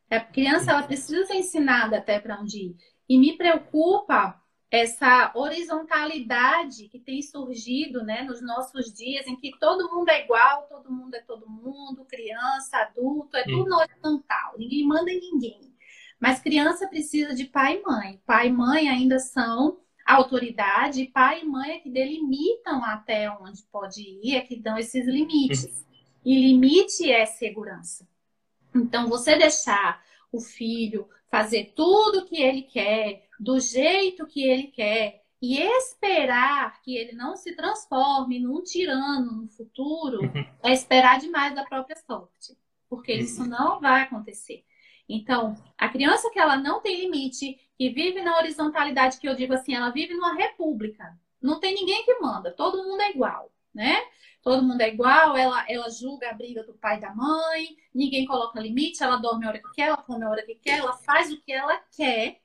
A 0.10 0.20
criança 0.20 0.72
ela 0.72 0.84
precisa 0.84 1.26
ser 1.26 1.36
ensinada 1.36 1.98
até 1.98 2.20
para 2.20 2.40
onde 2.40 2.58
ir. 2.58 2.76
E 3.08 3.18
me 3.20 3.36
preocupa 3.36 4.39
essa 4.72 5.32
horizontalidade 5.34 6.88
que 6.90 7.00
tem 7.00 7.22
surgido 7.22 8.04
né, 8.04 8.22
nos 8.22 8.42
nossos 8.42 8.94
dias, 8.94 9.26
em 9.26 9.36
que 9.36 9.58
todo 9.60 9.90
mundo 9.90 10.10
é 10.10 10.24
igual, 10.24 10.68
todo 10.68 10.92
mundo 10.92 11.16
é 11.16 11.22
todo 11.22 11.50
mundo, 11.50 12.06
criança, 12.06 12.78
adulto, 12.78 13.36
é 13.36 13.44
tudo 13.44 13.76
horizontal, 13.76 14.56
ninguém 14.58 14.86
manda 14.86 15.10
em 15.12 15.20
ninguém. 15.20 15.74
Mas 16.20 16.42
criança 16.42 16.88
precisa 16.88 17.34
de 17.34 17.46
pai 17.46 17.78
e 17.78 17.82
mãe. 17.82 18.22
Pai 18.26 18.50
e 18.50 18.52
mãe 18.52 18.90
ainda 18.90 19.20
são 19.20 19.80
autoridade, 20.06 21.06
pai 21.06 21.42
e 21.42 21.46
mãe 21.46 21.72
é 21.72 21.80
que 21.80 21.90
delimitam 21.90 22.84
até 22.84 23.30
onde 23.32 23.64
pode 23.72 24.02
ir, 24.02 24.36
é 24.36 24.42
que 24.42 24.56
dão 24.56 24.78
esses 24.78 25.08
limites. 25.08 25.86
E 26.26 26.36
limite 26.36 27.10
é 27.10 27.26
segurança. 27.26 28.08
Então, 28.76 29.08
você 29.08 29.38
deixar 29.38 30.04
o 30.32 30.40
filho 30.42 31.08
fazer 31.32 31.74
tudo 31.76 32.20
o 32.20 32.26
que 32.26 32.42
ele 32.42 32.64
quer, 32.64 33.29
do 33.40 33.60
jeito 33.60 34.28
que 34.28 34.44
ele 34.44 34.64
quer, 34.68 35.24
e 35.42 35.58
esperar 35.62 36.82
que 36.82 36.96
ele 36.98 37.14
não 37.14 37.36
se 37.36 37.56
transforme 37.56 38.40
num 38.40 38.62
tirano 38.62 39.32
no 39.32 39.48
futuro, 39.48 40.22
uhum. 40.22 40.46
é 40.64 40.74
esperar 40.74 41.20
demais 41.20 41.56
da 41.56 41.64
própria 41.64 41.96
sorte. 41.96 42.58
Porque 42.90 43.14
isso 43.14 43.48
não 43.48 43.80
vai 43.80 44.02
acontecer. 44.02 44.66
Então, 45.08 45.56
a 45.78 45.88
criança 45.90 46.30
que 46.30 46.40
ela 46.40 46.58
não 46.58 46.82
tem 46.82 47.00
limite, 47.00 47.58
que 47.78 47.90
vive 47.90 48.22
na 48.22 48.38
horizontalidade, 48.38 49.18
que 49.18 49.28
eu 49.28 49.36
digo 49.36 49.54
assim, 49.54 49.74
ela 49.74 49.90
vive 49.92 50.14
numa 50.14 50.36
república. 50.36 51.18
Não 51.42 51.60
tem 51.60 51.74
ninguém 51.74 52.04
que 52.04 52.20
manda, 52.20 52.52
todo 52.52 52.84
mundo 52.84 53.02
é 53.02 53.12
igual, 53.12 53.52
né? 53.74 53.98
Todo 54.42 54.64
mundo 54.64 54.82
é 54.82 54.90
igual, 54.90 55.36
ela, 55.36 55.66
ela 55.70 55.90
julga 55.90 56.30
a 56.30 56.34
briga 56.34 56.64
do 56.64 56.74
pai 56.74 56.98
e 56.98 57.02
da 57.02 57.14
mãe, 57.14 57.76
ninguém 57.94 58.26
coloca 58.26 58.60
limite, 58.60 59.02
ela 59.02 59.18
dorme 59.18 59.46
a 59.46 59.50
hora 59.50 59.60
que 59.60 59.72
quer, 59.74 59.88
ela 59.88 59.98
come 59.98 60.24
a 60.24 60.30
hora 60.30 60.46
que 60.46 60.56
quer, 60.56 60.80
ela 60.80 60.94
faz 60.94 61.32
o 61.32 61.42
que 61.42 61.52
ela 61.52 61.78
quer. 61.96 62.42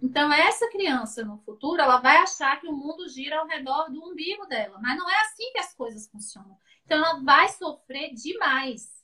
Então, 0.00 0.32
essa 0.32 0.70
criança 0.70 1.24
no 1.24 1.38
futuro, 1.38 1.80
ela 1.82 1.98
vai 1.98 2.18
achar 2.18 2.60
que 2.60 2.68
o 2.68 2.72
mundo 2.72 3.08
gira 3.08 3.38
ao 3.38 3.46
redor 3.46 3.90
do 3.90 4.04
umbigo 4.04 4.46
dela, 4.46 4.78
mas 4.80 4.96
não 4.96 5.10
é 5.10 5.20
assim 5.22 5.50
que 5.52 5.58
as 5.58 5.74
coisas 5.74 6.08
funcionam. 6.08 6.56
Então, 6.84 6.98
ela 6.98 7.20
vai 7.20 7.48
sofrer 7.48 8.14
demais 8.14 8.98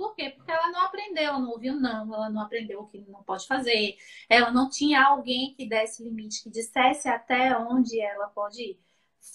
por 0.00 0.14
quê? 0.14 0.30
Porque 0.30 0.50
ela 0.50 0.70
não 0.70 0.80
aprendeu, 0.80 1.24
ela 1.24 1.38
não 1.38 1.50
ouviu 1.50 1.78
não, 1.78 2.14
ela 2.14 2.30
não 2.30 2.40
aprendeu 2.40 2.80
o 2.80 2.86
que 2.86 3.04
não 3.06 3.22
pode 3.22 3.46
fazer, 3.46 3.98
ela 4.30 4.50
não 4.50 4.70
tinha 4.70 5.04
alguém 5.04 5.52
que 5.54 5.68
desse 5.68 6.02
limite, 6.02 6.42
que 6.42 6.48
dissesse 6.48 7.06
até 7.06 7.54
onde 7.58 8.00
ela 8.00 8.26
pode 8.28 8.62
ir. 8.62 8.80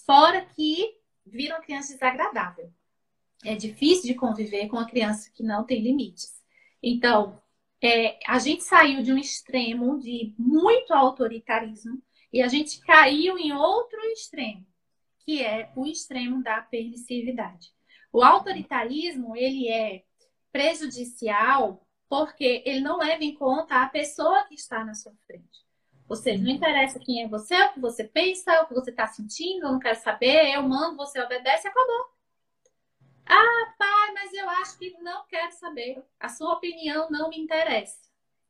Fora 0.04 0.44
que 0.44 0.98
vira 1.24 1.54
uma 1.54 1.62
criança 1.62 1.92
desagradável. 1.92 2.68
É 3.44 3.54
difícil 3.54 4.12
de 4.12 4.14
conviver 4.14 4.66
com 4.66 4.76
uma 4.76 4.88
criança 4.88 5.30
que 5.32 5.44
não 5.44 5.62
tem 5.62 5.80
limites. 5.80 6.34
Então, 6.82 7.40
é, 7.86 8.18
a 8.26 8.38
gente 8.38 8.64
saiu 8.64 9.02
de 9.02 9.12
um 9.12 9.18
extremo 9.18 9.98
de 9.98 10.34
muito 10.38 10.92
autoritarismo 10.92 12.02
e 12.32 12.42
a 12.42 12.48
gente 12.48 12.80
caiu 12.80 13.38
em 13.38 13.52
outro 13.52 14.00
extremo, 14.12 14.66
que 15.20 15.42
é 15.42 15.70
o 15.76 15.86
extremo 15.86 16.42
da 16.42 16.60
permissividade. 16.60 17.72
O 18.12 18.22
autoritarismo, 18.22 19.36
ele 19.36 19.68
é 19.68 20.02
prejudicial 20.52 21.86
porque 22.08 22.62
ele 22.64 22.80
não 22.80 22.98
leva 22.98 23.24
em 23.24 23.34
conta 23.34 23.82
a 23.82 23.88
pessoa 23.88 24.44
que 24.44 24.54
está 24.54 24.84
na 24.84 24.94
sua 24.94 25.12
frente. 25.26 25.64
Ou 26.08 26.14
seja, 26.14 26.42
não 26.42 26.50
interessa 26.50 27.00
quem 27.00 27.24
é 27.24 27.28
você, 27.28 27.60
o 27.62 27.72
que 27.72 27.80
você 27.80 28.04
pensa, 28.04 28.62
o 28.62 28.68
que 28.68 28.74
você 28.74 28.90
está 28.90 29.06
sentindo, 29.06 29.66
eu 29.66 29.72
não 29.72 29.78
quero 29.80 30.00
saber, 30.00 30.54
eu 30.54 30.62
mando, 30.62 30.96
você 30.96 31.20
obedece, 31.20 31.66
acabou. 31.66 32.15
Ah, 33.26 33.74
pai, 33.78 34.12
mas 34.14 34.32
eu 34.32 34.48
acho 34.48 34.78
que 34.78 34.96
não 35.00 35.26
quero 35.26 35.52
saber. 35.52 36.02
A 36.18 36.28
sua 36.28 36.54
opinião 36.54 37.10
não 37.10 37.28
me 37.28 37.38
interessa. 37.38 37.98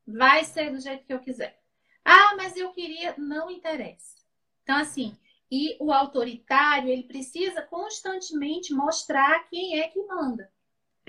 Vai 0.07 0.45
ser 0.45 0.71
do 0.71 0.81
jeito 0.81 1.05
que 1.05 1.13
eu 1.13 1.21
quiser. 1.21 1.61
Ah, 2.05 2.35
mas 2.37 2.57
eu 2.57 2.73
queria, 2.73 3.15
não 3.19 3.51
interessa. 3.51 4.17
Então, 4.63 4.77
assim, 4.77 5.17
e 5.51 5.77
o 5.81 5.93
autoritário, 5.93 6.89
ele 6.89 7.05
precisa 7.05 7.63
constantemente 7.63 8.73
mostrar 8.73 9.49
quem 9.49 9.81
é 9.81 9.89
que 9.89 10.03
manda. 10.05 10.51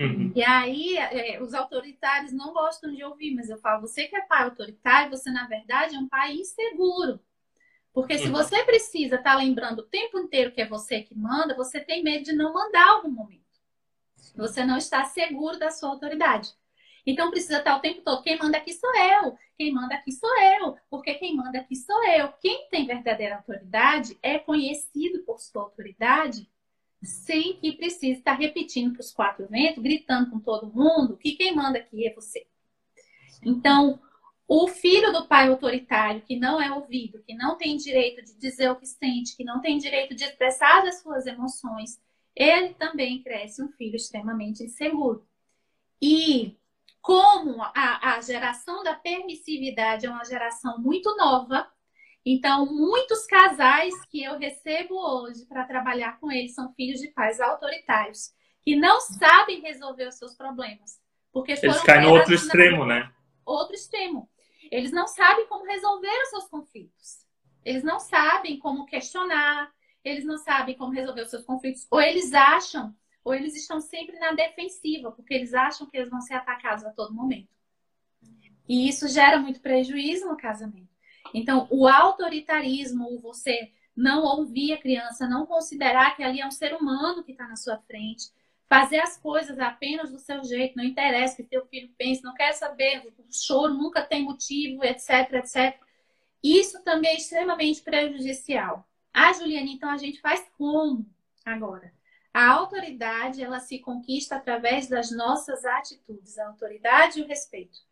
Uhum. 0.00 0.32
E 0.34 0.42
aí, 0.44 0.96
é, 0.96 1.42
os 1.42 1.54
autoritários 1.54 2.32
não 2.32 2.52
gostam 2.52 2.92
de 2.92 3.02
ouvir, 3.02 3.34
mas 3.34 3.50
eu 3.50 3.58
falo, 3.58 3.80
você 3.80 4.06
que 4.06 4.16
é 4.16 4.20
pai 4.20 4.44
autoritário, 4.44 5.10
você, 5.10 5.30
na 5.30 5.46
verdade, 5.46 5.96
é 5.96 5.98
um 5.98 6.08
pai 6.08 6.34
inseguro. 6.34 7.20
Porque 7.92 8.16
se 8.16 8.26
uhum. 8.26 8.32
você 8.32 8.62
precisa 8.64 9.16
estar 9.16 9.32
tá 9.32 9.36
lembrando 9.36 9.80
o 9.80 9.86
tempo 9.86 10.18
inteiro 10.20 10.52
que 10.52 10.60
é 10.60 10.68
você 10.68 11.02
que 11.02 11.16
manda, 11.16 11.56
você 11.56 11.80
tem 11.80 12.02
medo 12.02 12.24
de 12.24 12.32
não 12.32 12.52
mandar 12.52 12.86
algum 12.86 13.10
momento. 13.10 13.47
Você 14.38 14.64
não 14.64 14.78
está 14.78 15.04
seguro 15.04 15.58
da 15.58 15.70
sua 15.70 15.90
autoridade. 15.90 16.50
Então 17.04 17.30
precisa 17.30 17.58
estar 17.58 17.76
o 17.76 17.80
tempo 17.80 18.02
todo. 18.02 18.22
Quem 18.22 18.38
manda 18.38 18.56
aqui 18.56 18.72
sou 18.72 18.94
eu. 18.94 19.36
Quem 19.56 19.72
manda 19.72 19.94
aqui 19.94 20.12
sou 20.12 20.30
eu. 20.38 20.76
Porque 20.88 21.14
quem 21.14 21.34
manda 21.34 21.58
aqui 21.58 21.74
sou 21.74 22.04
eu. 22.04 22.28
Quem 22.40 22.68
tem 22.70 22.86
verdadeira 22.86 23.36
autoridade 23.36 24.18
é 24.22 24.38
conhecido 24.38 25.20
por 25.24 25.40
sua 25.40 25.62
autoridade 25.62 26.48
sem 27.02 27.56
que 27.56 27.72
precise 27.72 28.18
estar 28.18 28.34
repetindo 28.34 28.92
para 28.92 29.00
os 29.00 29.12
quatro 29.12 29.46
ventos, 29.48 29.82
gritando 29.82 30.30
com 30.30 30.40
todo 30.40 30.72
mundo 30.72 31.16
que 31.16 31.32
quem 31.32 31.54
manda 31.54 31.78
aqui 31.78 32.06
é 32.06 32.14
você. 32.14 32.46
Então, 33.42 34.00
o 34.48 34.66
filho 34.66 35.12
do 35.12 35.26
pai 35.26 35.48
autoritário 35.48 36.22
que 36.22 36.36
não 36.36 36.60
é 36.60 36.72
ouvido, 36.72 37.22
que 37.22 37.34
não 37.34 37.56
tem 37.56 37.76
direito 37.76 38.24
de 38.24 38.34
dizer 38.34 38.70
o 38.70 38.76
que 38.76 38.86
sente, 38.86 39.36
que 39.36 39.44
não 39.44 39.60
tem 39.60 39.78
direito 39.78 40.14
de 40.14 40.24
expressar 40.24 40.86
as 40.86 41.00
suas 41.00 41.26
emoções, 41.26 42.00
ele 42.38 42.74
também 42.74 43.22
cresce 43.22 43.62
um 43.62 43.68
filho 43.72 43.96
extremamente 43.96 44.62
inseguro. 44.62 45.26
E 46.00 46.56
como 47.02 47.60
a, 47.60 48.14
a 48.14 48.20
geração 48.20 48.84
da 48.84 48.94
permissividade 48.94 50.06
é 50.06 50.10
uma 50.10 50.24
geração 50.24 50.78
muito 50.78 51.16
nova, 51.16 51.68
então, 52.30 52.66
muitos 52.66 53.24
casais 53.24 53.94
que 54.10 54.22
eu 54.22 54.38
recebo 54.38 54.94
hoje 54.94 55.46
para 55.46 55.64
trabalhar 55.64 56.20
com 56.20 56.30
eles 56.30 56.54
são 56.54 56.72
filhos 56.74 57.00
de 57.00 57.08
pais 57.08 57.40
autoritários, 57.40 58.34
que 58.62 58.76
não 58.76 59.00
sabem 59.00 59.62
resolver 59.62 60.06
os 60.08 60.16
seus 60.16 60.34
problemas. 60.36 61.00
Porque 61.32 61.52
eles 61.52 61.80
caem 61.82 62.02
no 62.02 62.12
outro 62.12 62.34
extremo, 62.34 62.84
né? 62.84 63.10
Outro 63.46 63.74
extremo. 63.74 64.28
Eles 64.70 64.92
não 64.92 65.06
sabem 65.06 65.46
como 65.46 65.64
resolver 65.64 66.22
os 66.24 66.28
seus 66.28 66.48
conflitos. 66.48 67.26
Eles 67.64 67.82
não 67.82 67.98
sabem 67.98 68.58
como 68.58 68.84
questionar, 68.84 69.72
eles 70.08 70.24
não 70.24 70.38
sabem 70.38 70.76
como 70.76 70.92
resolver 70.92 71.22
os 71.22 71.30
seus 71.30 71.44
conflitos. 71.44 71.86
Ou 71.90 72.00
eles 72.00 72.32
acham, 72.32 72.94
ou 73.24 73.34
eles 73.34 73.54
estão 73.54 73.80
sempre 73.80 74.18
na 74.18 74.32
defensiva, 74.32 75.12
porque 75.12 75.34
eles 75.34 75.54
acham 75.54 75.86
que 75.86 75.96
eles 75.96 76.10
vão 76.10 76.20
ser 76.20 76.34
atacados 76.34 76.84
a 76.84 76.90
todo 76.90 77.14
momento. 77.14 77.48
E 78.68 78.88
isso 78.88 79.08
gera 79.08 79.38
muito 79.38 79.60
prejuízo 79.60 80.26
no 80.26 80.36
casamento. 80.36 80.88
Então, 81.32 81.66
o 81.70 81.86
autoritarismo, 81.86 83.18
você 83.20 83.72
não 83.96 84.24
ouvir 84.24 84.72
a 84.72 84.78
criança, 84.78 85.28
não 85.28 85.46
considerar 85.46 86.14
que 86.16 86.22
ali 86.22 86.40
é 86.40 86.46
um 86.46 86.50
ser 86.50 86.74
humano 86.74 87.24
que 87.24 87.32
está 87.32 87.48
na 87.48 87.56
sua 87.56 87.78
frente, 87.78 88.30
fazer 88.68 89.00
as 89.00 89.16
coisas 89.16 89.58
apenas 89.58 90.12
do 90.12 90.18
seu 90.18 90.44
jeito, 90.44 90.76
não 90.76 90.84
interessa 90.84 91.34
o 91.34 91.36
que 91.36 91.42
teu 91.44 91.66
filho 91.66 91.90
pense, 91.96 92.22
não 92.22 92.34
quer 92.34 92.52
saber, 92.52 93.02
o 93.18 93.32
choro 93.32 93.74
nunca 93.74 94.02
tem 94.02 94.22
motivo, 94.22 94.84
etc, 94.84 95.32
etc. 95.32 95.80
Isso 96.42 96.82
também 96.84 97.12
é 97.12 97.16
extremamente 97.16 97.82
prejudicial. 97.82 98.86
Ah, 99.12 99.32
Juliana, 99.32 99.70
então 99.70 99.90
a 99.90 99.96
gente 99.96 100.20
faz 100.20 100.46
como 100.56 101.06
agora? 101.44 101.92
A 102.32 102.52
autoridade, 102.52 103.42
ela 103.42 103.60
se 103.60 103.78
conquista 103.78 104.36
através 104.36 104.88
das 104.88 105.10
nossas 105.10 105.64
atitudes, 105.64 106.38
a 106.38 106.46
autoridade 106.46 107.18
e 107.18 107.22
o 107.22 107.26
respeito 107.26 107.88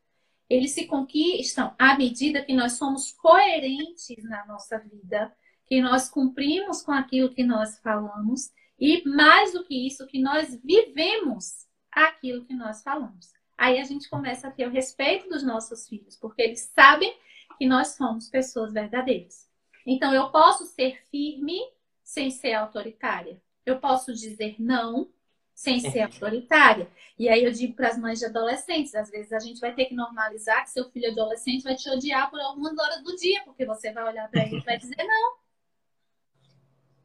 eles 0.49 0.73
se 0.73 0.87
conquistam 0.87 1.75
à 1.79 1.97
medida 1.97 2.45
que 2.45 2.55
nós 2.55 2.73
somos 2.75 3.12
coerentes 3.12 4.23
na 4.25 4.47
nossa 4.47 4.79
vida, 4.79 5.35
que 5.67 5.81
nós 5.81 6.09
cumprimos 6.09 6.83
com 6.83 6.93
aquilo 6.93 7.35
que 7.35 7.43
nós 7.43 7.79
falamos 7.81 8.53
e, 8.79 9.07
mais 9.09 9.53
do 9.53 9.64
que 9.64 9.87
isso, 9.87 10.07
que 10.07 10.21
nós 10.21 10.55
vivemos 10.62 11.67
aquilo 11.91 12.45
que 12.45 12.55
nós 12.55 12.83
falamos. 12.83 13.33
Aí 13.59 13.81
a 13.81 13.85
gente 13.85 14.09
começa 14.09 14.49
a 14.49 14.51
ter 14.51 14.69
o 14.69 14.71
respeito 14.71 15.29
dos 15.29 15.43
nossos 15.43 15.89
filhos, 15.89 16.17
porque 16.17 16.43
eles 16.43 16.71
sabem 16.75 17.12
que 17.59 17.67
nós 17.67 17.89
somos 17.97 18.29
pessoas 18.29 18.73
verdadeiras. 18.73 19.45
Então, 19.87 20.12
eu 20.12 20.30
posso 20.30 20.66
ser 20.66 21.01
firme 21.11 21.61
sem 22.03 22.30
ser 22.30 22.55
autoritária. 22.55 23.41
Eu 23.64 23.78
posso 23.78 24.12
dizer 24.12 24.57
não 24.59 25.09
sem 25.55 25.80
ser 25.80 26.01
autoritária. 26.03 26.87
E 27.18 27.30
aí 27.30 27.43
eu 27.43 27.51
digo 27.51 27.74
para 27.74 27.89
as 27.89 27.99
mães 27.99 28.18
de 28.18 28.26
adolescentes, 28.26 28.95
às 28.95 29.11
vezes 29.11 29.32
a 29.32 29.39
gente 29.39 29.59
vai 29.59 29.74
ter 29.74 29.87
que 29.87 29.95
normalizar 29.95 30.62
que 30.62 30.70
seu 30.70 30.91
filho 30.91 31.11
adolescente 31.11 31.62
vai 31.62 31.74
te 31.74 31.89
odiar 31.89 32.30
por 32.30 32.39
algumas 32.39 32.76
horas 32.76 33.03
do 33.03 33.16
dia, 33.16 33.43
porque 33.45 33.64
você 33.64 33.91
vai 33.91 34.05
olhar 34.05 34.28
para 34.28 34.43
ele 34.43 34.59
e 34.59 34.61
vai 34.61 34.76
dizer 34.76 35.03
não. 35.03 35.37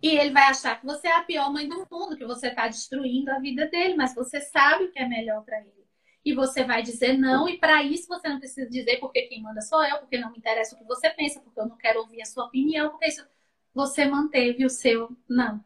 E 0.02 0.18
ele 0.18 0.32
vai 0.32 0.44
achar 0.44 0.80
que 0.80 0.86
você 0.86 1.08
é 1.08 1.16
a 1.16 1.24
pior 1.24 1.52
mãe 1.52 1.70
do 1.70 1.88
mundo, 1.90 2.18
que 2.18 2.26
você 2.26 2.48
está 2.48 2.68
destruindo 2.68 3.32
a 3.32 3.40
vida 3.40 3.68
dele, 3.68 3.96
mas 3.96 4.14
você 4.14 4.42
sabe 4.42 4.86
o 4.86 4.92
que 4.92 5.00
é 5.00 5.08
melhor 5.08 5.46
para 5.46 5.62
ele. 5.62 5.81
E 6.24 6.34
você 6.34 6.64
vai 6.64 6.84
dizer 6.84 7.18
não, 7.18 7.50
e 7.50 7.58
para 7.58 7.84
isso 7.84 8.08
você 8.08 8.30
não 8.30 8.40
precisa 8.40 8.70
dizer 8.70 9.00
porque 9.00 9.24
quem 9.24 9.42
manda 9.42 9.62
sou 9.62 9.84
eu, 9.84 9.98
porque 9.98 10.20
não 10.20 10.32
me 10.32 10.38
interessa 10.38 10.76
o 10.76 10.78
que 10.78 10.86
você 10.86 11.10
pensa, 11.10 11.40
porque 11.42 11.60
eu 11.60 11.68
não 11.68 11.78
quero 11.78 12.00
ouvir 12.00 12.22
a 12.22 12.26
sua 12.26 12.46
opinião, 12.46 12.92
porque 12.92 13.08
isso 13.08 13.26
você 13.74 14.06
manteve 14.06 14.66
o 14.66 14.70
seu 14.70 15.16
não. 15.28 15.64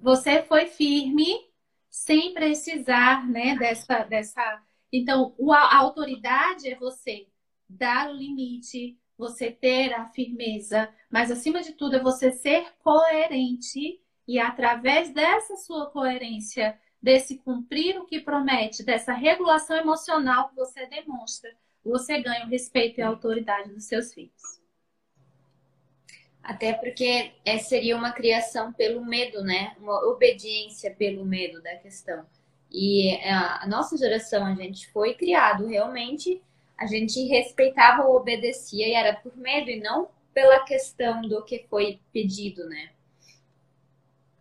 Você 0.00 0.42
foi 0.42 0.66
firme 0.66 1.48
sem 1.88 2.34
precisar 2.34 3.28
né, 3.28 3.56
dessa, 3.56 4.02
dessa. 4.04 4.62
Então, 4.92 5.34
a 5.50 5.76
autoridade 5.76 6.68
é 6.68 6.74
você 6.76 7.28
dar 7.68 8.10
o 8.10 8.14
limite, 8.14 8.98
você 9.16 9.50
ter 9.50 9.92
a 9.92 10.06
firmeza, 10.08 10.92
mas 11.10 11.30
acima 11.30 11.62
de 11.62 11.72
tudo 11.72 11.96
é 11.96 12.02
você 12.02 12.32
ser 12.32 12.66
coerente 12.80 14.00
e 14.26 14.38
através 14.38 15.12
dessa 15.12 15.56
sua 15.56 15.90
coerência, 15.90 16.78
desse 17.04 17.36
cumprir 17.36 17.98
o 17.98 18.06
que 18.06 18.18
promete, 18.18 18.82
dessa 18.82 19.12
regulação 19.12 19.76
emocional 19.76 20.48
que 20.48 20.56
você 20.56 20.86
demonstra, 20.86 21.54
você 21.84 22.18
ganha 22.22 22.46
o 22.46 22.48
respeito 22.48 22.98
e 22.98 23.02
a 23.02 23.08
autoridade 23.08 23.68
dos 23.68 23.84
seus 23.84 24.14
filhos. 24.14 24.32
Até 26.42 26.72
porque 26.72 27.32
é, 27.44 27.58
seria 27.58 27.94
uma 27.94 28.10
criação 28.10 28.72
pelo 28.72 29.04
medo, 29.04 29.42
né? 29.44 29.76
Uma 29.78 30.02
obediência 30.06 30.94
pelo 30.94 31.26
medo 31.26 31.62
da 31.62 31.76
questão. 31.76 32.24
E 32.70 33.10
é, 33.16 33.30
a, 33.30 33.66
nossa 33.68 33.98
geração, 33.98 34.46
a 34.46 34.54
gente 34.54 34.90
foi 34.90 35.12
criado 35.12 35.66
realmente, 35.66 36.42
a 36.78 36.86
gente 36.86 37.22
respeitava 37.26 38.04
ou 38.04 38.16
obedecia 38.16 38.88
e 38.88 38.94
era 38.94 39.14
por 39.14 39.36
medo 39.36 39.68
e 39.68 39.78
não 39.78 40.08
pela 40.32 40.64
questão 40.64 41.20
do 41.20 41.44
que 41.44 41.66
foi 41.68 42.00
pedido, 42.14 42.66
né? 42.66 42.92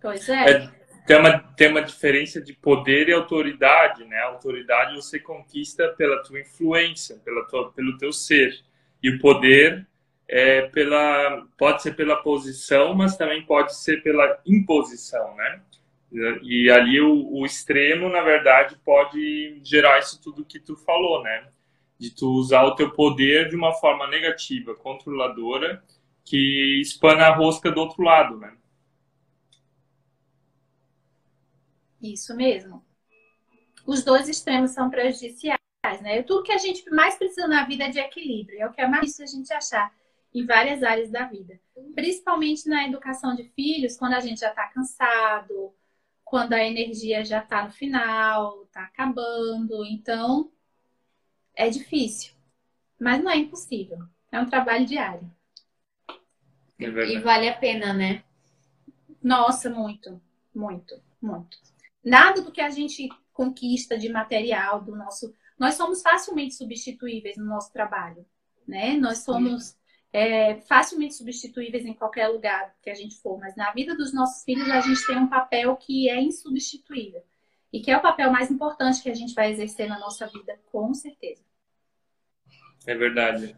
Pois 0.01 0.30
é. 0.30 0.49
é 0.49 0.82
tem, 1.06 1.18
uma, 1.18 1.39
tem 1.39 1.70
uma 1.70 1.82
diferença 1.82 2.41
de 2.41 2.54
poder 2.54 3.10
e 3.10 3.14
autoridade, 3.14 4.06
né? 4.06 4.18
A 4.18 4.28
autoridade 4.28 4.95
você 4.95 5.20
conquista 5.20 5.89
pela 5.89 6.24
tua 6.24 6.39
influência, 6.39 7.18
pela 7.24 7.45
tua, 7.45 7.72
pelo 7.72 7.97
teu 7.97 8.12
ser. 8.14 8.58
E 9.01 9.10
o 9.10 9.20
poder 9.20 9.86
é 10.28 10.64
pela, 10.70 11.45
pode 11.58 11.82
ser 11.82 11.95
pela 11.95 12.16
posição, 12.16 12.93
mas 12.93 13.18
também 13.18 13.45
pode 13.45 13.76
ser 13.76 14.01
pela 14.01 14.39
imposição, 14.45 15.36
né? 15.36 15.62
E 16.43 16.70
ali 16.70 17.01
o, 17.01 17.28
o, 17.34 17.45
extremo, 17.45 18.08
na 18.08 18.22
verdade, 18.22 18.78
pode 18.86 19.60
gerar 19.64 19.99
isso 19.99 20.22
tudo 20.22 20.45
que 20.45 20.60
tu 20.60 20.76
falou, 20.76 21.24
né? 21.24 21.47
De 21.99 22.12
tu 22.12 22.30
usar 22.30 22.64
o 22.64 22.76
teu 22.76 22.91
poder 22.91 23.49
de 23.49 23.56
uma 23.56 23.74
forma 23.74 24.08
negativa, 24.08 24.76
controladora, 24.76 25.84
que 26.24 26.80
espana 26.82 27.26
a 27.26 27.36
rosca 27.36 27.72
do 27.72 27.82
outro 27.82 28.04
lado, 28.04 28.38
né? 28.38 28.54
Isso 32.04 32.36
mesmo. 32.36 32.86
Os 33.86 34.04
dois 34.04 34.28
extremos 34.30 34.72
são 34.72 34.89
prejudiciais, 34.89 35.60
né? 36.01 36.22
Tudo 36.24 36.43
que 36.43 36.51
a 36.51 36.58
gente 36.58 36.89
mais 36.91 37.16
precisa 37.16 37.47
na 37.47 37.66
vida 37.66 37.86
é 37.86 37.89
de 37.89 37.99
equilíbrio, 37.99 38.62
é 38.62 38.68
o 38.68 38.74
que 38.74 38.82
é 38.82 38.88
mais 38.88 39.06
difícil 39.06 39.26
a 39.26 39.28
gente 39.28 39.54
achar 39.54 39.95
em 40.34 40.45
várias 40.45 40.84
áreas 40.84 41.10
da 41.12 41.26
vida. 41.26 41.60
Principalmente 41.95 42.68
na 42.68 42.88
educação 42.88 43.36
de 43.36 43.45
filhos, 43.49 43.97
quando 43.97 44.14
a 44.14 44.20
gente 44.20 44.41
já 44.41 44.49
está 44.49 44.68
cansado, 44.68 45.74
quando 46.26 46.54
a 46.54 46.64
energia 46.64 47.24
já 47.24 47.39
está 47.39 47.64
no 47.66 47.72
final, 47.72 48.64
está 48.64 48.84
acabando. 48.84 49.86
Então, 49.86 50.51
É 51.56 51.70
difícil, 51.70 52.34
mas 52.99 53.24
não 53.24 53.32
é 53.32 53.38
impossível. 53.38 53.99
É 54.32 54.39
um 54.39 54.45
trabalho 54.49 54.86
diário. 54.86 55.30
É 56.80 56.86
e 56.86 57.20
vale 57.20 57.47
a 57.49 57.56
pena, 57.58 57.93
né? 57.93 58.24
Nossa, 59.22 59.70
muito, 59.70 60.22
muito, 60.54 60.99
muito. 61.22 61.58
Nada 62.04 62.41
do 62.41 62.51
que 62.51 62.62
a 62.62 62.70
gente 62.70 63.10
conquista 63.32 63.97
de 63.97 64.10
material 64.10 64.82
do 64.82 64.95
nosso. 64.95 65.34
Nós 65.58 65.76
somos 65.76 66.01
facilmente 66.01 66.56
substituíveis 66.56 67.38
no 67.38 67.45
nosso 67.45 67.72
trabalho, 67.72 68.26
né? 68.68 68.97
Nós 68.97 69.20
somos 69.20 69.78
é, 70.12 70.56
facilmente 70.62 71.16
substituíveis 71.16 71.86
em 71.86 71.93
qualquer 71.93 72.28
lugar 72.28 72.76
que 72.82 72.89
a 72.89 72.93
gente 72.93 73.20
for, 73.20 73.39
mas 73.39 73.56
na 73.56 73.72
vida 73.72 73.95
dos 73.95 74.14
nossos 74.14 74.43
filhos 74.43 74.70
a 74.70 74.82
gente 74.82 75.06
tem 75.08 75.18
um 75.18 75.28
papel 75.28 75.76
que 75.76 76.10
é 76.10 76.22
insubstituível 76.22 77.24
e 77.72 77.82
que 77.82 77.89
é 77.89 77.97
o 77.97 78.01
papel 78.01 78.32
mais 78.32 78.51
importante 78.51 79.01
que 79.01 79.10
a 79.10 79.16
gente 79.16 79.34
vai 79.34 79.51
exercer 79.51 79.88
na 79.88 79.97
nossa 79.97 80.28
vida, 80.28 80.60
com 80.72 80.93
certeza. 80.93 81.43
É 82.86 82.93
verdade. 82.93 83.58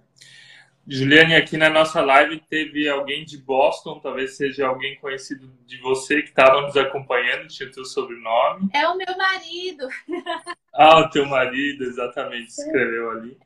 Juliane, 0.88 1.36
aqui 1.36 1.58
na 1.58 1.70
nossa 1.70 2.00
live 2.00 2.40
teve 2.48 2.88
alguém 2.88 3.26
de 3.26 3.40
Boston, 3.40 4.00
talvez 4.00 4.38
seja 4.38 4.68
alguém 4.68 4.96
conhecido 5.00 5.52
de 5.66 5.78
você 5.82 6.22
que 6.22 6.30
estava 6.30 6.62
nos 6.62 6.78
acompanhando, 6.78 7.48
tinha 7.48 7.68
o 7.68 7.72
teu 7.72 7.84
sobrenome. 7.84 8.70
É 8.72 8.88
o 8.88 8.96
meu 8.98 9.18
marido. 9.18 9.88
Ah, 10.78 11.00
o 11.00 11.10
teu 11.10 11.26
marido, 11.26 11.86
exatamente, 11.86 12.50
escreveu 12.50 13.10
ali. 13.12 13.38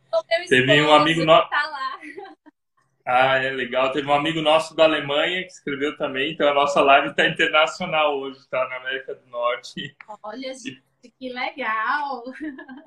teve 0.48 0.82
um 0.82 0.92
amigo 0.92 1.24
nosso. 1.24 1.48
Tá 1.48 1.62
lá. 1.68 2.00
Ah, 3.06 3.38
é 3.38 3.52
legal. 3.52 3.92
Teve 3.92 4.08
um 4.08 4.14
amigo 4.14 4.42
nosso 4.42 4.76
da 4.76 4.86
Alemanha 4.86 5.44
que 5.44 5.52
escreveu 5.52 5.96
também, 5.96 6.32
então 6.34 6.50
a 6.50 6.56
nossa 6.56 6.82
live 6.82 7.10
está 7.10 7.28
internacional 7.28 8.18
hoje, 8.18 8.40
está 8.40 8.68
na 8.68 8.78
América 8.78 9.14
do 9.14 9.28
Norte. 9.30 9.96
Olha, 10.24 10.52
que 11.20 11.30
legal! 11.32 12.24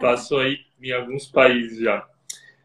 Passou 0.01 0.41
aí 0.41 0.59
em 0.83 0.93
alguns 0.93 1.27
países 1.27 1.79
já. 1.79 2.05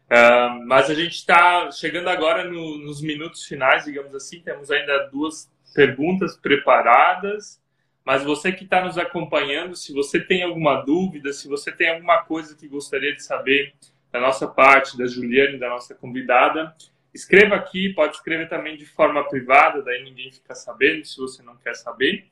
Uh, 0.08 0.66
mas 0.66 0.88
a 0.88 0.94
gente 0.94 1.16
está 1.16 1.70
chegando 1.70 2.08
agora 2.08 2.44
no, 2.44 2.78
nos 2.78 3.02
minutos 3.02 3.44
finais, 3.44 3.84
digamos 3.84 4.14
assim. 4.14 4.40
Temos 4.40 4.70
ainda 4.70 5.08
duas 5.12 5.50
perguntas 5.74 6.36
preparadas. 6.36 7.60
Mas 8.04 8.24
você 8.24 8.50
que 8.50 8.64
está 8.64 8.82
nos 8.82 8.96
acompanhando, 8.96 9.76
se 9.76 9.92
você 9.92 10.18
tem 10.18 10.42
alguma 10.42 10.80
dúvida, 10.80 11.30
se 11.30 11.46
você 11.46 11.70
tem 11.70 11.90
alguma 11.90 12.22
coisa 12.22 12.56
que 12.56 12.66
gostaria 12.66 13.14
de 13.14 13.22
saber 13.22 13.74
da 14.10 14.18
nossa 14.18 14.48
parte, 14.48 14.96
da 14.96 15.06
Juliane, 15.06 15.58
da 15.58 15.68
nossa 15.68 15.94
convidada, 15.94 16.74
escreva 17.12 17.56
aqui. 17.56 17.92
Pode 17.92 18.16
escrever 18.16 18.48
também 18.48 18.78
de 18.78 18.86
forma 18.86 19.28
privada, 19.28 19.82
daí 19.82 20.02
ninguém 20.02 20.32
fica 20.32 20.54
sabendo 20.54 21.04
se 21.04 21.18
você 21.18 21.42
não 21.42 21.56
quer 21.58 21.76
saber. 21.76 22.24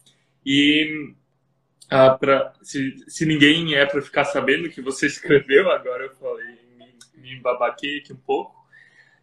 E 0.47 1.13
uh, 1.93 2.19
pra, 2.19 2.55
se, 2.63 3.05
se 3.07 3.27
ninguém 3.27 3.75
é 3.75 3.85
para 3.85 4.01
ficar 4.01 4.25
sabendo 4.25 4.71
que 4.71 4.81
você 4.81 5.05
escreveu, 5.09 5.71
agora 5.71 6.05
eu 6.05 6.15
falei 6.15 6.66
me 7.17 7.41
babaquei 7.41 7.99
aqui 7.99 8.13
um 8.13 8.17
pouco. 8.17 8.55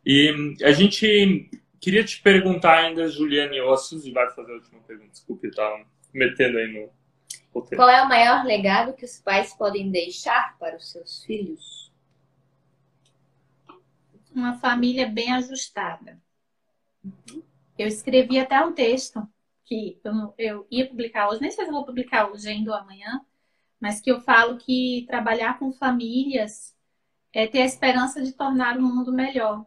E 0.06 0.56
a 0.64 0.72
gente 0.72 1.50
queria 1.80 2.04
te 2.04 2.22
perguntar 2.22 2.80
ainda, 2.80 3.08
Juliane, 3.08 3.60
a 3.60 3.78
Suzy 3.78 4.12
vai 4.12 4.30
fazer 4.32 4.52
a 4.52 4.56
última 4.56 4.82
pergunta, 4.82 5.12
desculpe, 5.12 5.52
tá 5.52 5.86
metendo 6.14 6.58
aí 6.58 6.68
no 6.68 6.90
roteiro. 7.54 7.78
Qual 7.78 7.90
é 7.90 8.02
o 8.02 8.08
maior 8.08 8.46
legado 8.46 8.94
que 8.94 9.06
os 9.06 9.20
pais 9.20 9.54
podem 9.54 9.90
deixar 9.90 10.58
para 10.58 10.76
os 10.76 10.92
seus 10.92 11.24
filhos? 11.24 11.92
Uma 14.34 14.58
família 14.58 15.08
bem 15.08 15.32
ajustada. 15.34 16.22
Eu 17.78 17.88
escrevi 17.88 18.40
até 18.40 18.60
um 18.62 18.74
texto 18.74 19.28
que 19.64 20.00
eu, 20.04 20.34
eu 20.38 20.68
ia 20.70 20.88
publicar 20.88 21.30
hoje, 21.30 21.42
nem 21.42 21.52
sei 21.52 21.66
se 21.66 21.70
eu 21.70 21.74
vou 21.74 21.86
publicar 21.86 22.30
hoje 22.30 22.48
ainda 22.50 22.72
ou 22.72 22.78
amanhã, 22.78 23.22
mas 23.80 24.02
que 24.02 24.12
eu 24.12 24.20
falo 24.22 24.58
que 24.58 25.06
trabalhar 25.08 25.60
com 25.60 25.72
famílias 25.72 26.73
é 27.34 27.48
ter 27.48 27.64
a 27.64 27.66
esperança 27.66 28.22
de 28.22 28.32
tornar 28.32 28.78
o 28.78 28.82
mundo 28.82 29.12
melhor. 29.12 29.66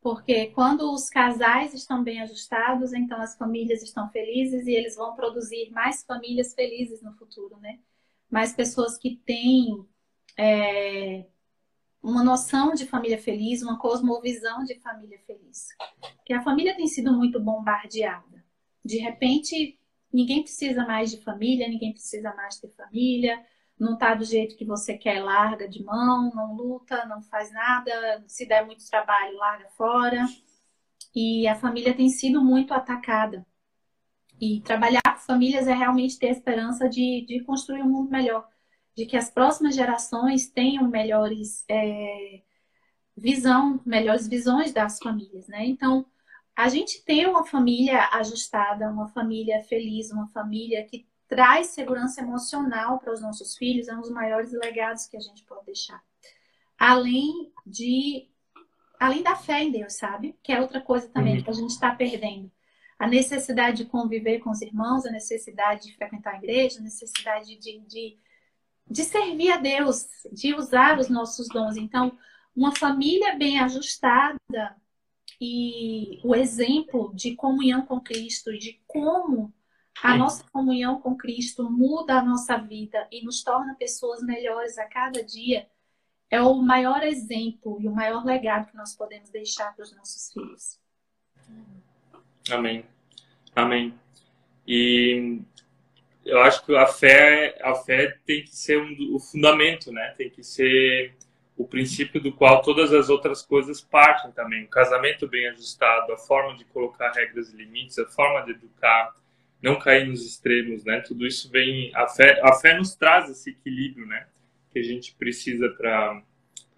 Porque 0.00 0.48
quando 0.48 0.92
os 0.92 1.08
casais 1.08 1.74
estão 1.74 2.04
bem 2.04 2.20
ajustados, 2.20 2.92
então 2.92 3.20
as 3.20 3.36
famílias 3.36 3.82
estão 3.82 4.08
felizes 4.10 4.66
e 4.66 4.72
eles 4.72 4.94
vão 4.94 5.16
produzir 5.16 5.70
mais 5.70 6.04
famílias 6.04 6.54
felizes 6.54 7.02
no 7.02 7.12
futuro, 7.14 7.56
né? 7.56 7.80
Mais 8.30 8.52
pessoas 8.52 8.96
que 8.98 9.16
têm 9.24 9.84
é, 10.36 11.26
uma 12.02 12.22
noção 12.22 12.72
de 12.72 12.86
família 12.86 13.18
feliz, 13.18 13.62
uma 13.62 13.80
cosmovisão 13.80 14.62
de 14.62 14.78
família 14.78 15.18
feliz. 15.26 15.66
Porque 16.18 16.32
a 16.32 16.42
família 16.42 16.76
tem 16.76 16.86
sido 16.86 17.12
muito 17.12 17.40
bombardeada. 17.40 18.44
De 18.84 18.98
repente, 18.98 19.76
ninguém 20.12 20.42
precisa 20.42 20.86
mais 20.86 21.10
de 21.10 21.20
família, 21.22 21.68
ninguém 21.68 21.92
precisa 21.92 22.32
mais 22.34 22.60
ter 22.60 22.68
família, 22.76 23.44
não 23.78 23.94
está 23.94 24.14
do 24.14 24.24
jeito 24.24 24.56
que 24.56 24.64
você 24.64 24.96
quer, 24.96 25.22
larga 25.22 25.68
de 25.68 25.82
mão, 25.84 26.30
não 26.34 26.54
luta, 26.54 27.04
não 27.06 27.22
faz 27.22 27.52
nada, 27.52 28.24
se 28.26 28.46
der 28.46 28.64
muito 28.64 28.88
trabalho, 28.88 29.36
larga 29.36 29.68
fora. 29.70 30.26
E 31.14 31.46
a 31.48 31.54
família 31.54 31.94
tem 31.94 32.08
sido 32.08 32.42
muito 32.42 32.72
atacada. 32.74 33.46
E 34.40 34.60
trabalhar 34.60 35.02
com 35.02 35.18
famílias 35.20 35.66
é 35.66 35.74
realmente 35.74 36.18
ter 36.18 36.28
a 36.28 36.32
esperança 36.32 36.88
de, 36.88 37.24
de 37.26 37.42
construir 37.44 37.82
um 37.82 37.88
mundo 37.88 38.10
melhor, 38.10 38.46
de 38.94 39.06
que 39.06 39.16
as 39.16 39.30
próximas 39.30 39.74
gerações 39.74 40.46
tenham 40.46 40.88
melhores 40.88 41.64
é, 41.68 42.42
visão, 43.16 43.80
melhores 43.84 44.28
visões 44.28 44.72
das 44.72 44.98
famílias, 44.98 45.48
né? 45.48 45.64
Então, 45.66 46.04
a 46.54 46.68
gente 46.68 47.02
ter 47.04 47.26
uma 47.28 47.44
família 47.46 48.08
ajustada, 48.12 48.90
uma 48.90 49.08
família 49.08 49.62
feliz, 49.64 50.10
uma 50.10 50.28
família 50.28 50.84
que 50.84 51.06
traz 51.28 51.68
segurança 51.68 52.20
emocional 52.20 52.98
para 52.98 53.12
os 53.12 53.20
nossos 53.20 53.56
filhos, 53.56 53.88
é 53.88 53.94
um 53.94 54.00
dos 54.00 54.10
maiores 54.10 54.52
legados 54.52 55.06
que 55.06 55.16
a 55.16 55.20
gente 55.20 55.42
pode 55.44 55.66
deixar. 55.66 56.02
Além 56.78 57.52
de 57.66 58.28
além 58.98 59.22
da 59.22 59.36
fé 59.36 59.62
em 59.62 59.70
Deus, 59.70 59.94
sabe? 59.94 60.38
Que 60.42 60.52
é 60.52 60.60
outra 60.60 60.80
coisa 60.80 61.08
também 61.08 61.36
uhum. 61.36 61.42
que 61.42 61.50
a 61.50 61.54
gente 61.54 61.70
está 61.70 61.94
perdendo. 61.94 62.50
A 62.98 63.06
necessidade 63.06 63.78
de 63.78 63.90
conviver 63.90 64.38
com 64.38 64.50
os 64.50 64.62
irmãos, 64.62 65.04
a 65.04 65.10
necessidade 65.10 65.82
de 65.86 65.94
frequentar 65.94 66.34
a 66.34 66.38
igreja, 66.38 66.78
a 66.78 66.82
necessidade 66.82 67.56
de, 67.56 67.78
de, 67.80 68.16
de 68.90 69.04
servir 69.04 69.52
a 69.52 69.58
Deus, 69.58 70.06
de 70.32 70.54
usar 70.54 70.98
os 70.98 71.10
nossos 71.10 71.46
dons. 71.48 71.76
Então, 71.76 72.16
uma 72.54 72.74
família 72.74 73.36
bem 73.36 73.58
ajustada 73.58 74.38
e 75.38 76.18
o 76.24 76.34
exemplo 76.34 77.12
de 77.14 77.34
comunhão 77.34 77.84
com 77.84 78.00
Cristo 78.00 78.56
de 78.56 78.80
como 78.86 79.52
a 80.02 80.16
nossa 80.16 80.44
comunhão 80.50 81.00
com 81.00 81.16
Cristo 81.16 81.70
muda 81.70 82.18
a 82.18 82.24
nossa 82.24 82.56
vida 82.56 83.06
e 83.10 83.24
nos 83.24 83.42
torna 83.42 83.74
pessoas 83.74 84.22
melhores 84.22 84.78
a 84.78 84.84
cada 84.84 85.22
dia. 85.24 85.66
É 86.30 86.40
o 86.40 86.54
maior 86.56 87.02
exemplo 87.02 87.78
e 87.80 87.88
o 87.88 87.94
maior 87.94 88.24
legado 88.24 88.70
que 88.70 88.76
nós 88.76 88.94
podemos 88.94 89.30
deixar 89.30 89.74
para 89.74 89.84
os 89.84 89.94
nossos 89.96 90.32
filhos. 90.32 90.80
Amém. 92.50 92.84
Amém. 93.54 93.94
E 94.66 95.40
eu 96.24 96.40
acho 96.40 96.64
que 96.64 96.76
a 96.76 96.86
fé, 96.86 97.56
a 97.62 97.74
fé 97.74 98.18
tem 98.26 98.42
que 98.42 98.54
ser 98.54 98.78
um, 98.78 99.14
o 99.14 99.20
fundamento, 99.20 99.92
né? 99.92 100.12
Tem 100.16 100.28
que 100.28 100.42
ser 100.42 101.14
o 101.56 101.66
princípio 101.66 102.20
do 102.20 102.32
qual 102.32 102.60
todas 102.60 102.92
as 102.92 103.08
outras 103.08 103.42
coisas 103.42 103.80
partem 103.80 104.30
também. 104.32 104.64
O 104.64 104.68
casamento 104.68 105.26
bem 105.26 105.48
ajustado, 105.48 106.12
a 106.12 106.18
forma 106.18 106.56
de 106.56 106.64
colocar 106.66 107.12
regras 107.12 107.52
e 107.52 107.56
limites, 107.56 107.98
a 107.98 108.06
forma 108.06 108.44
de 108.44 108.50
educar, 108.50 109.14
não 109.66 109.80
cair 109.80 110.06
nos 110.06 110.24
extremos, 110.24 110.84
né? 110.84 111.00
Tudo 111.00 111.26
isso 111.26 111.50
vem 111.50 111.90
a 111.92 112.06
fé, 112.06 112.40
a 112.40 112.52
fé 112.52 112.78
nos 112.78 112.94
traz 112.94 113.28
esse 113.28 113.50
equilíbrio, 113.50 114.06
né? 114.06 114.28
Que 114.70 114.78
a 114.78 114.82
gente 114.82 115.12
precisa 115.16 115.68
para 115.70 116.22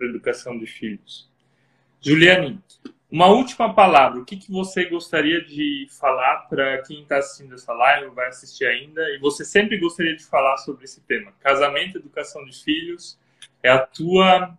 a 0.00 0.04
educação 0.04 0.58
de 0.58 0.66
filhos. 0.66 1.30
Juliane, 2.00 2.58
uma 3.10 3.26
última 3.26 3.74
palavra. 3.74 4.20
O 4.20 4.24
que, 4.24 4.38
que 4.38 4.50
você 4.50 4.86
gostaria 4.86 5.44
de 5.44 5.86
falar 6.00 6.48
para 6.48 6.80
quem 6.82 7.02
está 7.02 7.18
assistindo 7.18 7.54
essa 7.54 7.74
live, 7.74 8.14
vai 8.14 8.28
assistir 8.28 8.64
ainda, 8.64 9.02
e 9.10 9.18
você 9.18 9.44
sempre 9.44 9.76
gostaria 9.76 10.16
de 10.16 10.24
falar 10.24 10.56
sobre 10.56 10.84
esse 10.84 11.02
tema? 11.02 11.32
Casamento, 11.40 11.98
educação 11.98 12.42
de 12.46 12.58
filhos, 12.64 13.18
é 13.62 13.68
a 13.68 13.86
tua 13.86 14.56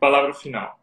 palavra 0.00 0.32
final. 0.32 0.80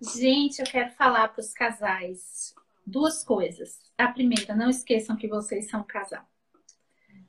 Gente, 0.00 0.58
eu 0.58 0.66
quero 0.66 0.90
falar 0.90 1.28
para 1.28 1.40
os 1.40 1.52
casais 1.52 2.52
duas 2.90 3.24
coisas. 3.24 3.78
A 3.96 4.08
primeira, 4.08 4.54
não 4.54 4.68
esqueçam 4.68 5.16
que 5.16 5.28
vocês 5.28 5.70
são 5.70 5.82
casal. 5.82 6.26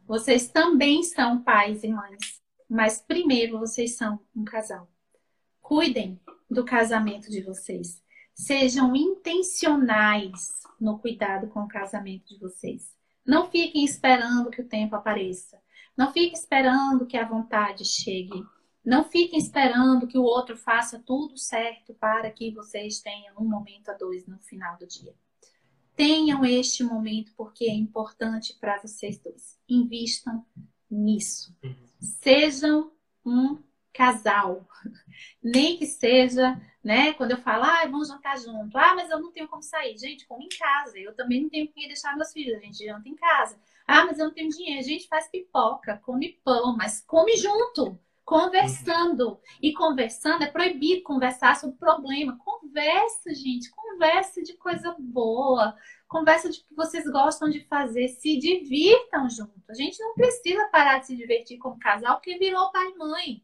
Vocês 0.05 0.49
também 0.49 1.03
são 1.03 1.41
pais 1.41 1.83
e 1.83 1.87
mães, 1.87 2.41
mas 2.69 3.01
primeiro 3.01 3.59
vocês 3.59 3.95
são 3.95 4.19
um 4.35 4.43
casal. 4.43 4.89
Cuidem 5.61 6.19
do 6.49 6.65
casamento 6.65 7.29
de 7.29 7.41
vocês. 7.41 8.01
Sejam 8.33 8.95
intencionais 8.95 10.49
no 10.79 10.99
cuidado 10.99 11.47
com 11.47 11.61
o 11.61 11.67
casamento 11.67 12.27
de 12.27 12.39
vocês. 12.39 12.93
Não 13.25 13.49
fiquem 13.49 13.85
esperando 13.85 14.49
que 14.49 14.61
o 14.61 14.67
tempo 14.67 14.95
apareça. 14.95 15.61
Não 15.95 16.11
fiquem 16.11 16.33
esperando 16.33 17.05
que 17.05 17.17
a 17.17 17.27
vontade 17.27 17.85
chegue. 17.85 18.43
Não 18.83 19.03
fiquem 19.03 19.37
esperando 19.37 20.07
que 20.07 20.17
o 20.17 20.23
outro 20.23 20.57
faça 20.57 20.99
tudo 20.99 21.37
certo 21.37 21.93
para 21.93 22.31
que 22.31 22.51
vocês 22.51 22.99
tenham 22.99 23.35
um 23.37 23.47
momento 23.47 23.89
a 23.89 23.93
dois 23.93 24.25
no 24.25 24.39
final 24.39 24.75
do 24.77 24.87
dia. 24.87 25.13
Tenham 25.95 26.45
este 26.45 26.83
momento 26.83 27.31
porque 27.35 27.65
é 27.65 27.73
importante 27.73 28.57
para 28.59 28.79
vocês 28.81 29.19
dois. 29.19 29.59
Invistam 29.67 30.45
nisso. 30.89 31.55
Sejam 31.99 32.91
um 33.25 33.61
casal. 33.93 34.67
Nem 35.43 35.77
que 35.77 35.85
seja, 35.85 36.59
né? 36.83 37.13
Quando 37.13 37.31
eu 37.31 37.37
falo, 37.37 37.63
ah, 37.63 37.85
vamos 37.85 38.07
jantar 38.07 38.37
junto. 38.39 38.77
Ah, 38.77 38.95
mas 38.95 39.09
eu 39.09 39.19
não 39.19 39.31
tenho 39.31 39.47
como 39.47 39.61
sair. 39.61 39.97
Gente, 39.97 40.25
come 40.25 40.45
em 40.45 40.57
casa. 40.57 40.97
Eu 40.97 41.15
também 41.15 41.43
não 41.43 41.49
tenho 41.49 41.67
que 41.67 41.87
deixar 41.87 42.15
meus 42.15 42.31
filhos. 42.31 42.57
A 42.57 42.61
gente 42.61 42.83
janta 42.83 43.07
em 43.07 43.15
casa. 43.15 43.59
Ah, 43.85 44.05
mas 44.05 44.17
eu 44.17 44.25
não 44.25 44.33
tenho 44.33 44.49
dinheiro. 44.49 44.79
A 44.79 44.83
gente 44.83 45.07
faz 45.07 45.29
pipoca, 45.29 45.97
come 45.97 46.39
pão, 46.43 46.75
mas 46.75 47.01
come 47.01 47.35
junto 47.37 47.99
conversando. 48.31 49.41
E 49.61 49.73
conversando 49.73 50.43
é 50.43 50.47
proibido 50.47 51.03
conversar 51.03 51.57
sobre 51.57 51.77
problema. 51.77 52.37
Conversa, 52.37 53.33
gente, 53.35 53.69
conversa 53.71 54.41
de 54.41 54.53
coisa 54.53 54.95
boa, 54.97 55.75
conversa 56.07 56.49
de 56.49 56.59
que 56.59 56.73
vocês 56.73 57.03
gostam 57.11 57.49
de 57.49 57.59
fazer, 57.65 58.07
se 58.07 58.37
divirtam 58.37 59.29
junto. 59.29 59.69
A 59.69 59.73
gente 59.73 59.99
não 59.99 60.13
precisa 60.13 60.69
parar 60.69 60.99
de 60.99 61.07
se 61.07 61.17
divertir 61.17 61.57
como 61.57 61.77
casal 61.77 62.15
porque 62.15 62.37
virou 62.37 62.71
pai 62.71 62.87
e 62.87 62.97
mãe. 62.97 63.43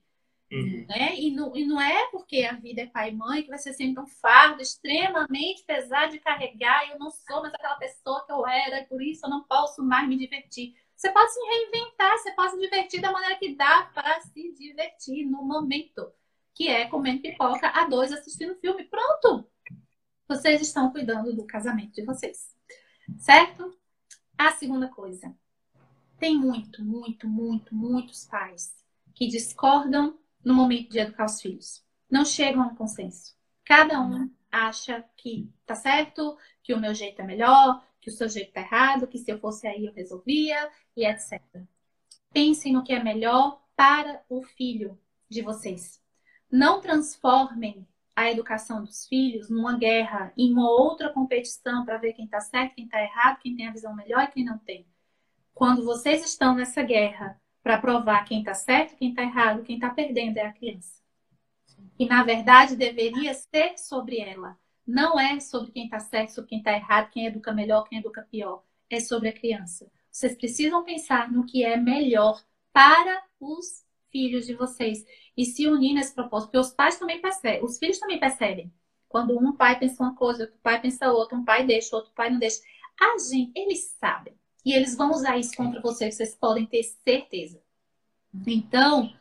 Uhum. 0.49 0.85
Né? 0.87 1.19
E, 1.19 1.31
não, 1.31 1.53
e 1.53 1.65
não 1.65 1.81
é 1.81 2.09
porque 2.09 2.43
a 2.43 2.53
vida 2.53 2.83
é 2.83 2.85
pai 2.85 3.09
e 3.09 3.15
mãe 3.15 3.43
que 3.43 3.49
vai 3.49 3.57
ser 3.57 3.73
sempre 3.73 4.01
um 4.01 4.07
fardo 4.07 4.61
extremamente 4.61 5.65
pesado 5.65 6.13
de 6.13 6.19
carregar. 6.19 6.89
Eu 6.89 6.97
não 6.97 7.09
sou 7.11 7.41
mais 7.41 7.53
aquela 7.53 7.75
pessoa 7.75 8.25
que 8.25 8.31
eu 8.31 8.47
era, 8.47 8.79
e 8.79 8.85
por 8.85 9.01
isso 9.01 9.25
eu 9.25 9.29
não 9.29 9.43
posso 9.43 9.83
mais 9.83 10.07
me 10.07 10.17
divertir. 10.17 10.73
Você 10.97 11.11
pode 11.11 11.31
se 11.31 11.39
reinventar, 11.39 12.17
você 12.17 12.31
pode 12.31 12.53
se 12.53 12.59
divertir 12.59 12.99
da 12.99 13.11
maneira 13.11 13.35
que 13.35 13.53
dá 13.55 13.83
para 13.93 14.19
se 14.21 14.51
divertir 14.53 15.27
no 15.27 15.43
momento, 15.43 16.11
que 16.55 16.69
é 16.69 16.87
comendo 16.87 17.21
pipoca 17.21 17.69
a 17.69 17.85
dois 17.85 18.11
assistindo 18.11 18.55
filme. 18.55 18.83
Pronto! 18.83 19.47
Vocês 20.27 20.59
estão 20.59 20.91
cuidando 20.91 21.35
do 21.35 21.45
casamento 21.45 21.93
de 21.93 22.03
vocês. 22.03 22.51
Certo? 23.19 23.77
A 24.35 24.51
segunda 24.53 24.87
coisa. 24.87 25.37
Tem 26.19 26.35
muito, 26.35 26.83
muito, 26.83 27.27
muito, 27.27 27.75
muitos 27.75 28.25
pais 28.25 28.75
que 29.13 29.27
discordam 29.27 30.17
no 30.43 30.55
momento 30.55 30.89
de 30.89 30.97
educar 30.97 31.25
os 31.25 31.39
filhos. 31.39 31.85
Não 32.09 32.25
chegam 32.25 32.63
a 32.63 32.67
um 32.67 32.75
consenso. 32.75 33.35
Cada 33.63 34.01
um 34.01 34.33
acha 34.51 35.05
que 35.15 35.47
tá 35.63 35.75
certo, 35.75 36.35
que 36.63 36.73
o 36.73 36.79
meu 36.79 36.95
jeito 36.95 37.21
é 37.21 37.25
melhor, 37.25 37.85
que 38.07 38.13
o 38.13 38.15
seu 38.15 38.29
jeito 38.29 38.53
tá 38.53 38.61
errado, 38.61 39.05
que 39.05 39.17
se 39.17 39.29
eu 39.29 39.37
fosse 39.37 39.67
aí 39.67 39.85
eu 39.85 39.91
resolvia 39.91 40.71
e 40.95 41.05
etc. 41.05 41.41
Pensem 42.31 42.71
no 42.71 42.81
que 42.81 42.93
é 42.93 43.03
melhor 43.03 43.61
para 43.75 44.23
o 44.29 44.41
filho 44.41 44.97
de 45.29 45.41
vocês. 45.41 46.01
Não 46.49 46.79
transformem 46.79 47.85
a 48.15 48.31
educação 48.31 48.81
dos 48.81 49.05
filhos 49.07 49.49
numa 49.49 49.77
guerra, 49.77 50.31
em 50.37 50.53
uma 50.53 50.71
outra 50.71 51.11
competição 51.11 51.83
para 51.83 51.97
ver 51.97 52.13
quem 52.13 52.23
está 52.23 52.39
certo, 52.39 52.75
quem 52.75 52.85
está 52.85 53.03
errado, 53.03 53.39
quem 53.39 53.57
tem 53.57 53.67
a 53.67 53.73
visão 53.73 53.93
melhor 53.93 54.23
e 54.23 54.31
quem 54.31 54.45
não 54.45 54.57
tem. 54.57 54.87
Quando 55.53 55.83
vocês 55.83 56.23
estão 56.23 56.55
nessa 56.55 56.81
guerra 56.83 57.37
para 57.61 57.77
provar 57.77 58.23
quem 58.23 58.39
está 58.39 58.53
certo, 58.53 58.95
quem 58.95 59.09
está 59.09 59.23
errado, 59.23 59.63
quem 59.63 59.75
está 59.75 59.89
perdendo 59.89 60.37
é 60.37 60.45
a 60.45 60.53
criança. 60.53 61.01
E 61.99 62.05
na 62.05 62.23
verdade 62.23 62.77
deveria 62.77 63.33
ser 63.33 63.77
sobre 63.77 64.21
ela. 64.21 64.57
Não 64.87 65.19
é 65.19 65.39
sobre 65.41 65.71
quem 65.71 65.85
está 65.85 65.99
certo, 65.99 66.29
sobre 66.29 66.49
quem 66.49 66.59
está 66.59 66.71
errado, 66.71 67.11
quem 67.11 67.25
educa 67.25 67.51
melhor, 67.51 67.83
quem 67.83 67.99
educa 67.99 68.25
pior. 68.31 68.63
É 68.89 69.01
sobre 69.01 69.27
a 69.27 69.33
criança. 69.33 69.91
Vocês 70.09 70.35
precisam 70.37 70.83
pensar 70.83 71.29
no 71.29 71.45
que 71.45 71.63
é 71.63 71.75
melhor 71.75 72.41
para 72.71 73.21
os 73.39 73.85
filhos 74.09 74.45
de 74.45 74.53
vocês 74.53 75.05
e 75.35 75.45
se 75.45 75.67
unir 75.67 75.93
nesse 75.93 76.15
propósito, 76.15 76.47
porque 76.47 76.57
os 76.57 76.71
pais 76.71 76.97
também 76.97 77.21
percebem, 77.21 77.63
os 77.63 77.77
filhos 77.77 77.99
também 77.99 78.19
percebem. 78.19 78.73
Quando 79.09 79.37
um 79.37 79.51
pai 79.51 79.77
pensa 79.77 80.03
uma 80.03 80.15
coisa, 80.15 80.43
outro 80.43 80.57
pai 80.63 80.81
pensa 80.81 81.11
outra, 81.11 81.37
um 81.37 81.43
pai 81.43 81.65
deixa, 81.65 81.95
outro 81.95 82.11
pai 82.13 82.29
não 82.29 82.39
deixa. 82.39 82.61
A 82.99 83.17
gente, 83.19 83.51
eles 83.55 83.95
sabem. 83.99 84.33
E 84.65 84.73
eles 84.73 84.95
vão 84.95 85.11
usar 85.11 85.37
isso 85.37 85.55
contra 85.55 85.81
vocês, 85.81 86.15
vocês 86.15 86.35
podem 86.35 86.65
ter 86.65 86.83
certeza. 86.83 87.61
Então, 88.45 89.13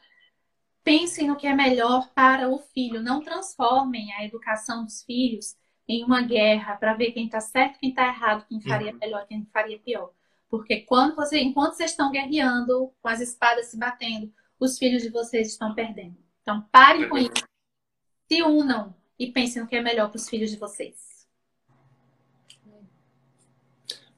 Pensem 0.87 1.27
no 1.27 1.35
que 1.35 1.49
é 1.49 1.53
melhor 1.53 2.13
para 2.15 2.49
o 2.49 2.61
filho. 2.61 3.03
Não 3.03 3.21
transformem 3.21 4.13
a 4.13 4.25
educação 4.25 4.85
dos 4.85 5.03
filhos 5.03 5.57
em 5.89 6.05
uma 6.05 6.23
guerra 6.23 6.77
para 6.77 6.95
ver 6.95 7.11
quem 7.11 7.25
está 7.25 7.41
certo, 7.41 7.81
quem 7.81 7.89
está 7.89 8.07
errado, 8.07 8.47
quem 8.49 8.61
faria 8.61 8.93
uhum. 8.93 8.99
melhor, 8.99 9.27
quem 9.27 9.45
faria 9.53 9.81
pior. 9.81 10.13
Porque 10.49 10.83
quando 10.83 11.17
você, 11.17 11.41
enquanto 11.41 11.75
vocês 11.75 11.91
estão 11.91 12.13
guerreando, 12.13 12.93
com 13.03 13.09
as 13.09 13.21
espadas 13.21 13.67
se 13.67 13.77
batendo, 13.77 14.33
os 14.61 14.79
filhos 14.79 15.03
de 15.03 15.09
vocês 15.09 15.49
estão 15.49 15.75
perdendo. 15.75 16.17
Então, 16.43 16.65
parem 16.71 17.09
com 17.09 17.19
isso. 17.19 17.33
Se 18.31 18.45
unam 18.45 18.95
e 19.19 19.33
pensem 19.33 19.63
no 19.63 19.67
que 19.67 19.75
é 19.75 19.83
melhor 19.83 20.09
para 20.09 20.19
os 20.19 20.29
filhos 20.29 20.53
de 20.53 20.57
vocês. 20.57 21.27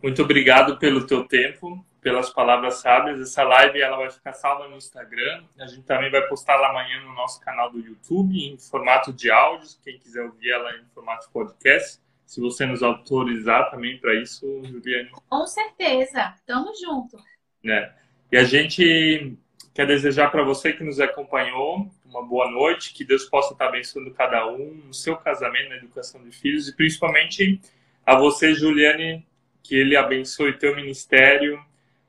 Muito 0.03 0.23
obrigado 0.23 0.79
pelo 0.79 1.07
teu 1.07 1.27
tempo 1.27 1.83
pelas 2.09 2.31
palavras 2.31 2.77
sábias. 2.77 3.21
Essa 3.21 3.43
live 3.43 3.83
ela 3.83 3.99
vai 3.99 4.11
ficar 4.11 4.33
salva 4.33 4.67
no 4.67 4.77
Instagram. 4.77 5.45
A 5.59 5.67
gente 5.67 5.83
também 5.83 6.11
vai 6.11 6.27
postar 6.27 6.57
lá 6.57 6.71
amanhã 6.71 7.03
no 7.03 7.13
nosso 7.13 7.39
canal 7.41 7.71
do 7.71 7.79
YouTube 7.79 8.35
em 8.35 8.57
formato 8.57 9.13
de 9.13 9.31
áudios. 9.31 9.79
Quem 9.85 9.99
quiser 9.99 10.23
ouvir 10.23 10.51
ela 10.51 10.75
em 10.77 10.85
formato 10.95 11.27
de 11.27 11.33
podcast. 11.33 12.01
Se 12.25 12.41
você 12.41 12.65
nos 12.65 12.83
autorizar 12.83 13.71
também 13.71 13.99
para 13.99 14.15
isso, 14.15 14.47
Juliane. 14.65 15.11
Com 15.29 15.47
certeza. 15.47 16.35
Tamo 16.47 16.73
junto. 16.81 17.19
É. 17.67 17.93
E 18.33 18.39
a 18.39 18.45
gente 18.45 19.37
quer 19.75 19.87
desejar 19.87 20.31
para 20.31 20.43
você 20.43 20.73
que 20.73 20.83
nos 20.83 21.01
acompanhou 21.01 21.91
uma 22.07 22.23
boa 22.23 22.51
noite, 22.51 22.95
que 22.95 23.05
Deus 23.05 23.25
possa 23.25 23.53
estar 23.53 23.69
abençoando 23.69 24.11
cada 24.13 24.51
um 24.51 24.83
no 24.87 24.95
seu 24.95 25.15
casamento, 25.17 25.69
na 25.69 25.77
educação 25.77 26.23
de 26.25 26.33
filhos 26.33 26.69
e 26.69 26.75
principalmente 26.75 27.61
a 28.05 28.17
você, 28.17 28.55
Juliane, 28.55 29.27
que 29.63 29.75
Ele 29.75 29.95
abençoe 29.95 30.55
teu 30.55 30.75
ministério, 30.75 31.63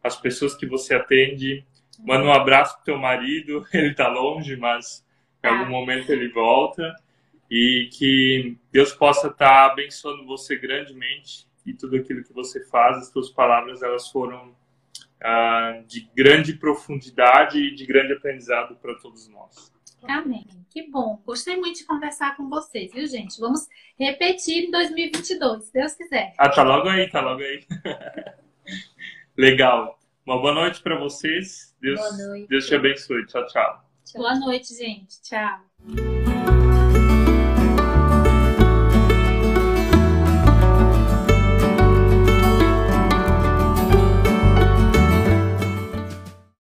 as 0.03 0.15
pessoas 0.15 0.55
que 0.55 0.65
você 0.65 0.95
atende. 0.95 1.65
Manda 1.99 2.23
um 2.23 2.31
abraço 2.31 2.75
pro 2.75 2.85
teu 2.85 2.97
marido, 2.97 3.65
ele 3.73 3.93
tá 3.93 4.07
longe, 4.07 4.55
mas 4.55 5.05
em 5.43 5.47
algum 5.47 5.65
ah. 5.65 5.69
momento 5.69 6.09
ele 6.09 6.29
volta. 6.29 6.93
E 7.49 7.89
que 7.91 8.57
Deus 8.71 8.93
possa 8.93 9.27
estar 9.27 9.47
tá 9.47 9.65
abençoando 9.71 10.25
você 10.25 10.55
grandemente 10.55 11.47
e 11.65 11.73
tudo 11.73 11.97
aquilo 11.97 12.23
que 12.23 12.31
você 12.31 12.63
faz, 12.65 12.97
as 12.97 13.09
suas 13.09 13.29
palavras, 13.29 13.81
elas 13.81 14.07
foram 14.09 14.55
ah, 15.21 15.81
de 15.87 16.09
grande 16.15 16.53
profundidade 16.53 17.57
e 17.57 17.73
de 17.73 17.85
grande 17.85 18.13
aprendizado 18.13 18.75
para 18.75 18.95
todos 18.95 19.27
nós. 19.27 19.71
Amém. 20.03 20.47
Que 20.69 20.89
bom. 20.89 21.21
Gostei 21.25 21.57
muito 21.57 21.79
de 21.79 21.85
conversar 21.85 22.37
com 22.37 22.47
vocês, 22.47 22.91
viu, 22.93 23.05
gente? 23.07 23.39
Vamos 23.39 23.67
repetir 23.97 24.65
em 24.65 24.71
2022, 24.71 25.65
se 25.65 25.73
Deus 25.73 25.93
quiser. 25.93 26.33
Ah, 26.37 26.49
tá 26.49 26.63
logo 26.63 26.87
aí, 26.87 27.09
tá 27.09 27.21
logo 27.21 27.41
aí. 27.41 27.63
Legal. 29.39 29.97
Uma 30.25 30.37
boa 30.37 30.53
noite 30.53 30.81
para 30.81 30.99
vocês. 30.99 31.73
Deus, 31.79 31.97
Deus 32.49 32.67
te 32.67 32.75
abençoe. 32.75 33.25
Tchau, 33.25 33.47
tchau. 33.47 33.85
Boa 34.17 34.37
noite, 34.37 34.75
gente. 34.75 35.21
Tchau. 35.21 36.18